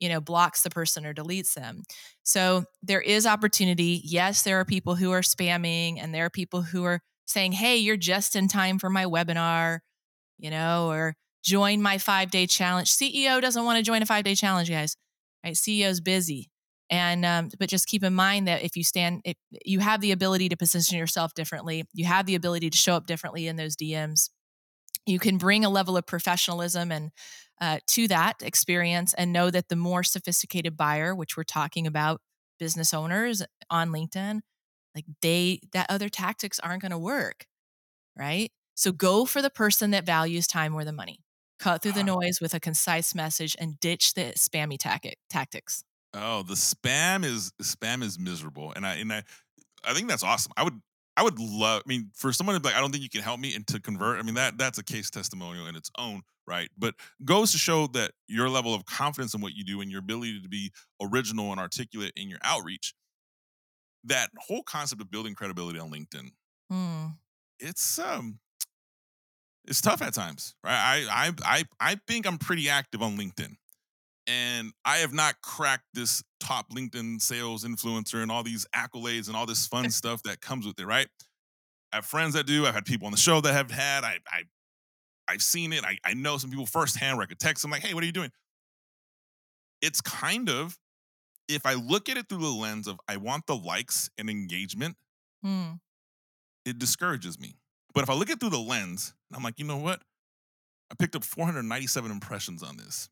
you 0.00 0.08
know 0.08 0.20
blocks 0.20 0.62
the 0.62 0.70
person 0.70 1.06
or 1.06 1.14
deletes 1.14 1.54
them. 1.54 1.82
So 2.22 2.64
there 2.82 3.00
is 3.00 3.26
opportunity. 3.26 4.00
Yes, 4.04 4.42
there 4.42 4.60
are 4.60 4.64
people 4.64 4.94
who 4.96 5.12
are 5.12 5.22
spamming 5.22 5.96
and 6.00 6.14
there 6.14 6.26
are 6.26 6.30
people 6.30 6.62
who 6.62 6.84
are 6.84 7.00
saying, 7.26 7.52
"Hey, 7.52 7.76
you're 7.76 7.96
just 7.96 8.36
in 8.36 8.48
time 8.48 8.78
for 8.78 8.90
my 8.90 9.04
webinar," 9.04 9.80
you 10.38 10.50
know, 10.50 10.88
or 10.90 11.14
join 11.44 11.80
my 11.80 11.96
5-day 11.96 12.46
challenge. 12.46 12.90
CEO 12.90 13.40
doesn't 13.40 13.64
want 13.64 13.78
to 13.78 13.82
join 13.84 14.02
a 14.02 14.06
5-day 14.06 14.34
challenge, 14.34 14.68
guys. 14.68 14.96
Right? 15.44 15.54
CEO's 15.54 16.00
busy 16.00 16.50
and 16.90 17.24
um, 17.24 17.50
but 17.58 17.68
just 17.68 17.86
keep 17.86 18.04
in 18.04 18.14
mind 18.14 18.46
that 18.48 18.62
if 18.62 18.76
you 18.76 18.84
stand 18.84 19.22
if 19.24 19.36
you 19.64 19.80
have 19.80 20.00
the 20.00 20.12
ability 20.12 20.48
to 20.48 20.56
position 20.56 20.98
yourself 20.98 21.34
differently 21.34 21.84
you 21.92 22.04
have 22.04 22.26
the 22.26 22.34
ability 22.34 22.70
to 22.70 22.78
show 22.78 22.94
up 22.94 23.06
differently 23.06 23.46
in 23.46 23.56
those 23.56 23.76
dms 23.76 24.30
you 25.06 25.18
can 25.18 25.38
bring 25.38 25.64
a 25.64 25.70
level 25.70 25.96
of 25.96 26.06
professionalism 26.06 26.92
and 26.92 27.10
uh, 27.60 27.78
to 27.86 28.08
that 28.08 28.42
experience 28.42 29.14
and 29.14 29.32
know 29.32 29.50
that 29.50 29.68
the 29.68 29.76
more 29.76 30.02
sophisticated 30.02 30.76
buyer 30.76 31.14
which 31.14 31.36
we're 31.36 31.44
talking 31.44 31.86
about 31.86 32.20
business 32.58 32.92
owners 32.92 33.42
on 33.70 33.90
LinkedIn, 33.90 34.40
like 34.94 35.04
they 35.22 35.60
that 35.72 35.86
other 35.88 36.08
tactics 36.08 36.58
aren't 36.58 36.82
going 36.82 36.92
to 36.92 36.98
work, 36.98 37.46
right? 38.16 38.50
So 38.74 38.92
go 38.92 39.24
for 39.24 39.40
the 39.40 39.50
person 39.50 39.90
that 39.92 40.04
values 40.04 40.46
time 40.46 40.72
more 40.72 40.84
than 40.84 40.96
money. 40.96 41.20
Cut 41.58 41.82
through 41.82 41.92
the 41.92 42.04
noise 42.04 42.38
with 42.40 42.52
a 42.52 42.60
concise 42.60 43.14
message 43.14 43.56
and 43.58 43.80
ditch 43.80 44.12
the 44.12 44.34
spammy 44.36 44.76
tactic, 44.78 45.16
tactics. 45.30 45.84
Oh, 46.12 46.42
the 46.42 46.54
spam 46.54 47.24
is 47.24 47.52
spam 47.62 48.02
is 48.02 48.18
miserable, 48.18 48.72
and 48.76 48.86
I 48.86 48.96
and 48.96 49.12
I, 49.12 49.22
I 49.84 49.94
think 49.94 50.08
that's 50.08 50.22
awesome. 50.22 50.52
I 50.56 50.64
would 50.64 50.80
I 51.16 51.22
would 51.22 51.38
love. 51.38 51.82
I 51.84 51.88
mean, 51.88 52.10
for 52.14 52.32
someone 52.32 52.54
to 52.54 52.60
be 52.60 52.68
like, 52.68 52.76
I 52.76 52.80
don't 52.80 52.90
think 52.92 53.02
you 53.02 53.08
can 53.08 53.22
help 53.22 53.40
me 53.40 53.54
and 53.54 53.66
to 53.68 53.80
convert. 53.80 54.18
I 54.18 54.22
mean, 54.22 54.34
that 54.34 54.58
that's 54.58 54.78
a 54.78 54.84
case 54.84 55.10
testimonial 55.10 55.66
in 55.66 55.74
its 55.76 55.90
own 55.98 56.22
right. 56.46 56.68
But 56.76 56.94
goes 57.24 57.52
to 57.52 57.58
show 57.58 57.86
that 57.88 58.12
your 58.28 58.48
level 58.48 58.74
of 58.74 58.84
confidence 58.84 59.34
in 59.34 59.40
what 59.40 59.54
you 59.54 59.64
do 59.64 59.80
and 59.80 59.90
your 59.90 60.00
ability 60.00 60.40
to 60.42 60.48
be 60.48 60.70
original 61.00 61.50
and 61.52 61.60
articulate 61.60 62.12
in 62.16 62.28
your 62.28 62.38
outreach. 62.42 62.94
That 64.04 64.28
whole 64.38 64.62
concept 64.62 65.00
of 65.02 65.10
building 65.10 65.34
credibility 65.34 65.78
on 65.78 65.90
LinkedIn, 65.90 66.28
Hmm. 66.70 67.06
it's 67.58 67.98
um, 67.98 68.38
it's 69.66 69.80
tough 69.80 70.02
at 70.02 70.14
times, 70.14 70.54
right? 70.62 70.72
I 71.10 71.28
I 71.28 71.32
I 71.44 71.64
I 71.92 72.00
think 72.06 72.26
I'm 72.26 72.38
pretty 72.38 72.68
active 72.68 73.02
on 73.02 73.16
LinkedIn 73.16 73.56
and 74.26 74.72
I 74.84 74.98
have 74.98 75.12
not 75.12 75.40
cracked 75.42 75.84
this 75.94 76.22
top 76.40 76.70
LinkedIn 76.70 77.20
sales 77.22 77.64
influencer 77.64 78.22
and 78.22 78.30
all 78.30 78.42
these 78.42 78.66
accolades 78.74 79.28
and 79.28 79.36
all 79.36 79.46
this 79.46 79.66
fun 79.66 79.90
stuff 79.90 80.22
that 80.24 80.40
comes 80.40 80.66
with 80.66 80.78
it, 80.80 80.86
right? 80.86 81.08
I 81.92 81.96
have 81.96 82.06
friends 82.06 82.34
that 82.34 82.46
do. 82.46 82.66
I've 82.66 82.74
had 82.74 82.84
people 82.84 83.06
on 83.06 83.12
the 83.12 83.18
show 83.18 83.40
that 83.40 83.52
have 83.52 83.70
had. 83.70 84.04
I, 84.04 84.18
I 84.28 84.42
I've 85.28 85.42
seen 85.42 85.72
it. 85.72 85.84
I, 85.84 85.98
I 86.04 86.14
know 86.14 86.38
some 86.38 86.50
people 86.50 86.66
firsthand 86.66 87.16
where 87.16 87.24
I 87.24 87.26
could 87.26 87.38
text 87.40 87.62
them 87.62 87.70
like, 87.70 87.82
"Hey, 87.82 87.94
what 87.94 88.02
are 88.02 88.06
you 88.06 88.12
doing?" 88.12 88.30
It's 89.82 90.00
kind 90.00 90.48
of 90.48 90.78
if 91.48 91.64
I 91.66 91.74
look 91.74 92.08
at 92.08 92.16
it 92.16 92.28
through 92.28 92.38
the 92.40 92.48
lens 92.48 92.88
of 92.88 92.98
I 93.08 93.16
want 93.18 93.46
the 93.46 93.56
likes 93.56 94.10
and 94.18 94.28
engagement, 94.28 94.96
Hmm. 95.42 95.74
it 96.64 96.78
discourages 96.78 97.38
me. 97.38 97.54
But 97.94 98.02
if 98.02 98.10
I 98.10 98.14
look 98.14 98.28
at 98.30 98.34
it 98.36 98.40
through 98.40 98.50
the 98.50 98.58
lens, 98.58 99.14
I'm 99.32 99.42
like, 99.42 99.58
you 99.58 99.64
know 99.64 99.76
what? 99.76 100.02
I 100.90 100.94
picked 100.98 101.14
up 101.16 101.24
497 101.24 102.10
impressions 102.10 102.62
on 102.62 102.76
this. 102.76 103.08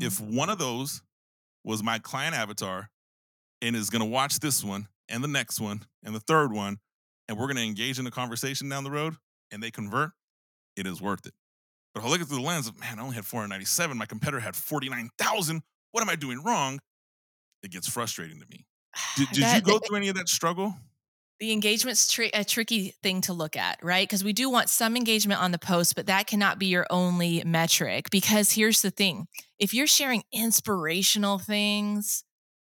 If 0.00 0.20
one 0.20 0.50
of 0.50 0.58
those 0.58 1.02
was 1.64 1.82
my 1.82 1.98
client 1.98 2.34
avatar 2.34 2.90
and 3.62 3.76
is 3.76 3.90
going 3.90 4.02
to 4.02 4.08
watch 4.08 4.38
this 4.40 4.64
one 4.64 4.88
and 5.08 5.22
the 5.22 5.28
next 5.28 5.60
one 5.60 5.82
and 6.04 6.14
the 6.14 6.20
third 6.20 6.52
one 6.52 6.78
and 7.28 7.38
we're 7.38 7.46
going 7.46 7.56
to 7.56 7.62
engage 7.62 7.98
in 7.98 8.06
a 8.06 8.10
conversation 8.10 8.68
down 8.68 8.84
the 8.84 8.90
road 8.90 9.14
and 9.50 9.62
they 9.62 9.70
convert 9.70 10.10
it 10.76 10.86
is 10.86 11.00
worth 11.02 11.26
it. 11.26 11.34
But 11.94 12.00
if 12.00 12.06
i 12.06 12.08
look 12.10 12.20
at 12.20 12.28
through 12.28 12.38
the 12.38 12.44
lens 12.44 12.68
of 12.68 12.78
man 12.78 12.98
i 12.98 13.02
only 13.02 13.16
had 13.16 13.24
497 13.24 13.96
my 13.96 14.06
competitor 14.06 14.40
had 14.40 14.56
49000 14.56 15.62
what 15.92 16.02
am 16.02 16.08
i 16.08 16.16
doing 16.16 16.42
wrong? 16.42 16.80
It 17.62 17.70
gets 17.70 17.88
frustrating 17.88 18.40
to 18.40 18.46
me. 18.48 18.64
Did, 19.16 19.28
did 19.32 19.54
you 19.54 19.60
go 19.60 19.78
through 19.78 19.96
any 19.96 20.08
of 20.08 20.16
that 20.16 20.28
struggle 20.28 20.74
the 21.40 21.52
engagement's 21.52 22.18
a 22.34 22.44
tricky 22.44 22.94
thing 23.02 23.22
to 23.22 23.32
look 23.32 23.56
at, 23.56 23.78
right? 23.82 24.06
Because 24.06 24.22
we 24.22 24.34
do 24.34 24.50
want 24.50 24.68
some 24.68 24.94
engagement 24.94 25.40
on 25.40 25.52
the 25.52 25.58
post, 25.58 25.96
but 25.96 26.06
that 26.06 26.26
cannot 26.26 26.58
be 26.58 26.66
your 26.66 26.86
only 26.90 27.42
metric. 27.44 28.10
Because 28.10 28.52
here's 28.52 28.82
the 28.82 28.90
thing 28.90 29.26
if 29.58 29.72
you're 29.72 29.86
sharing 29.86 30.22
inspirational 30.32 31.38
things, 31.38 32.24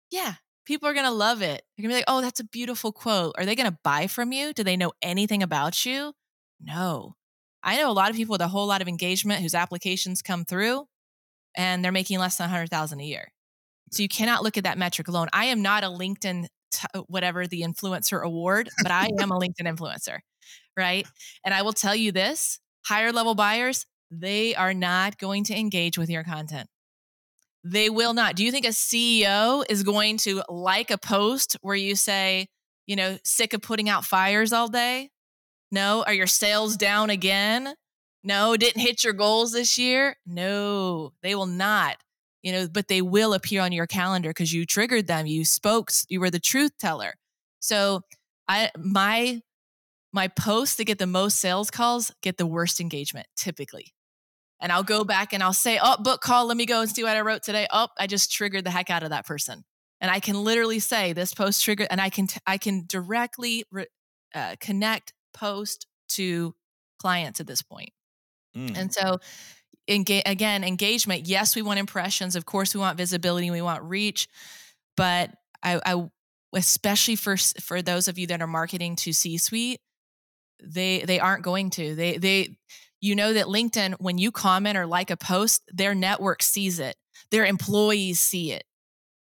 yeah, 0.09 0.35
people 0.65 0.87
are 0.87 0.93
going 0.93 1.05
to 1.05 1.11
love 1.11 1.41
it. 1.41 1.63
They're 1.77 1.83
going 1.83 1.89
to 1.89 1.95
be 1.95 1.95
like, 1.95 2.05
oh, 2.07 2.21
that's 2.21 2.39
a 2.39 2.45
beautiful 2.45 2.93
quote. 2.93 3.35
Are 3.37 3.45
they 3.45 3.55
going 3.55 3.69
to 3.69 3.77
buy 3.83 4.07
from 4.07 4.31
you? 4.31 4.53
Do 4.53 4.63
they 4.63 4.77
know 4.77 4.93
anything 5.01 5.43
about 5.43 5.85
you? 5.85 6.13
No. 6.61 7.15
I 7.63 7.77
know 7.77 7.91
a 7.91 7.93
lot 7.93 8.09
of 8.09 8.15
people 8.15 8.33
with 8.33 8.41
a 8.41 8.47
whole 8.47 8.67
lot 8.67 8.81
of 8.81 8.87
engagement 8.87 9.41
whose 9.41 9.53
applications 9.53 10.21
come 10.21 10.45
through 10.45 10.85
and 11.55 11.83
they're 11.83 11.91
making 11.91 12.19
less 12.19 12.37
than 12.37 12.45
100,000 12.45 12.99
a 12.99 13.03
year. 13.03 13.33
So 13.91 14.01
you 14.01 14.09
cannot 14.09 14.43
look 14.43 14.57
at 14.57 14.63
that 14.63 14.77
metric 14.77 15.09
alone. 15.09 15.27
I 15.33 15.45
am 15.45 15.61
not 15.61 15.83
a 15.83 15.87
LinkedIn 15.87 16.47
t- 16.71 16.87
uh, 16.93 17.01
whatever 17.07 17.47
the 17.47 17.61
influencer 17.61 18.21
award, 18.21 18.69
but 18.81 18.91
I 18.91 19.09
am 19.19 19.31
a 19.31 19.39
LinkedIn 19.39 19.67
influencer, 19.67 20.19
right? 20.77 21.07
And 21.45 21.53
I 21.53 21.61
will 21.61 21.73
tell 21.73 21.95
you 21.95 22.11
this, 22.11 22.59
higher 22.85 23.11
level 23.11 23.35
buyers, 23.35 23.85
they 24.09 24.55
are 24.55 24.73
not 24.73 25.17
going 25.17 25.45
to 25.45 25.57
engage 25.57 25.97
with 25.97 26.09
your 26.09 26.23
content. 26.23 26.67
They 27.63 27.89
will 27.89 28.13
not. 28.13 28.35
Do 28.35 28.43
you 28.43 28.51
think 28.51 28.65
a 28.65 28.69
CEO 28.69 29.63
is 29.69 29.83
going 29.83 30.17
to 30.19 30.43
like 30.49 30.91
a 30.91 30.97
post 30.97 31.57
where 31.61 31.75
you 31.75 31.95
say, 31.95 32.47
you 32.87 32.95
know, 32.95 33.17
sick 33.23 33.53
of 33.53 33.61
putting 33.61 33.87
out 33.87 34.03
fires 34.03 34.51
all 34.51 34.67
day? 34.67 35.09
No. 35.71 36.03
Are 36.05 36.13
your 36.13 36.27
sales 36.27 36.75
down 36.75 37.09
again? 37.09 37.75
No. 38.23 38.57
Didn't 38.57 38.81
hit 38.81 39.03
your 39.03 39.13
goals 39.13 39.53
this 39.53 39.77
year? 39.77 40.17
No, 40.25 41.13
they 41.21 41.35
will 41.35 41.45
not. 41.45 41.97
You 42.43 42.51
know, 42.51 42.67
but 42.67 42.87
they 42.87 43.01
will 43.01 43.33
appear 43.33 43.61
on 43.61 43.71
your 43.71 43.87
calendar 43.87 44.29
because 44.29 44.51
you 44.51 44.65
triggered 44.65 45.07
them. 45.07 45.27
You 45.27 45.45
spoke. 45.45 45.91
You 46.09 46.19
were 46.19 46.31
the 46.31 46.39
truth 46.39 46.71
teller. 46.79 47.13
So, 47.59 48.01
I 48.47 48.71
my 48.77 49.41
my 50.13 50.27
posts 50.27 50.75
that 50.75 50.85
get 50.85 50.99
the 50.99 51.07
most 51.07 51.39
sales 51.39 51.71
calls 51.71 52.11
get 52.21 52.37
the 52.37 52.47
worst 52.47 52.79
engagement 52.79 53.27
typically. 53.35 53.93
And 54.59 54.71
I'll 54.71 54.83
go 54.83 55.03
back 55.03 55.33
and 55.33 55.41
I'll 55.41 55.53
say, 55.53 55.79
"Oh, 55.81 55.97
book 56.01 56.21
call. 56.21 56.45
Let 56.47 56.57
me 56.57 56.65
go 56.65 56.81
and 56.81 56.89
see 56.89 57.03
what 57.03 57.17
I 57.17 57.21
wrote 57.21 57.43
today. 57.43 57.67
Oh, 57.71 57.87
I 57.97 58.07
just 58.07 58.31
triggered 58.31 58.63
the 58.63 58.71
heck 58.71 58.89
out 58.89 59.03
of 59.03 59.09
that 59.09 59.25
person." 59.25 59.63
And 59.99 60.09
I 60.09 60.19
can 60.19 60.43
literally 60.43 60.79
say 60.79 61.13
this 61.13 61.33
post 61.33 61.63
triggered, 61.63 61.87
and 61.89 62.01
I 62.01 62.09
can 62.09 62.27
t- 62.27 62.39
I 62.45 62.57
can 62.57 62.85
directly 62.87 63.65
re- 63.71 63.87
uh, 64.33 64.55
connect 64.59 65.13
post 65.33 65.87
to 66.09 66.55
clients 66.99 67.39
at 67.39 67.47
this 67.47 67.61
point. 67.61 67.89
Mm. 68.55 68.77
And 68.77 68.93
so, 68.93 69.19
enga- 69.89 70.23
again, 70.25 70.63
engagement. 70.63 71.27
Yes, 71.27 71.55
we 71.55 71.61
want 71.61 71.79
impressions. 71.79 72.35
Of 72.35 72.45
course, 72.45 72.73
we 72.73 72.79
want 72.79 72.97
visibility. 72.97 73.51
We 73.51 73.61
want 73.61 73.83
reach. 73.83 74.27
But 74.97 75.31
I, 75.63 75.79
I 75.85 76.09
especially 76.53 77.15
for 77.15 77.37
for 77.37 77.81
those 77.81 78.07
of 78.07 78.17
you 78.17 78.27
that 78.27 78.41
are 78.41 78.47
marketing 78.47 78.95
to 78.97 79.13
C-suite, 79.13 79.79
they 80.61 80.99
they 81.01 81.19
aren't 81.19 81.43
going 81.43 81.69
to. 81.71 81.95
They 81.95 82.17
they 82.17 82.57
you 82.99 83.15
know 83.15 83.33
that 83.33 83.47
LinkedIn, 83.47 83.95
when 83.99 84.17
you 84.17 84.31
comment 84.31 84.77
or 84.77 84.85
like 84.85 85.09
a 85.09 85.17
post, 85.17 85.63
their 85.67 85.95
network 85.95 86.43
sees 86.43 86.79
it. 86.79 86.95
Their 87.31 87.45
employees 87.45 88.19
see 88.19 88.51
it. 88.51 88.63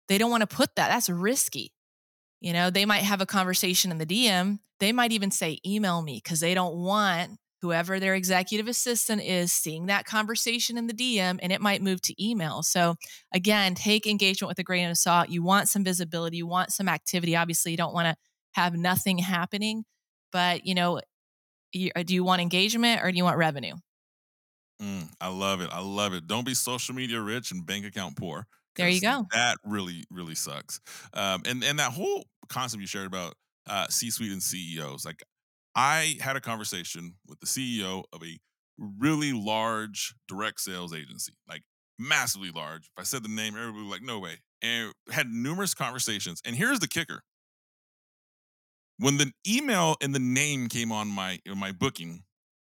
They 0.07 0.17
don't 0.17 0.31
want 0.31 0.41
to 0.41 0.55
put 0.55 0.75
that. 0.75 0.89
That's 0.89 1.09
risky. 1.09 1.73
You 2.41 2.53
know, 2.53 2.69
they 2.69 2.85
might 2.85 3.03
have 3.03 3.21
a 3.21 3.25
conversation 3.25 3.91
in 3.91 3.97
the 3.97 4.05
DM. 4.05 4.59
They 4.79 4.91
might 4.91 5.11
even 5.11 5.29
say, 5.31 5.59
email 5.65 6.01
me 6.01 6.19
because 6.21 6.39
they 6.39 6.55
don't 6.55 6.75
want 6.75 7.37
whoever 7.61 7.99
their 7.99 8.15
executive 8.15 8.67
assistant 8.67 9.21
is 9.21 9.51
seeing 9.51 9.85
that 9.85 10.05
conversation 10.05 10.77
in 10.77 10.87
the 10.87 10.93
DM 10.93 11.39
and 11.41 11.51
it 11.51 11.61
might 11.61 11.81
move 11.81 12.01
to 12.01 12.23
email. 12.23 12.63
So, 12.63 12.95
again, 13.33 13.75
take 13.75 14.07
engagement 14.07 14.49
with 14.49 14.59
a 14.59 14.63
grain 14.63 14.89
of 14.89 14.97
salt. 14.97 15.29
You 15.29 15.43
want 15.43 15.69
some 15.69 15.83
visibility, 15.83 16.37
you 16.37 16.47
want 16.47 16.71
some 16.71 16.89
activity. 16.89 17.35
Obviously, 17.35 17.71
you 17.71 17.77
don't 17.77 17.93
want 17.93 18.07
to 18.07 18.15
have 18.53 18.73
nothing 18.75 19.17
happening, 19.19 19.85
but 20.31 20.65
you 20.65 20.75
know, 20.75 20.99
you, 21.71 21.91
uh, 21.95 22.03
do 22.03 22.13
you 22.13 22.23
want 22.23 22.41
engagement 22.41 23.01
or 23.03 23.11
do 23.11 23.17
you 23.17 23.23
want 23.23 23.37
revenue? 23.37 23.75
Mm, 24.81 25.09
I 25.21 25.27
love 25.27 25.61
it. 25.61 25.69
I 25.71 25.81
love 25.81 26.13
it. 26.13 26.27
Don't 26.27 26.45
be 26.45 26.55
social 26.55 26.95
media 26.95 27.21
rich 27.21 27.51
and 27.51 27.65
bank 27.65 27.85
account 27.85 28.17
poor. 28.17 28.47
There 28.75 28.89
you 28.89 29.01
go. 29.01 29.25
That 29.31 29.57
really, 29.63 30.05
really 30.09 30.35
sucks. 30.35 30.79
Um, 31.13 31.43
and 31.45 31.63
and 31.63 31.77
that 31.79 31.91
whole 31.91 32.25
concept 32.49 32.81
you 32.81 32.87
shared 32.87 33.05
about 33.05 33.35
uh, 33.67 33.87
C-suite 33.89 34.31
and 34.31 34.41
CEOs, 34.41 35.05
like 35.05 35.21
I 35.75 36.17
had 36.21 36.35
a 36.35 36.41
conversation 36.41 37.15
with 37.27 37.39
the 37.39 37.47
CEO 37.47 38.05
of 38.13 38.23
a 38.23 38.39
really 38.77 39.33
large 39.33 40.15
direct 40.27 40.61
sales 40.61 40.93
agency, 40.93 41.33
like 41.47 41.63
massively 41.99 42.51
large. 42.51 42.85
If 42.87 42.99
I 42.99 43.03
said 43.03 43.23
the 43.23 43.29
name, 43.29 43.55
everybody 43.55 43.83
was 43.83 43.91
like, 43.91 44.01
"No 44.03 44.19
way!" 44.19 44.39
And 44.61 44.93
had 45.11 45.27
numerous 45.29 45.73
conversations. 45.73 46.41
And 46.45 46.55
here's 46.55 46.79
the 46.79 46.87
kicker: 46.87 47.23
when 48.97 49.17
the 49.17 49.31
email 49.47 49.95
and 50.01 50.13
the 50.13 50.19
name 50.19 50.67
came 50.69 50.91
on 50.91 51.07
my 51.07 51.39
my 51.45 51.71
booking, 51.71 52.23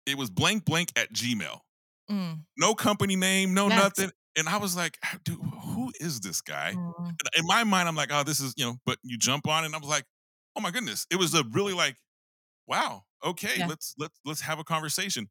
it 0.06 0.18
was 0.18 0.30
blank 0.30 0.64
blank 0.64 0.92
at 0.96 1.12
Gmail 1.12 1.60
Mm, 2.10 2.46
no 2.58 2.74
company 2.74 3.16
name, 3.16 3.54
no 3.54 3.68
Yes. 3.68 3.76
nothing. 3.76 4.10
And 4.36 4.48
I 4.48 4.58
was 4.58 4.76
like, 4.76 4.98
dude, 5.24 5.40
who 5.40 5.92
is 6.00 6.20
this 6.20 6.40
guy? 6.42 6.76
mm, 6.76 7.18
In 7.38 7.46
my 7.46 7.64
mind, 7.64 7.88
I'm 7.88 7.96
like, 7.96 8.10
oh, 8.12 8.22
this 8.24 8.40
is, 8.40 8.54
you 8.56 8.64
know, 8.66 8.76
but 8.86 8.98
you 9.02 9.18
jump 9.18 9.48
on 9.48 9.64
it 9.64 9.66
and 9.66 9.74
I 9.74 9.78
was 9.78 9.88
like, 9.88 10.04
oh 10.56 10.60
my 10.60 10.70
goodness. 10.70 11.06
It 11.10 11.16
was 11.16 11.34
a 11.34 11.44
really 11.52 11.72
like, 11.74 11.96
wow, 12.66 13.04
okay, 13.24 13.54
Yeah. 13.58 13.66
let's 13.66 13.94
let's 13.98 14.18
let's 14.24 14.40
have 14.42 14.58
a 14.58 14.64
conversation. 14.64 15.28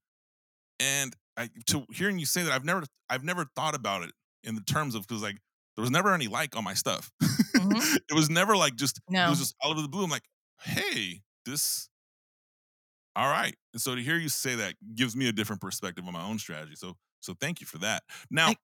And 0.79 1.15
I 1.37 1.49
to 1.67 1.85
hearing 1.91 2.19
you 2.19 2.25
say 2.25 2.43
that, 2.43 2.51
I've 2.51 2.65
never 2.65 2.83
I've 3.09 3.23
never 3.23 3.45
thought 3.55 3.75
about 3.75 4.03
it 4.03 4.11
in 4.43 4.55
the 4.55 4.61
terms 4.61 4.95
of 4.95 5.07
because 5.07 5.21
like 5.23 5.37
there 5.75 5.81
was 5.81 5.91
never 5.91 6.13
any 6.13 6.27
like 6.27 6.55
on 6.55 6.63
my 6.63 6.73
stuff. 6.73 7.11
Mhm. 7.21 7.97
it 8.09 8.13
was 8.13 8.29
never 8.29 8.55
like 8.57 8.75
just 8.75 8.97
it 8.97 9.03
No. 9.09 9.29
was 9.29 9.39
just 9.39 9.55
all 9.61 9.71
over 9.71 9.81
the 9.81 9.87
blue. 9.89 10.03
I'm 10.03 10.09
like, 10.09 10.25
hey, 10.61 11.21
this 11.45 11.89
all 13.15 13.29
right. 13.29 13.55
And 13.73 13.81
so 13.81 13.95
to 13.95 14.01
hear 14.01 14.17
you 14.17 14.27
say 14.29 14.55
that 14.55 14.75
gives 14.95 15.15
me 15.15 15.27
a 15.29 15.31
different 15.31 15.61
perspective 15.61 16.05
on 16.05 16.13
my 16.13 16.23
own 16.25 16.37
strategy. 16.39 16.75
So 16.75 16.95
so 17.21 17.33
thank 17.39 17.61
you 17.61 17.65
for 17.67 17.77
that. 17.79 18.03
Now, 18.29 18.49
I- 18.49 18.57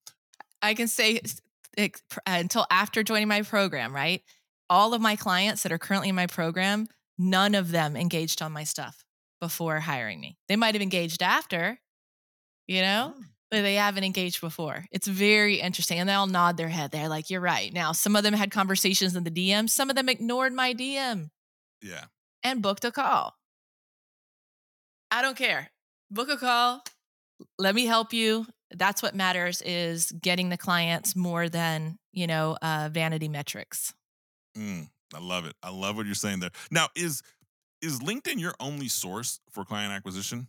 I 0.61 0.73
can 0.75 0.87
say 0.87 1.19
s- 1.23 1.41
ex- 1.77 2.03
pr- 2.09 2.19
uh, 2.27 2.35
until 2.39 2.67
after 2.69 3.01
joining 3.01 3.27
my 3.27 3.41
program, 3.41 3.95
right? 3.95 4.21
All 4.69 4.93
of 4.93 5.01
my 5.01 5.15
clients 5.15 5.63
that 5.63 5.71
are 5.71 5.79
currently 5.79 6.09
in 6.09 6.15
my 6.15 6.27
program, 6.27 6.87
none 7.21 7.55
of 7.55 7.71
them 7.71 7.95
engaged 7.95 8.41
on 8.41 8.51
my 8.51 8.63
stuff 8.63 9.05
before 9.39 9.79
hiring 9.79 10.19
me. 10.19 10.37
They 10.47 10.55
might 10.55 10.75
have 10.75 10.81
engaged 10.81 11.21
after, 11.21 11.79
you 12.67 12.81
know, 12.81 13.13
but 13.49 13.61
they 13.61 13.75
haven't 13.75 14.03
engaged 14.03 14.41
before. 14.41 14.85
It's 14.91 15.07
very 15.07 15.59
interesting. 15.59 15.99
And 15.99 16.09
they 16.09 16.13
all 16.13 16.27
nod 16.27 16.57
their 16.57 16.69
head. 16.69 16.91
They're 16.91 17.09
like, 17.09 17.29
you're 17.29 17.41
right. 17.41 17.71
Now, 17.71 17.91
some 17.91 18.15
of 18.15 18.23
them 18.23 18.33
had 18.33 18.51
conversations 18.51 19.15
in 19.15 19.23
the 19.23 19.31
DM, 19.31 19.69
some 19.69 19.89
of 19.89 19.95
them 19.95 20.09
ignored 20.09 20.53
my 20.53 20.73
DM. 20.73 21.29
Yeah. 21.81 22.05
And 22.43 22.61
booked 22.61 22.85
a 22.85 22.91
call. 22.91 23.35
I 25.11 25.21
don't 25.21 25.37
care. 25.37 25.69
Book 26.09 26.29
a 26.29 26.37
call. 26.37 26.83
Let 27.59 27.75
me 27.75 27.85
help 27.85 28.13
you. 28.13 28.45
That's 28.71 29.03
what 29.03 29.15
matters 29.15 29.61
is 29.61 30.11
getting 30.11 30.49
the 30.49 30.57
clients 30.57 31.15
more 31.15 31.49
than, 31.49 31.99
you 32.13 32.25
know, 32.25 32.57
uh, 32.61 32.89
vanity 32.91 33.27
metrics. 33.27 33.93
Mm, 34.57 34.89
I 35.13 35.19
love 35.19 35.45
it. 35.45 35.55
I 35.61 35.69
love 35.69 35.97
what 35.97 36.05
you're 36.05 36.15
saying 36.15 36.39
there. 36.39 36.51
Now, 36.69 36.87
is 36.95 37.21
is 37.81 37.99
LinkedIn 37.99 38.39
your 38.39 38.53
only 38.59 38.87
source 38.87 39.39
for 39.49 39.65
client 39.65 39.91
acquisition? 39.91 40.47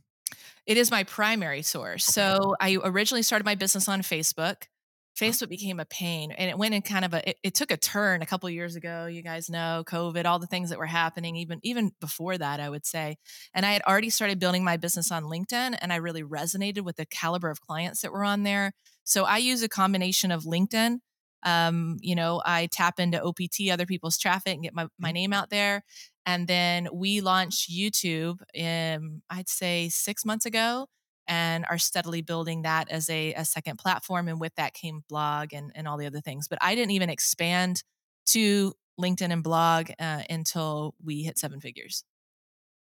It 0.67 0.77
is 0.77 0.91
my 0.91 1.05
primary 1.05 1.63
source. 1.63 2.05
So 2.05 2.55
I 2.61 2.79
originally 2.83 3.23
started 3.23 3.45
my 3.45 3.55
business 3.55 3.89
on 3.89 4.03
Facebook. 4.03 4.63
Uh-huh. 4.63 5.27
Facebook 5.27 5.51
became 5.51 5.79
a 5.79 5.85
pain 5.85 6.31
and 6.33 6.49
it 6.49 6.57
went 6.57 6.73
in 6.73 6.81
kind 6.81 7.05
of 7.05 7.13
a 7.13 7.31
it, 7.31 7.39
it 7.43 7.55
took 7.55 7.71
a 7.71 7.77
turn 7.77 8.23
a 8.23 8.27
couple 8.27 8.49
years 8.49 8.77
ago. 8.77 9.07
You 9.07 9.23
guys 9.23 9.51
know 9.51 9.85
COVID, 9.87 10.25
all 10.25 10.39
the 10.39 10.47
things 10.47 10.71
that 10.71 10.79
were 10.79 10.87
happening 10.87 11.37
even 11.37 11.61
even 11.63 11.93
before 12.01 12.39
that, 12.39 12.61
I 12.61 12.71
would 12.71 12.87
say. 12.87 13.17
And 13.53 13.67
I 13.67 13.73
had 13.73 13.83
already 13.83 14.09
started 14.09 14.39
building 14.39 14.65
my 14.65 14.79
business 14.79 15.13
on 15.13 15.25
LinkedIn 15.25 15.77
and 15.81 15.93
I 15.93 15.97
really 15.97 16.23
resonated 16.23 16.81
with 16.81 16.97
the 16.97 17.05
caliber 17.05 17.51
of 17.51 17.61
clients 17.61 18.01
that 18.01 18.13
were 18.13 18.25
on 18.25 18.43
there. 18.43 18.73
So 19.05 19.25
I 19.25 19.37
use 19.37 19.63
a 19.63 19.69
combination 19.69 20.31
of 20.31 20.45
LinkedIn 20.45 21.01
um, 21.43 21.99
you 22.01 22.15
know, 22.15 22.43
I 22.45 22.69
tap 22.71 23.01
into 23.01 23.23
OPT, 23.23 23.71
other 23.71 23.87
people's 23.87 24.19
traffic, 24.19 24.55
and 24.55 24.63
get 24.63 24.75
my, 24.75 24.87
my 24.99 25.09
mm-hmm. 25.09 25.15
name 25.15 25.33
out 25.33 25.51
there. 25.51 25.83
And 26.25 26.47
then 26.47 26.89
we 26.93 27.21
launched 27.21 27.71
YouTube 27.71 28.39
in, 28.55 29.23
I'd 29.29 29.49
say, 29.49 29.89
six 29.89 30.25
months 30.25 30.47
ago 30.47 30.87
and 31.27 31.65
are 31.69 31.79
steadily 31.79 32.23
building 32.23 32.63
that 32.63 32.89
as 32.91 33.09
a, 33.11 33.33
a 33.35 33.45
second 33.45 33.79
platform. 33.79 34.29
And 34.29 34.41
with 34.41 34.55
that 34.57 34.75
came 34.75 35.03
blog 35.09 35.53
and, 35.53 35.73
and 35.75 35.89
all 35.89 35.97
the 35.97 36.07
other 36.07 36.21
things. 36.21 36.47
But 36.49 36.59
I 36.61 36.75
didn't 36.75 36.93
even 36.93 37.11
expand 37.11 37.83
to 38.27 38.73
LinkedIn 39.01 39.33
and 39.33 39.43
blog 39.43 39.91
uh, 39.99 40.23
until 40.31 40.95
we 41.03 41.23
hit 41.23 41.39
seven 41.39 41.61
figures. 41.61 42.05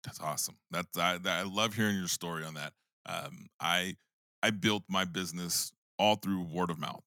That's 0.05 0.21
awesome. 0.21 0.57
That's 0.71 0.97
I, 0.97 1.19
I 1.25 1.43
love 1.43 1.75
hearing 1.75 1.97
your 1.97 2.07
story 2.07 2.45
on 2.45 2.55
that. 2.55 2.73
Um, 3.07 3.49
I 3.61 3.97
I 4.41 4.51
built 4.51 4.85
my 4.89 5.05
business 5.05 5.73
all 5.99 6.15
through 6.15 6.43
word 6.43 6.71
of 6.71 6.79
mouth 6.79 7.03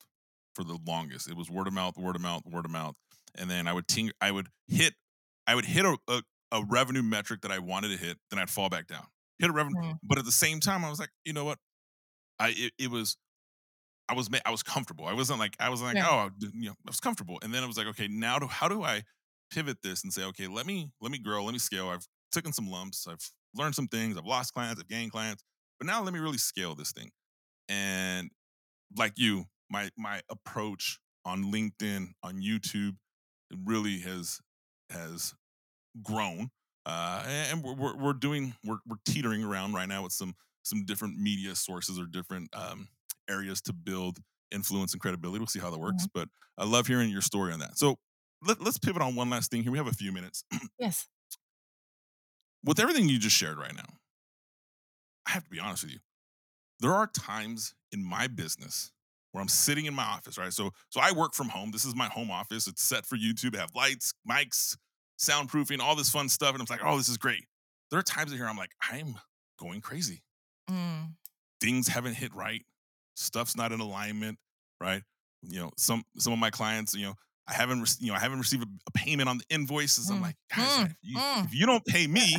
for 0.60 0.66
the 0.66 0.78
longest. 0.86 1.30
It 1.30 1.38
was 1.38 1.49
word 1.49 1.68
of 1.68 1.74
mouth, 1.74 1.97
word 1.97 2.16
of 2.16 2.22
mouth, 2.22 2.43
word 2.45 2.66
of 2.66 2.72
mouth, 2.72 2.95
and 3.36 3.49
then 3.49 3.68
I 3.68 3.74
would 3.74 3.88
ting- 3.88 4.12
I 4.20 4.32
would 4.32 4.47
hit 4.68 4.93
I 5.47 5.55
would 5.55 5.66
hit 5.66 5.86
a, 5.86 5.97
a, 6.07 6.22
a 6.51 6.64
revenue 6.66 7.01
metric 7.01 7.41
that 7.41 7.51
I 7.51 7.60
wanted 7.60 7.89
to 7.89 7.97
hit, 7.97 8.18
then 8.30 8.39
I'd 8.39 8.49
fall 8.49 8.70
back 8.70 8.88
down. 8.88 9.05
Hit 9.39 9.49
a 9.49 9.53
revenue, 9.53 9.82
mm. 9.82 9.99
but 10.03 10.18
at 10.18 10.26
the 10.26 10.32
same 10.32 10.60
time, 10.60 10.84
I 10.84 10.89
was 10.89 10.99
like, 10.99 11.12
you 11.24 11.32
know 11.32 11.45
what? 11.45 11.60
I 12.39 12.49
it, 12.49 12.74
it 12.78 12.91
was 12.91 13.16
I 14.10 14.16
was 14.16 14.30
I 14.45 14.51
was 14.51 14.64
comfortable. 14.64 15.05
I 15.05 15.14
wasn't 15.14 15.39
like 15.39 15.55
I 15.60 15.70
was 15.70 15.82
like, 15.82 15.95
yeah. 15.95 16.07
oh, 16.10 16.30
you 16.53 16.70
know, 16.70 16.76
I 16.86 16.89
was 16.89 16.99
comfortable. 16.99 17.39
And 17.41 17.53
then 17.53 17.64
I 17.64 17.68
was 17.68 17.78
like, 17.78 17.88
okay, 17.88 18.10
now 18.10 18.39
do, 18.39 18.47
how 18.47 18.68
do 18.68 18.84
I 18.84 19.03
pivot 19.51 19.78
this 19.82 20.03
and 20.03 20.12
say, 20.12 20.24
okay, 20.26 20.47
let 20.47 20.66
me 20.66 20.91
let 20.99 21.12
me 21.12 21.20
grow, 21.20 21.45
let 21.45 21.53
me 21.53 21.60
scale. 21.60 21.88
I've 21.88 22.05
taken 22.34 22.51
some 22.51 22.70
lumps, 22.70 23.07
I've 23.07 23.32
learned 23.55 23.76
some 23.76 23.88
things, 23.88 24.18
I've 24.18 24.26
lost 24.26 24.53
clients, 24.53 24.82
I've 24.82 24.89
gained 24.89 25.12
clients, 25.14 25.41
but 25.80 25.88
now 25.88 26.03
let 26.03 26.14
me 26.14 26.20
really 26.20 26.38
scale 26.38 26.76
this 26.76 26.91
thing. 26.91 27.12
And 27.70 28.30
like 28.97 29.14
you, 29.16 29.45
my 29.70 29.89
my 29.97 30.22
approach 30.30 30.99
on 31.26 31.51
LinkedIn, 31.51 32.09
on 32.24 32.41
YouTube, 32.41 32.95
really 33.65 33.99
has 33.99 34.39
has 34.89 35.34
grown. 36.03 36.49
Uh, 36.86 37.24
and 37.51 37.63
we're, 37.63 37.95
we're 37.95 38.13
doing 38.13 38.53
we're, 38.65 38.80
we're 38.88 38.97
teetering 39.05 39.43
around 39.43 39.74
right 39.74 39.88
now 39.88 40.03
with 40.03 40.13
some 40.13 40.34
some 40.63 40.86
different 40.86 41.17
media 41.17 41.55
sources 41.55 41.99
or 41.99 42.05
different 42.05 42.49
um, 42.53 42.88
areas 43.30 43.61
to 43.61 43.74
build 43.74 44.17
influence 44.51 44.93
and 44.93 45.01
credibility. 45.01 45.39
We'll 45.39 45.47
see 45.47 45.59
how 45.59 45.70
that 45.70 45.80
works. 45.80 46.03
Mm-hmm. 46.03 46.20
But 46.20 46.30
I 46.57 46.65
love 46.65 46.88
hearing 46.88 47.09
your 47.09 47.22
story 47.22 47.53
on 47.53 47.59
that. 47.59 47.78
So 47.78 47.97
let, 48.45 48.61
let's 48.61 48.78
pivot 48.78 49.01
on 49.01 49.15
one 49.15 49.30
last 49.30 49.51
thing 49.51 49.63
here. 49.63 49.72
We 49.72 49.78
have 49.78 49.88
a 49.88 49.93
few 49.93 50.11
minutes. 50.11 50.43
yes. 50.80 51.07
With 52.63 52.80
everything 52.80 53.07
you 53.07 53.20
just 53.20 53.36
shared 53.36 53.57
right 53.57 53.76
now, 53.76 53.88
I 55.28 55.32
have 55.32 55.43
to 55.43 55.49
be 55.49 55.59
honest 55.59 55.84
with 55.84 55.93
you. 55.93 55.99
There 56.80 56.93
are 56.93 57.07
times 57.07 57.74
in 57.91 58.03
my 58.03 58.28
business 58.28 58.91
where 59.32 59.42
I'm 59.42 59.48
sitting 59.48 59.86
in 59.86 59.94
my 59.94 60.04
office, 60.04 60.38
right? 60.38 60.54
So 60.54 60.72
so 60.90 61.00
I 61.02 61.12
work 61.12 61.34
from 61.34 61.50
home. 61.50 61.72
This 61.72 61.86
is 61.86 61.96
my 61.96 62.08
home 62.08 62.32
office. 62.32 62.68
It's 62.68 62.84
set 62.84 63.06
for 63.06 63.18
YouTube. 63.18 63.56
I 63.56 63.60
have 63.60 63.76
lights, 63.76 64.14
mics, 64.30 64.76
soundproofing, 65.20 65.80
all 65.80 65.96
this 65.96 66.10
fun 66.10 66.30
stuff. 66.30 66.54
And 66.54 66.62
I'm 66.62 66.68
like, 66.70 66.82
oh, 66.84 66.98
this 66.98 67.10
is 67.10 67.18
great. 67.18 67.46
There 67.92 68.00
are 68.00 68.04
times 68.04 68.32
in 68.32 68.38
here 68.38 68.48
I'm 68.48 68.58
like, 68.58 68.72
I'm 68.92 69.16
going 69.60 69.82
crazy. 69.82 70.24
Mm. 70.70 71.14
Things 71.62 71.88
haven't 71.88 72.14
hit 72.14 72.34
right. 72.34 72.66
Stuff's 73.16 73.56
not 73.56 73.72
in 73.72 73.80
alignment, 73.80 74.38
right? 74.80 75.04
You 75.42 75.60
know, 75.60 75.72
some 75.78 76.04
some 76.18 76.34
of 76.34 76.40
my 76.40 76.50
clients, 76.50 76.94
you 76.94 77.06
know, 77.06 77.14
I 77.48 77.54
haven't, 77.54 77.82
re- 77.82 77.88
you 78.00 78.08
know, 78.10 78.16
I 78.16 78.20
haven't 78.20 78.38
received 78.38 78.64
a, 78.64 78.68
a 78.88 78.92
payment 78.92 79.28
on 79.28 79.40
the 79.40 79.44
invoices. 79.50 80.10
Mm. 80.10 80.16
I'm 80.16 80.22
like, 80.22 80.36
guys, 80.56 80.68
mm. 80.68 80.86
if, 80.86 80.96
you, 81.02 81.18
mm. 81.18 81.46
if, 81.46 81.56
you, 81.56 81.66
don't 81.66 81.84
pay 81.86 82.06
me, 82.06 82.36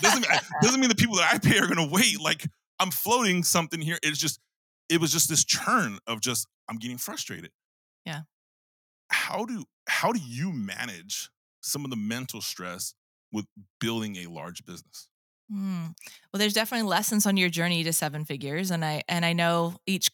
doesn't 0.00 0.26
doesn't 0.62 0.80
mean 0.80 0.88
the 0.88 0.94
people 0.94 1.16
that 1.16 1.32
I 1.32 1.38
pay 1.38 1.58
are 1.58 1.68
gonna 1.68 1.88
wait. 1.88 2.20
Like 2.20 2.46
I'm 2.80 2.90
floating 2.90 3.42
something 3.42 3.80
here. 3.80 3.98
It's 4.02 4.18
just 4.18 4.40
it 4.88 5.00
was 5.00 5.12
just 5.12 5.28
this 5.28 5.44
churn 5.44 5.98
of 6.06 6.20
just 6.20 6.46
I'm 6.68 6.76
getting 6.78 6.98
frustrated. 6.98 7.50
Yeah. 8.04 8.20
How 9.08 9.44
do 9.44 9.64
how 9.88 10.12
do 10.12 10.20
you 10.20 10.52
manage 10.52 11.30
some 11.60 11.84
of 11.84 11.90
the 11.90 11.96
mental 11.96 12.40
stress 12.40 12.94
with 13.32 13.46
building 13.80 14.16
a 14.16 14.26
large 14.26 14.64
business? 14.64 15.08
Mm. 15.52 15.94
Well, 16.32 16.38
there's 16.38 16.54
definitely 16.54 16.88
lessons 16.88 17.26
on 17.26 17.36
your 17.36 17.48
journey 17.48 17.84
to 17.84 17.92
seven 17.92 18.24
figures, 18.24 18.70
and 18.70 18.84
I 18.84 19.02
and 19.08 19.24
I 19.24 19.32
know 19.32 19.76
each 19.86 20.10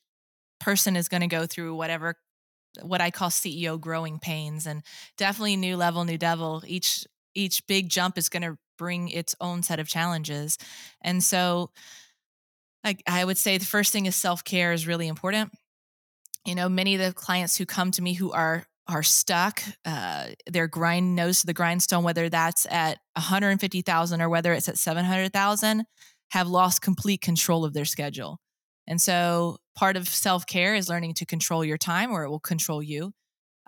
person 0.61 0.97
is 0.97 1.09
going 1.09 1.23
to 1.23 1.27
go 1.27 1.47
through 1.47 1.75
whatever 1.75 2.16
what 2.81 3.01
I 3.01 3.11
call 3.11 3.29
CEO 3.29 3.81
growing 3.81 4.18
pains, 4.18 4.66
and 4.66 4.83
definitely 5.16 5.57
new 5.57 5.77
level, 5.77 6.05
new 6.05 6.18
devil. 6.18 6.62
Each 6.66 7.07
each 7.35 7.66
big 7.66 7.89
jump 7.89 8.18
is 8.18 8.29
going 8.29 8.43
to 8.43 8.59
bring 8.77 9.09
its 9.09 9.35
own 9.41 9.62
set 9.62 9.81
of 9.81 9.89
challenges, 9.89 10.59
and 11.01 11.25
so 11.25 11.70
like 12.85 13.03
I 13.07 13.24
would 13.24 13.39
say 13.39 13.59
the 13.59 13.64
first 13.64 13.93
thing 13.93 14.07
is 14.07 14.16
self-care 14.16 14.72
is 14.72 14.87
really 14.87 15.09
important. 15.09 15.53
You 16.45 16.55
know, 16.55 16.68
many 16.68 16.95
of 16.95 17.01
the 17.01 17.12
clients 17.12 17.57
who 17.57 17.66
come 17.66 17.91
to 17.93 18.03
me 18.03 18.14
who 18.14 18.33
are 18.33 18.64
are 18.89 19.03
stuck, 19.03 19.62
uh, 19.85 20.26
their 20.51 20.66
grind 20.66 21.14
nose 21.14 21.41
to 21.41 21.47
the 21.47 21.55
grindstone, 21.55 22.03
whether 22.03 22.28
that's 22.28 22.66
at 22.66 22.99
150,000 23.14 24.20
or 24.20 24.28
whether 24.28 24.53
it's 24.53 24.68
at 24.68 24.76
700,000, 24.76 25.85
have 26.33 26.49
lost 26.49 26.83
complete 26.83 27.20
control 27.20 27.64
of 27.64 27.74
their 27.74 27.85
schedule. 27.85 28.39
And 28.89 29.01
so 29.01 29.59
part 29.76 29.97
of 29.97 30.09
self 30.09 30.47
care 30.47 30.74
is 30.74 30.89
learning 30.89 31.14
to 31.14 31.26
control 31.26 31.64
your 31.64 31.78
time 31.78 32.11
or 32.11 32.24
it 32.24 32.30
will 32.30 32.41
control 32.41 32.83
you. 32.83 33.12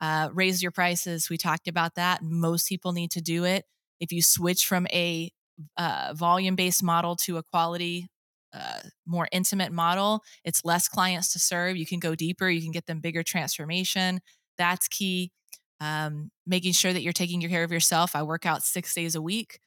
Uh, 0.00 0.28
raise 0.32 0.62
your 0.62 0.72
prices. 0.72 1.30
We 1.30 1.38
talked 1.38 1.68
about 1.68 1.94
that. 1.94 2.20
Most 2.22 2.68
people 2.68 2.92
need 2.92 3.12
to 3.12 3.20
do 3.20 3.44
it. 3.44 3.64
If 4.00 4.12
you 4.12 4.22
switch 4.22 4.66
from 4.66 4.86
a 4.92 5.30
uh, 5.76 6.12
volume 6.16 6.56
based 6.56 6.82
model 6.82 7.14
to 7.16 7.36
a 7.36 7.42
quality 7.44 8.08
uh, 8.54 8.80
more 9.06 9.28
intimate 9.32 9.72
model. 9.72 10.22
It's 10.44 10.64
less 10.64 10.88
clients 10.88 11.32
to 11.32 11.38
serve. 11.38 11.76
You 11.76 11.86
can 11.86 11.98
go 11.98 12.14
deeper. 12.14 12.48
You 12.48 12.62
can 12.62 12.72
get 12.72 12.86
them 12.86 13.00
bigger 13.00 13.22
transformation. 13.22 14.20
That's 14.56 14.88
key. 14.88 15.32
Um, 15.80 16.30
making 16.46 16.72
sure 16.72 16.92
that 16.92 17.02
you're 17.02 17.12
taking 17.12 17.40
care 17.42 17.64
of 17.64 17.72
yourself. 17.72 18.14
I 18.14 18.22
work 18.22 18.46
out 18.46 18.62
six 18.62 18.94
days 18.94 19.14
a 19.14 19.22
week. 19.22 19.58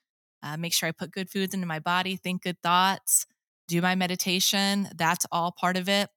Uh, 0.41 0.55
make 0.55 0.73
sure 0.73 0.87
I 0.87 0.93
put 0.93 1.11
good 1.11 1.29
foods 1.29 1.53
into 1.53 1.67
my 1.67 1.79
body, 1.79 2.15
think 2.15 2.43
good 2.43 2.61
thoughts, 2.61 3.25
do 3.67 3.81
my 3.81 3.95
meditation. 3.95 4.87
That's 4.95 5.25
all 5.31 5.51
part 5.51 5.77
of 5.77 5.89
it. 5.89 6.09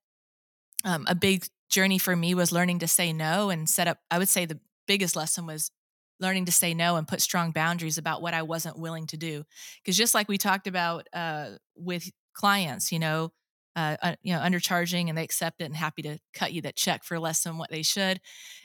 Um, 0.85 1.05
a 1.07 1.15
big 1.15 1.45
journey 1.69 1.97
for 1.97 2.15
me 2.15 2.33
was 2.33 2.51
learning 2.51 2.79
to 2.79 2.87
say 2.87 3.13
no 3.13 3.49
and 3.49 3.69
set 3.69 3.87
up. 3.87 3.97
I 4.09 4.17
would 4.17 4.29
say 4.29 4.45
the 4.45 4.59
biggest 4.87 5.15
lesson 5.15 5.45
was 5.45 5.71
learning 6.19 6.45
to 6.45 6.51
say 6.51 6.73
no 6.73 6.95
and 6.95 7.07
put 7.07 7.21
strong 7.21 7.51
boundaries 7.51 7.97
about 7.97 8.21
what 8.21 8.33
I 8.33 8.43
wasn't 8.43 8.77
willing 8.79 9.07
to 9.07 9.17
do. 9.17 9.43
Because 9.83 9.97
just 9.97 10.13
like 10.13 10.29
we 10.29 10.37
talked 10.37 10.67
about 10.67 11.07
uh, 11.13 11.51
with 11.75 12.09
clients, 12.33 12.91
you 12.91 12.99
know, 12.99 13.31
uh, 13.75 14.15
you 14.21 14.33
know, 14.33 14.39
undercharging 14.39 15.07
and 15.07 15.17
they 15.17 15.23
accept 15.23 15.61
it 15.61 15.65
and 15.65 15.75
happy 15.75 16.01
to 16.01 16.17
cut 16.33 16.51
you 16.51 16.61
that 16.61 16.75
check 16.75 17.03
for 17.03 17.19
less 17.19 17.43
than 17.43 17.57
what 17.57 17.69
they 17.69 17.81
should. 17.81 18.19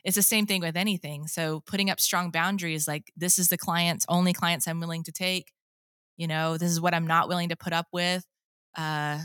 It's 0.04 0.16
the 0.16 0.22
same 0.22 0.46
thing 0.46 0.60
with 0.60 0.76
anything. 0.76 1.28
So 1.28 1.60
putting 1.60 1.90
up 1.90 2.00
strong 2.00 2.30
boundaries, 2.30 2.88
like 2.88 3.12
this 3.16 3.38
is 3.38 3.48
the 3.48 3.58
clients, 3.58 4.04
only 4.08 4.32
clients 4.32 4.66
I'm 4.66 4.80
willing 4.80 5.04
to 5.04 5.12
take. 5.12 5.52
You 6.16 6.26
know, 6.26 6.56
this 6.56 6.70
is 6.70 6.80
what 6.80 6.94
I'm 6.94 7.06
not 7.06 7.28
willing 7.28 7.50
to 7.50 7.56
put 7.56 7.72
up 7.72 7.86
with. 7.92 8.24
Uh, 8.76 9.20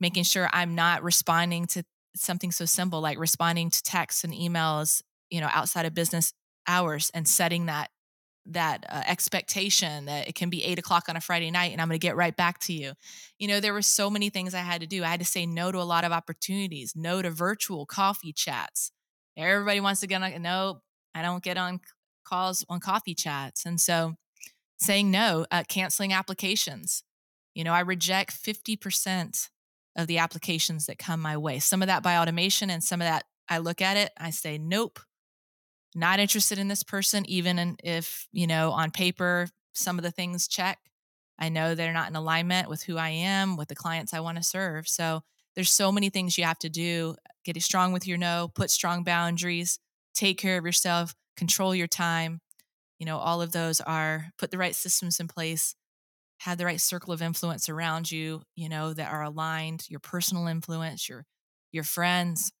making 0.00 0.24
sure 0.24 0.48
I'm 0.52 0.74
not 0.74 1.02
responding 1.02 1.66
to 1.68 1.84
something 2.16 2.52
so 2.52 2.64
simple 2.64 3.00
like 3.00 3.18
responding 3.18 3.70
to 3.70 3.82
texts 3.82 4.24
and 4.24 4.32
emails, 4.32 5.02
you 5.30 5.40
know, 5.40 5.48
outside 5.52 5.86
of 5.86 5.94
business 5.94 6.32
hours 6.66 7.10
and 7.14 7.26
setting 7.26 7.66
that 7.66 7.90
that 8.46 8.84
uh, 8.88 9.02
expectation 9.06 10.04
that 10.04 10.28
it 10.28 10.34
can 10.34 10.50
be 10.50 10.62
eight 10.64 10.78
o'clock 10.78 11.08
on 11.08 11.16
a 11.16 11.20
Friday 11.20 11.50
night 11.50 11.72
and 11.72 11.80
I'm 11.80 11.88
going 11.88 11.98
to 11.98 12.06
get 12.06 12.16
right 12.16 12.36
back 12.36 12.58
to 12.60 12.72
you. 12.72 12.92
You 13.38 13.48
know, 13.48 13.60
there 13.60 13.72
were 13.72 13.82
so 13.82 14.10
many 14.10 14.28
things 14.28 14.54
I 14.54 14.58
had 14.58 14.82
to 14.82 14.86
do. 14.86 15.02
I 15.02 15.08
had 15.08 15.20
to 15.20 15.26
say 15.26 15.46
no 15.46 15.72
to 15.72 15.78
a 15.78 15.82
lot 15.82 16.04
of 16.04 16.12
opportunities, 16.12 16.92
no 16.94 17.22
to 17.22 17.30
virtual 17.30 17.86
coffee 17.86 18.32
chats. 18.32 18.92
Everybody 19.36 19.80
wants 19.80 20.00
to 20.00 20.06
get 20.06 20.22
on, 20.22 20.42
no, 20.42 20.82
I 21.14 21.22
don't 21.22 21.42
get 21.42 21.56
on 21.56 21.80
calls 22.24 22.64
on 22.68 22.80
coffee 22.80 23.14
chats. 23.14 23.64
And 23.64 23.80
so 23.80 24.14
saying 24.78 25.10
no, 25.10 25.46
uh, 25.50 25.64
canceling 25.66 26.12
applications. 26.12 27.02
You 27.54 27.64
know, 27.64 27.72
I 27.72 27.80
reject 27.80 28.32
50% 28.32 29.48
of 29.96 30.06
the 30.06 30.18
applications 30.18 30.86
that 30.86 30.98
come 30.98 31.20
my 31.20 31.36
way. 31.36 31.58
Some 31.58 31.82
of 31.82 31.88
that 31.88 32.02
by 32.02 32.18
automation, 32.18 32.68
and 32.68 32.82
some 32.82 33.00
of 33.00 33.06
that 33.06 33.24
I 33.48 33.58
look 33.58 33.80
at 33.80 33.96
it, 33.96 34.12
I 34.18 34.30
say, 34.30 34.58
nope, 34.58 34.98
not 35.94 36.18
interested 36.18 36.58
in 36.58 36.68
this 36.68 36.82
person, 36.82 37.24
even 37.28 37.76
if, 37.82 38.26
you 38.32 38.46
know, 38.46 38.72
on 38.72 38.90
paper, 38.90 39.48
some 39.72 39.98
of 39.98 40.02
the 40.02 40.10
things 40.10 40.48
check. 40.48 40.78
I 41.38 41.48
know 41.48 41.74
they're 41.74 41.92
not 41.92 42.08
in 42.08 42.16
alignment 42.16 42.68
with 42.68 42.82
who 42.82 42.96
I 42.96 43.10
am, 43.10 43.56
with 43.56 43.68
the 43.68 43.74
clients 43.74 44.14
I 44.14 44.20
want 44.20 44.38
to 44.38 44.44
serve. 44.44 44.88
So 44.88 45.22
there's 45.54 45.70
so 45.70 45.92
many 45.92 46.10
things 46.10 46.36
you 46.36 46.44
have 46.44 46.58
to 46.60 46.68
do. 46.68 47.16
Get 47.44 47.60
strong 47.62 47.92
with 47.92 48.06
your 48.06 48.18
no, 48.18 48.50
put 48.54 48.70
strong 48.70 49.04
boundaries, 49.04 49.78
take 50.14 50.38
care 50.38 50.58
of 50.58 50.64
yourself, 50.64 51.14
control 51.36 51.74
your 51.74 51.86
time. 51.86 52.40
You 52.98 53.06
know, 53.06 53.18
all 53.18 53.42
of 53.42 53.52
those 53.52 53.80
are 53.80 54.26
put 54.38 54.50
the 54.50 54.58
right 54.58 54.74
systems 54.74 55.20
in 55.20 55.28
place, 55.28 55.74
have 56.38 56.58
the 56.58 56.64
right 56.64 56.80
circle 56.80 57.12
of 57.12 57.22
influence 57.22 57.68
around 57.68 58.10
you, 58.10 58.42
you 58.56 58.68
know, 58.68 58.92
that 58.94 59.12
are 59.12 59.22
aligned, 59.22 59.86
your 59.88 60.00
personal 60.00 60.46
influence, 60.46 61.08
your 61.08 61.26
your 61.72 61.84
friends. 61.84 62.52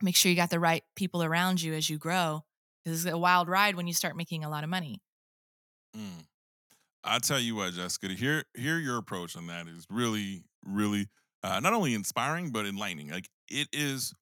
Make 0.00 0.16
sure 0.16 0.30
you 0.30 0.36
got 0.36 0.50
the 0.50 0.60
right 0.60 0.82
people 0.96 1.22
around 1.22 1.62
you 1.62 1.74
as 1.74 1.88
you 1.88 1.96
grow. 1.96 2.42
This 2.84 2.94
is 2.94 3.06
a 3.06 3.18
wild 3.18 3.48
ride 3.48 3.74
when 3.76 3.86
you 3.86 3.94
start 3.94 4.16
making 4.16 4.44
a 4.44 4.48
lot 4.50 4.64
of 4.64 4.70
money. 4.70 5.00
Mm. 5.96 6.24
I'll 7.04 7.20
tell 7.20 7.40
you 7.40 7.56
what, 7.56 7.74
Jessica, 7.74 8.08
to 8.08 8.14
hear 8.14 8.44
hear 8.54 8.78
your 8.78 8.98
approach 8.98 9.36
on 9.36 9.46
that 9.48 9.68
is 9.68 9.86
really, 9.90 10.44
really 10.64 11.08
uh, 11.42 11.60
not 11.60 11.72
only 11.74 11.94
inspiring 11.94 12.52
but 12.52 12.66
enlightening. 12.66 13.10
Like 13.10 13.28
it 13.48 13.68
is 13.72 14.14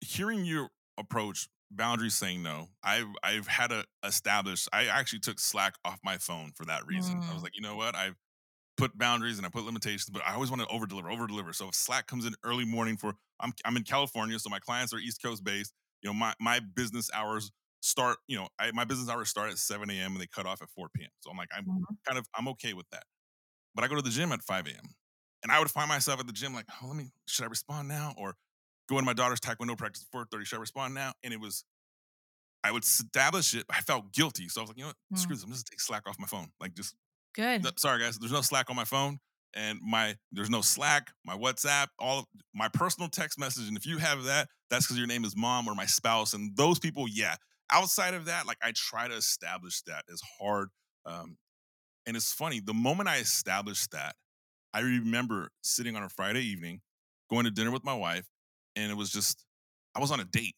hearing 0.00 0.44
your 0.44 0.70
approach, 0.98 1.48
boundaries 1.70 2.14
saying 2.14 2.42
no. 2.42 2.68
I've 2.82 3.08
I've 3.22 3.48
had 3.48 3.68
to 3.70 3.84
establish. 4.04 4.68
I 4.72 4.86
actually 4.86 5.20
took 5.20 5.40
Slack 5.40 5.76
off 5.84 6.00
my 6.04 6.18
phone 6.18 6.52
for 6.54 6.64
that 6.66 6.86
reason. 6.86 7.22
I 7.28 7.34
was 7.34 7.42
Mm. 7.42 7.44
like, 7.44 7.56
you 7.56 7.62
know 7.62 7.76
what, 7.76 7.94
I've 7.96 8.16
put 8.76 8.96
boundaries 8.98 9.38
and 9.38 9.46
I 9.46 9.50
put 9.50 9.64
limitations, 9.64 10.10
but 10.10 10.22
I 10.26 10.34
always 10.34 10.50
want 10.50 10.62
to 10.62 10.68
over 10.68 10.86
deliver, 10.86 11.10
over 11.10 11.26
deliver. 11.26 11.52
So 11.52 11.68
if 11.68 11.74
Slack 11.74 12.06
comes 12.06 12.26
in 12.26 12.34
early 12.44 12.64
morning 12.64 12.96
for 12.96 13.14
I'm 13.40 13.52
I'm 13.64 13.76
in 13.76 13.84
California, 13.84 14.38
so 14.38 14.50
my 14.50 14.58
clients 14.60 14.92
are 14.94 14.98
East 14.98 15.22
Coast 15.22 15.44
based. 15.44 15.72
You 16.02 16.10
know, 16.10 16.14
my 16.14 16.34
my 16.40 16.60
business 16.60 17.10
hours 17.14 17.50
start. 17.84 18.18
You 18.28 18.38
know, 18.38 18.48
I, 18.58 18.72
my 18.72 18.84
business 18.84 19.08
hours 19.08 19.28
start 19.30 19.50
at 19.50 19.58
7 19.58 19.94
a.m. 19.94 20.12
and 20.12 20.20
they 20.20 20.26
cut 20.26 20.46
off 20.46 20.62
at 20.62 20.70
4 20.70 21.04
p.m. 21.04 21.10
So 21.20 21.30
I'm 21.30 21.36
like, 21.36 21.50
I'm 21.56 21.66
Mhm. 21.66 21.98
kind 22.06 22.18
of 22.18 22.26
I'm 22.34 22.48
okay 22.48 22.74
with 22.74 22.88
that. 22.90 23.04
But 23.74 23.84
I 23.84 23.88
go 23.88 23.96
to 23.96 24.02
the 24.02 24.10
gym 24.10 24.32
at 24.32 24.42
5 24.42 24.72
a.m. 24.72 24.94
and 25.42 25.52
I 25.52 25.58
would 25.60 25.70
find 25.70 25.88
myself 25.88 26.20
at 26.20 26.26
the 26.26 26.32
gym 26.32 26.54
like, 26.54 26.66
oh, 26.82 26.88
let 26.88 26.96
me 26.96 27.12
should 27.28 27.44
I 27.44 27.48
respond 27.48 27.88
now 27.88 28.14
or 28.18 28.36
go 28.88 28.96
into 28.96 29.06
my 29.06 29.14
daughter's 29.14 29.40
taekwondo 29.40 29.78
practice 29.78 30.04
at 30.04 30.10
4:30? 30.12 30.46
Should 30.46 30.58
I 30.58 30.60
respond 30.60 30.94
now? 30.94 31.12
And 31.24 31.34
it 31.34 31.40
was 31.40 31.64
I 32.62 32.70
would 32.72 32.84
establish 32.84 33.54
it. 33.54 33.66
I 33.70 33.80
felt 33.82 34.12
guilty, 34.12 34.48
so 34.48 34.60
I 34.60 34.62
was 34.62 34.70
like, 34.70 34.78
you 34.78 34.84
know 34.84 34.88
what? 34.88 34.96
Screw 35.14 35.36
Mm. 35.36 35.36
this. 35.36 35.44
I'm 35.44 35.50
just 35.50 35.66
gonna 35.66 35.70
take 35.74 35.80
Slack 35.80 36.08
off 36.08 36.18
my 36.18 36.26
phone. 36.26 36.50
Like 36.60 36.74
just 36.74 36.94
Good. 37.34 37.62
no, 37.62 37.70
sorry 37.78 38.00
guys, 38.00 38.18
there's 38.18 38.32
no 38.32 38.42
Slack 38.42 38.70
on 38.70 38.76
my 38.76 38.84
phone, 38.84 39.18
and 39.54 39.80
my 39.82 40.16
there's 40.32 40.50
no 40.50 40.62
Slack, 40.62 41.12
my 41.24 41.36
WhatsApp, 41.36 41.88
all 41.98 42.20
of 42.20 42.26
my 42.54 42.68
personal 42.68 43.08
text 43.10 43.38
message. 43.38 43.68
And 43.68 43.76
if 43.76 43.86
you 43.86 43.98
have 43.98 44.24
that, 44.24 44.48
that's 44.70 44.86
because 44.86 44.98
your 44.98 45.08
name 45.08 45.24
is 45.24 45.36
mom 45.36 45.68
or 45.68 45.74
my 45.74 45.86
spouse, 45.86 46.34
and 46.34 46.56
those 46.56 46.78
people, 46.80 47.08
yeah. 47.08 47.36
Outside 47.70 48.14
of 48.14 48.26
that, 48.26 48.46
like 48.46 48.58
I 48.62 48.72
try 48.74 49.08
to 49.08 49.14
establish 49.14 49.82
that 49.82 50.04
as 50.12 50.20
hard. 50.38 50.68
Um, 51.06 51.38
and 52.06 52.16
it's 52.16 52.32
funny, 52.32 52.60
the 52.60 52.74
moment 52.74 53.08
I 53.08 53.18
established 53.18 53.92
that, 53.92 54.16
I 54.74 54.80
remember 54.80 55.50
sitting 55.64 55.96
on 55.96 56.02
a 56.04 56.08
Friday 56.08 56.42
evening, 56.42 56.82
going 57.30 57.44
to 57.44 57.50
dinner 57.52 57.70
with 57.72 57.84
my 57.84 57.94
wife, 57.94 58.28
and 58.76 58.90
it 58.92 58.96
was 58.96 59.10
just 59.10 59.46
I 59.94 60.00
was 60.00 60.10
on 60.12 60.20
a 60.20 60.24
date. 60.24 60.56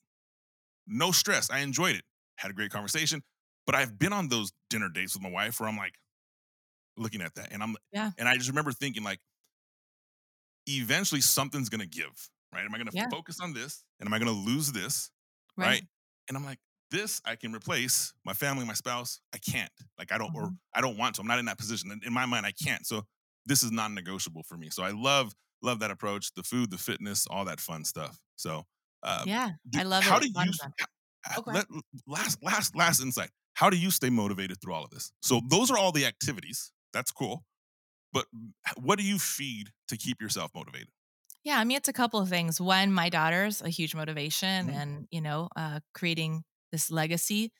No 0.86 1.12
stress. 1.12 1.50
I 1.50 1.60
enjoyed 1.60 1.96
it. 1.96 2.04
Had 2.38 2.50
a 2.50 2.54
great 2.54 2.70
conversation. 2.72 3.22
But 3.66 3.74
I've 3.76 3.98
been 3.98 4.12
on 4.12 4.28
those 4.28 4.52
dinner 4.70 4.88
dates 4.88 5.14
with 5.14 5.22
my 5.22 5.30
wife 5.30 5.60
where 5.60 5.68
I'm 5.68 5.76
like 5.76 5.94
looking 6.96 7.20
at 7.22 7.34
that. 7.34 7.52
And 7.52 7.62
I'm 7.62 7.76
Yeah. 7.92 8.12
and 8.18 8.28
I 8.28 8.34
just 8.36 8.48
remember 8.48 8.72
thinking 8.72 9.02
like 9.02 9.20
eventually 10.66 11.20
something's 11.20 11.68
gonna 11.68 11.86
give, 11.86 12.28
right? 12.52 12.64
Am 12.64 12.74
I 12.74 12.78
gonna 12.78 12.90
Yeah. 12.90 13.06
focus 13.10 13.40
on 13.40 13.52
this? 13.52 13.84
And 14.00 14.08
am 14.08 14.12
I 14.12 14.18
gonna 14.18 14.30
lose 14.32 14.72
this? 14.72 15.10
Right. 15.56 15.82
And 16.28 16.36
I'm 16.36 16.44
like, 16.44 16.58
this 16.90 17.20
I 17.24 17.36
can 17.36 17.54
replace 17.54 18.14
my 18.24 18.32
family, 18.32 18.64
my 18.64 18.74
spouse. 18.74 19.20
I 19.34 19.38
can't. 19.38 19.72
Like 19.98 20.12
I 20.12 20.18
don't 20.18 20.30
or 20.34 20.50
Mhm. 20.50 20.58
I 20.74 20.80
don't 20.80 20.96
want 20.98 21.16
to. 21.16 21.20
I'm 21.22 21.26
not 21.26 21.38
in 21.38 21.46
that 21.46 21.58
position. 21.58 21.90
In- 21.90 22.02
In 22.04 22.12
my 22.12 22.26
mind, 22.26 22.46
I 22.46 22.52
can't. 22.52 22.86
So 22.86 23.04
this 23.46 23.62
is 23.62 23.70
non-negotiable 23.72 24.42
for 24.44 24.56
me. 24.56 24.70
So 24.70 24.82
I 24.82 24.90
love 24.90 25.34
love 25.62 25.80
that 25.80 25.90
approach, 25.90 26.32
the 26.34 26.42
food, 26.42 26.70
the 26.70 26.78
fitness, 26.78 27.26
all 27.28 27.44
that 27.46 27.60
fun 27.60 27.84
stuff. 27.84 28.20
So 28.36 28.64
um, 29.02 29.24
Yeah. 29.24 29.52
do- 29.68 29.80
I 29.80 29.82
love 29.84 30.04
how 30.04 30.18
it. 30.18 30.20
do 30.20 30.28
you 30.28 30.52
fun. 30.60 30.74
h- 30.80 30.86
h- 31.30 31.38
Oh, 31.38 31.42
go 31.42 31.52
let, 31.52 31.66
last 32.06 32.42
last 32.42 32.74
last 32.76 33.00
insight 33.00 33.30
how 33.54 33.70
do 33.70 33.76
you 33.76 33.90
stay 33.90 34.10
motivated 34.10 34.60
through 34.60 34.74
all 34.74 34.84
of 34.84 34.90
this 34.90 35.12
so 35.22 35.40
those 35.48 35.70
are 35.70 35.78
all 35.78 35.92
the 35.92 36.04
activities 36.06 36.72
that's 36.92 37.10
cool 37.12 37.44
but 38.12 38.26
what 38.76 38.98
do 38.98 39.04
you 39.04 39.18
feed 39.18 39.72
to 39.88 39.96
keep 39.96 40.20
yourself 40.22 40.50
motivated 40.54 40.88
Yeah, 41.44 41.58
I 41.58 41.64
mean, 41.64 41.76
it's 41.76 41.88
a 41.88 41.92
couple 41.92 42.20
of 42.20 42.28
things. 42.28 42.60
One, 42.60 42.92
my 42.92 43.08
daughter's 43.08 43.62
a 43.62 43.68
huge 43.68 43.94
motivation, 43.94 44.68
Mhm. 44.68 44.74
and 44.74 45.08
you 45.10 45.20
know, 45.20 45.48
uh, 45.56 45.80
creating 45.94 46.44
this 46.76 46.90
legacy 46.90 47.52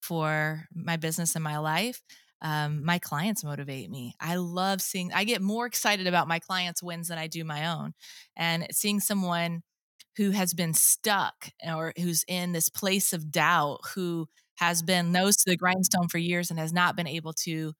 for 0.00 0.66
my 0.74 0.96
business 0.96 1.34
and 1.34 1.44
my 1.44 1.58
life. 1.58 2.02
Um, 2.40 2.84
my 2.84 2.98
clients 2.98 3.44
motivate 3.44 3.90
me. 3.90 4.14
I 4.18 4.36
love 4.36 4.80
seeing. 4.80 5.12
I 5.12 5.24
get 5.24 5.42
more 5.42 5.66
excited 5.66 6.06
about 6.08 6.26
my 6.26 6.40
clients' 6.40 6.82
wins 6.82 7.08
than 7.08 7.18
I 7.18 7.28
do 7.28 7.44
my 7.44 7.68
own, 7.68 7.92
and 8.36 8.66
seeing 8.72 8.98
someone 8.98 9.62
who 10.16 10.30
has 10.32 10.52
been 10.54 10.74
stuck 10.74 11.50
or 11.66 11.92
who's 11.96 12.24
in 12.28 12.52
this 12.52 12.68
place 12.68 13.12
of 13.12 13.30
doubt, 13.30 13.80
who 13.94 14.28
has 14.56 14.82
been 14.82 15.12
nose 15.12 15.36
to 15.36 15.50
the 15.50 15.56
grindstone 15.56 16.08
for 16.08 16.18
years 16.18 16.50
and 16.50 16.58
has 16.58 16.72
not 16.72 16.96
been 16.96 17.06
able 17.06 17.32
to 17.32 17.72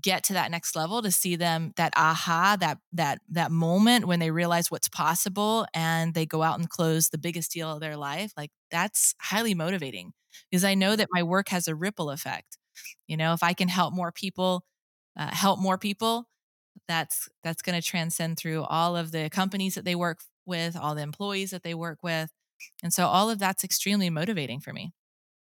get 0.00 0.24
to 0.24 0.32
that 0.34 0.50
next 0.50 0.74
level 0.74 1.02
to 1.02 1.10
see 1.10 1.36
them 1.36 1.72
that 1.76 1.92
aha 1.96 2.56
that 2.58 2.78
that 2.94 3.18
that 3.28 3.50
moment 3.50 4.06
when 4.06 4.20
they 4.20 4.30
realize 4.30 4.70
what's 4.70 4.88
possible 4.88 5.66
and 5.74 6.14
they 6.14 6.24
go 6.24 6.42
out 6.42 6.58
and 6.58 6.70
close 6.70 7.10
the 7.10 7.18
biggest 7.18 7.52
deal 7.52 7.70
of 7.70 7.80
their 7.80 7.96
life 7.96 8.32
like 8.34 8.50
that's 8.70 9.14
highly 9.20 9.52
motivating 9.54 10.12
because 10.50 10.64
i 10.64 10.74
know 10.74 10.96
that 10.96 11.08
my 11.12 11.22
work 11.22 11.48
has 11.48 11.68
a 11.68 11.74
ripple 11.74 12.10
effect 12.10 12.58
you 13.06 13.16
know 13.16 13.32
if 13.32 13.42
i 13.42 13.52
can 13.52 13.68
help 13.68 13.94
more 13.94 14.12
people 14.12 14.64
uh, 15.18 15.34
help 15.34 15.60
more 15.60 15.78
people 15.78 16.28
that's 16.88 17.28
that's 17.42 17.62
going 17.62 17.80
to 17.80 17.86
transcend 17.86 18.38
through 18.38 18.62
all 18.64 18.96
of 18.96 19.12
the 19.12 19.30
companies 19.30 19.74
that 19.74 19.84
they 19.84 19.94
work 19.94 20.20
with 20.46 20.76
all 20.76 20.94
the 20.94 21.02
employees 21.02 21.50
that 21.50 21.62
they 21.62 21.74
work 21.74 22.02
with 22.02 22.30
and 22.82 22.92
so 22.94 23.06
all 23.06 23.30
of 23.30 23.38
that's 23.38 23.64
extremely 23.64 24.10
motivating 24.10 24.60
for 24.60 24.72
me. 24.72 24.92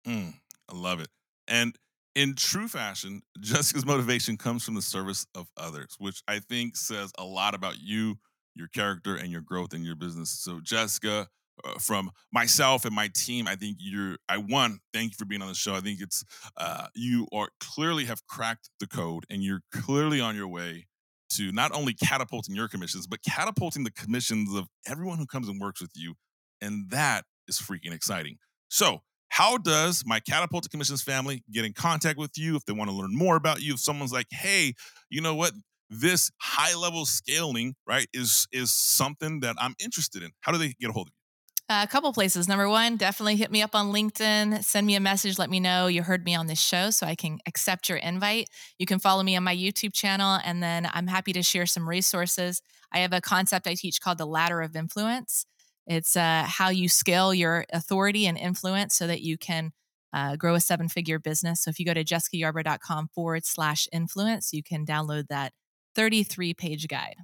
Mm, 0.06 0.34
i 0.70 0.76
love 0.76 1.00
it 1.00 1.08
and 1.48 1.78
in 2.14 2.36
true 2.36 2.68
fashion 2.68 3.22
jessica's 3.40 3.86
motivation 3.86 4.38
comes 4.38 4.66
from 4.66 4.76
the 4.76 4.82
service 4.82 5.26
of 5.34 5.50
others 5.56 5.96
which 5.98 6.22
i 6.28 6.40
think 6.40 6.76
says 6.76 7.12
a 7.18 7.24
lot 7.24 7.56
about 7.56 7.80
you 7.80 8.18
your 8.54 8.68
character 8.68 9.16
and 9.16 9.32
your 9.32 9.42
growth 9.42 9.74
in 9.74 9.84
your 9.84 9.96
business 9.96 10.30
so 10.30 10.60
jessica 10.60 11.30
uh, 11.64 11.78
from 11.80 12.12
myself 12.32 12.86
and 12.86 12.96
my 12.96 13.10
team 13.16 13.48
i 13.48 13.56
think 13.56 13.78
you're 13.80 14.18
i 14.30 14.38
one 14.38 14.80
thank 14.94 15.12
you 15.12 15.16
for 15.18 15.26
being 15.26 15.42
on 15.42 15.48
the 15.48 15.54
show 15.54 15.74
i 15.76 15.80
think 15.80 16.02
it's 16.02 16.24
uh, 16.58 16.88
you 16.96 17.28
are 17.34 17.50
clearly 17.60 18.06
have 18.06 18.26
cracked 18.28 18.70
the 18.80 18.88
code 18.88 19.26
and 19.30 19.44
you're 19.44 19.62
clearly 19.72 20.20
on 20.20 20.36
your 20.36 20.48
way 20.48 20.88
to 21.30 21.52
not 21.52 21.74
only 21.74 21.94
catapulting 21.94 22.56
your 22.56 22.68
commissions 22.68 23.08
but 23.08 23.20
catapulting 23.28 23.84
the 23.84 23.92
commissions 23.92 24.54
of 24.54 24.68
everyone 24.88 25.18
who 25.18 25.26
comes 25.26 25.48
and 25.48 25.60
works 25.60 25.82
with 25.82 25.92
you 25.96 26.16
and 26.62 26.90
that 26.92 27.26
is 27.48 27.60
freaking 27.60 27.94
exciting. 27.94 28.38
So 28.70 29.02
how 29.30 29.58
does 29.58 30.04
my 30.06 30.20
catapult 30.20 30.70
commissions 30.70 31.02
family 31.02 31.44
get 31.52 31.66
in 31.66 31.74
contact 31.74 32.18
with 32.18 32.38
you 32.38 32.56
if 32.56 32.66
they 32.66 32.74
want 32.74 32.90
to 32.90 32.96
learn 32.96 33.16
more 33.16 33.36
about 33.36 33.62
you? 33.62 33.74
If 33.74 33.80
someone's 33.80 34.14
like 34.14 34.28
hey 34.32 34.74
you 35.10 35.22
know 35.22 35.36
what? 35.36 35.54
This 35.90 36.32
high 36.42 36.76
level 36.76 37.06
scaling 37.06 37.76
right 37.88 38.08
is 38.14 38.48
is 38.52 38.74
something 38.74 39.42
that 39.42 39.56
i'm 39.60 39.76
interested 39.84 40.24
in. 40.24 40.32
How 40.42 40.52
do 40.52 40.58
they 40.58 40.74
get 40.80 40.90
a 40.90 40.94
hold 40.94 41.08
of 41.08 41.14
you 41.16 41.23
a 41.70 41.88
couple 41.88 42.12
places. 42.14 42.48
Number 42.48 42.68
one, 42.68 42.98
definitely 42.98 43.36
hit 43.36 43.52
me 43.52 43.62
up 43.62 43.74
on 43.74 43.92
LinkedIn. 43.92 44.64
Send 44.64 44.86
me 44.86 44.96
a 44.96 45.00
message. 45.00 45.40
Let 45.40 45.50
me 45.50 45.60
know 45.60 45.88
you 45.88 46.04
heard 46.04 46.26
me 46.26 46.36
on 46.36 46.48
this 46.48 46.62
show 46.62 46.90
so 46.90 47.08
I 47.08 47.16
can 47.16 47.40
accept 47.48 47.90
your 47.90 47.98
invite. 47.98 48.50
You 48.78 48.86
can 48.86 49.00
follow 49.00 49.24
me 49.24 49.36
on 49.36 49.44
my 49.44 49.56
YouTube 49.56 49.94
channel, 49.94 50.40
and 50.44 50.62
then 50.62 50.88
I'm 50.94 51.08
happy 51.08 51.34
to 51.34 51.44
share 51.44 51.66
some 51.66 51.88
resources. 51.88 52.62
I 52.92 53.00
have 53.00 53.14
a 53.14 53.22
concept 53.22 53.68
I 53.68 53.76
teach 53.76 54.02
called 54.02 54.18
the 54.18 54.26
ladder 54.26 54.62
of 54.62 54.76
influence. 54.76 55.46
It's 55.88 56.16
uh, 56.16 56.46
how 56.48 56.70
you 56.70 56.88
scale 56.88 57.34
your 57.34 57.66
authority 57.74 58.26
and 58.26 58.38
influence 58.38 58.96
so 58.96 59.08
that 59.08 59.22
you 59.22 59.38
can 59.38 59.72
uh, 60.14 60.36
grow 60.36 60.56
a 60.56 60.60
seven 60.60 60.88
figure 60.88 61.20
business. 61.20 61.62
So 61.62 61.70
if 61.70 61.80
you 61.80 61.86
go 61.86 61.94
to 61.94 62.04
jessicayarbrough.com 62.04 63.10
forward 63.14 63.46
slash 63.46 63.88
influence, 63.92 64.54
you 64.54 64.64
can 64.64 64.86
download 64.86 65.28
that 65.30 65.54
33 65.96 66.54
page 66.54 66.88
guide. 66.88 67.16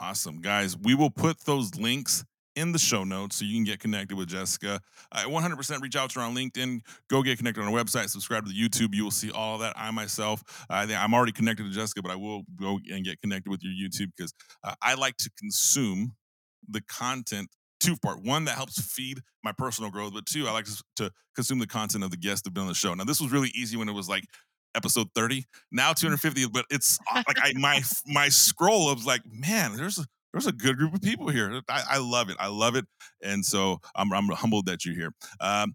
Awesome. 0.00 0.40
Guys, 0.40 0.76
we 0.76 0.94
will 0.94 1.10
put 1.10 1.44
those 1.44 1.74
links 1.74 2.24
in 2.60 2.72
the 2.72 2.78
show 2.78 3.04
notes 3.04 3.36
so 3.36 3.44
you 3.44 3.54
can 3.54 3.64
get 3.64 3.80
connected 3.80 4.16
with 4.16 4.28
Jessica. 4.28 4.80
I 5.10 5.24
100% 5.24 5.80
reach 5.80 5.96
out 5.96 6.10
to 6.10 6.20
her 6.20 6.26
on 6.26 6.34
LinkedIn. 6.36 6.80
Go 7.08 7.22
get 7.22 7.38
connected 7.38 7.62
on 7.62 7.72
our 7.72 7.84
website. 7.84 8.10
Subscribe 8.10 8.44
to 8.44 8.52
the 8.52 8.56
YouTube. 8.58 8.94
You 8.94 9.04
will 9.04 9.10
see 9.10 9.30
all 9.30 9.54
of 9.54 9.60
that. 9.62 9.72
I 9.76 9.90
myself, 9.90 10.42
think 10.68 10.92
I'm 10.92 11.14
already 11.14 11.32
connected 11.32 11.64
to 11.64 11.70
Jessica, 11.70 12.02
but 12.02 12.10
I 12.10 12.16
will 12.16 12.42
go 12.56 12.78
and 12.92 13.04
get 13.04 13.20
connected 13.20 13.50
with 13.50 13.62
your 13.62 13.72
YouTube 13.72 14.10
because 14.16 14.34
uh, 14.62 14.74
I 14.82 14.94
like 14.94 15.16
to 15.18 15.30
consume 15.38 16.12
the 16.68 16.82
content 16.82 17.48
two 17.80 17.96
part 17.96 18.22
one 18.22 18.44
that 18.44 18.56
helps 18.56 18.80
feed 18.80 19.20
my 19.42 19.52
personal 19.52 19.90
growth 19.90 20.12
but 20.12 20.26
two 20.26 20.46
i 20.46 20.52
like 20.52 20.66
to, 20.66 20.82
to 20.96 21.10
consume 21.34 21.58
the 21.58 21.66
content 21.66 22.04
of 22.04 22.10
the 22.10 22.16
guests 22.18 22.42
that 22.42 22.48
have 22.48 22.54
been 22.54 22.64
on 22.64 22.68
the 22.68 22.74
show 22.74 22.92
now 22.92 23.04
this 23.04 23.22
was 23.22 23.32
really 23.32 23.50
easy 23.54 23.74
when 23.74 23.88
it 23.88 23.92
was 23.92 24.06
like 24.06 24.24
episode 24.74 25.08
30 25.14 25.46
now 25.72 25.94
250 25.94 26.46
but 26.48 26.66
it's 26.70 26.98
uh, 27.10 27.22
like 27.26 27.38
i 27.42 27.54
my 27.56 27.80
my 28.06 28.28
scroll 28.28 28.90
of 28.90 29.06
like 29.06 29.22
man 29.26 29.74
there's 29.76 30.04
there's 30.32 30.46
a 30.46 30.52
good 30.52 30.76
group 30.76 30.94
of 30.94 31.02
people 31.02 31.28
here. 31.28 31.60
I, 31.68 31.82
I 31.92 31.98
love 31.98 32.30
it. 32.30 32.36
I 32.38 32.48
love 32.48 32.76
it. 32.76 32.84
And 33.22 33.44
so 33.44 33.78
I'm, 33.94 34.12
I'm 34.12 34.28
humbled 34.28 34.66
that 34.66 34.84
you're 34.84 34.94
here. 34.94 35.12
Um, 35.40 35.74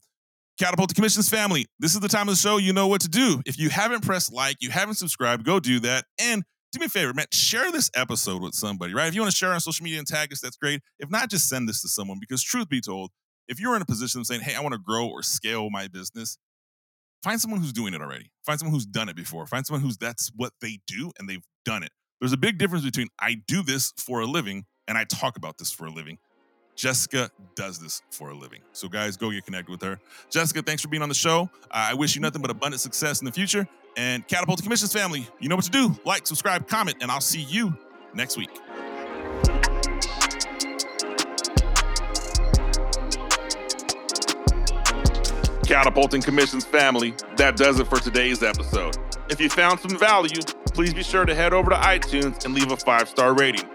Catapult 0.58 0.89
the 0.89 0.95
Commissions 0.95 1.30
family, 1.30 1.66
this 1.80 1.95
is 1.95 1.99
the 1.99 2.08
time 2.08 2.30
of 2.30 2.36
the 2.36 2.39
show. 2.39 2.58
You 2.58 2.72
know 2.72 2.88
what 2.88 3.01
to 3.01 3.10
do. 3.10 3.41
If 3.45 3.60
you 3.60 3.70
haven't 3.70 4.03
pressed 4.03 4.32
like, 4.32 4.58
you 4.62 4.70
haven't 4.70 4.95
subscribed, 4.95 5.45
go 5.45 5.60
do 5.60 5.82
that. 5.82 6.06
And 6.20 6.43
do 6.72 6.80
me 6.80 6.86
a 6.86 6.89
favor, 6.89 7.14
man, 7.14 7.26
share 7.32 7.72
this 7.72 7.89
episode 7.95 8.41
with 8.41 8.53
somebody, 8.53 8.93
right? 8.93 9.08
If 9.08 9.16
you 9.16 9.22
want 9.22 9.32
to 9.32 9.38
share 9.38 9.51
on 9.51 9.60
social 9.60 9.84
media 9.84 9.99
and 9.99 10.08
tag 10.08 10.32
us, 10.32 10.41
that's 10.41 10.58
great. 10.58 10.82
If 10.99 11.10
not, 11.10 11.30
just 11.30 11.49
send 11.49 11.70
this 11.70 11.82
to 11.82 11.89
someone 11.89 12.18
because, 12.20 12.43
truth 12.43 12.70
be 12.70 12.82
told, 12.82 13.12
if 13.47 13.60
you're 13.60 13.76
in 13.76 13.82
a 13.82 13.86
position 13.86 14.22
of 14.22 14.28
saying, 14.28 14.41
hey, 14.41 14.56
I 14.56 14.62
want 14.62 14.74
to 14.74 14.80
grow 14.80 15.08
or 15.08 15.22
scale 15.24 15.70
my 15.70 15.88
business, 15.88 16.38
find 17.24 17.39
someone 17.39 17.62
who's 17.62 17.74
doing 17.74 17.93
it 17.93 18.01
already. 18.01 18.32
Find 18.45 18.60
someone 18.60 18.74
who's 18.74 18.86
done 18.86 19.10
it 19.10 19.16
before. 19.16 19.45
Find 19.45 19.66
someone 19.66 19.82
who's 19.82 19.97
that's 19.97 20.32
what 20.36 20.53
they 20.62 20.80
do 20.88 21.12
and 21.18 21.30
they've 21.30 21.45
done 21.64 21.84
it. 21.84 21.91
There's 22.26 22.34
a 22.34 22.38
big 22.38 22.57
difference 22.57 22.84
between 22.84 23.09
I 23.19 23.36
do 23.36 23.61
this 23.61 23.93
for 23.97 24.21
a 24.21 24.26
living 24.26 24.65
and 24.88 24.97
I 24.97 25.03
talk 25.03 25.38
about 25.38 25.59
this 25.59 25.71
for 25.71 25.86
a 25.86 25.91
living. 25.91 26.17
Jessica 26.76 27.30
does 27.53 27.78
this 27.78 28.01
for 28.09 28.32
a 28.32 28.34
living. 28.34 28.61
So, 28.71 28.88
guys, 28.88 29.15
go 29.15 29.30
get 29.30 29.45
connected 29.45 29.69
with 29.69 29.84
her. 29.84 29.99
Jessica, 30.32 30.63
thanks 30.63 30.82
for 30.82 30.88
being 30.88 31.03
on 31.03 31.09
the 31.09 31.13
show. 31.13 31.51
I 31.69 31.93
wish 31.93 32.15
you 32.15 32.21
nothing 32.23 32.41
but 32.41 32.49
abundant 32.49 32.82
success 32.82 33.21
in 33.21 33.26
the 33.26 33.32
future. 33.32 33.67
And 33.95 34.28
Catapult 34.28 34.63
Commissions 34.63 34.91
family, 34.91 35.28
you 35.39 35.49
know 35.49 35.55
what 35.55 35.65
to 35.65 35.69
do. 35.71 35.95
Like, 36.03 36.26
subscribe, 36.26 36.67
comment, 36.67 36.97
and 36.99 37.11
I'll 37.11 37.21
see 37.21 37.41
you 37.41 37.78
next 38.15 38.38
week. 38.38 38.49
Catapulting 45.67 46.23
Commissions 46.23 46.65
family, 46.65 47.13
that 47.38 47.55
does 47.55 47.80
it 47.80 47.86
for 47.86 47.99
today's 47.99 48.41
episode. 48.41 48.97
If 49.28 49.41
you 49.41 49.49
found 49.49 49.80
some 49.80 49.97
value, 49.97 50.41
please 50.73 50.93
be 50.93 51.01
sure 51.01 51.26
to 51.26 51.34
head 51.34 51.51
over 51.51 51.71
to 51.71 51.76
iTunes 51.78 52.45
and 52.45 52.53
leave 52.53 52.71
a 52.71 52.78
five 52.78 53.09
star 53.09 53.34
rating. 53.34 53.67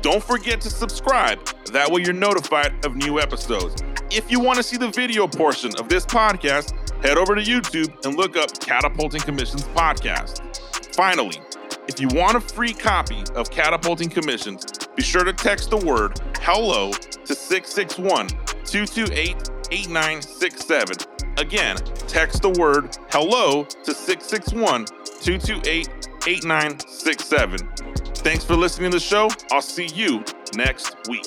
Don't 0.00 0.22
forget 0.22 0.60
to 0.60 0.70
subscribe, 0.70 1.44
that 1.72 1.90
way 1.90 2.02
you're 2.02 2.12
notified 2.12 2.84
of 2.84 2.94
new 2.94 3.18
episodes. 3.18 3.82
If 4.10 4.30
you 4.30 4.38
want 4.38 4.58
to 4.58 4.62
see 4.62 4.76
the 4.76 4.90
video 4.90 5.26
portion 5.26 5.72
of 5.78 5.88
this 5.88 6.06
podcast, 6.06 6.72
head 7.02 7.18
over 7.18 7.34
to 7.34 7.42
YouTube 7.42 8.04
and 8.04 8.16
look 8.16 8.36
up 8.36 8.58
Catapulting 8.60 9.22
Commissions 9.22 9.64
Podcast. 9.64 10.94
Finally, 10.94 11.40
if 11.88 11.98
you 11.98 12.08
want 12.08 12.36
a 12.36 12.40
free 12.40 12.72
copy 12.72 13.24
of 13.34 13.50
Catapulting 13.50 14.08
Commissions, 14.08 14.64
be 14.94 15.02
sure 15.02 15.24
to 15.24 15.32
text 15.32 15.70
the 15.70 15.78
word 15.78 16.20
HELLO 16.40 16.92
to 16.92 17.34
661 17.34 18.28
228 18.64 19.50
8967. 19.72 21.11
Again, 21.38 21.76
text 22.08 22.42
the 22.42 22.50
word 22.50 22.96
HELLO 23.08 23.64
to 23.64 23.94
661 23.94 24.86
228 24.86 25.88
8967. 26.26 27.58
Thanks 28.16 28.44
for 28.44 28.54
listening 28.54 28.90
to 28.92 28.98
the 28.98 29.00
show. 29.00 29.28
I'll 29.50 29.62
see 29.62 29.86
you 29.86 30.24
next 30.54 30.94
week. 31.08 31.26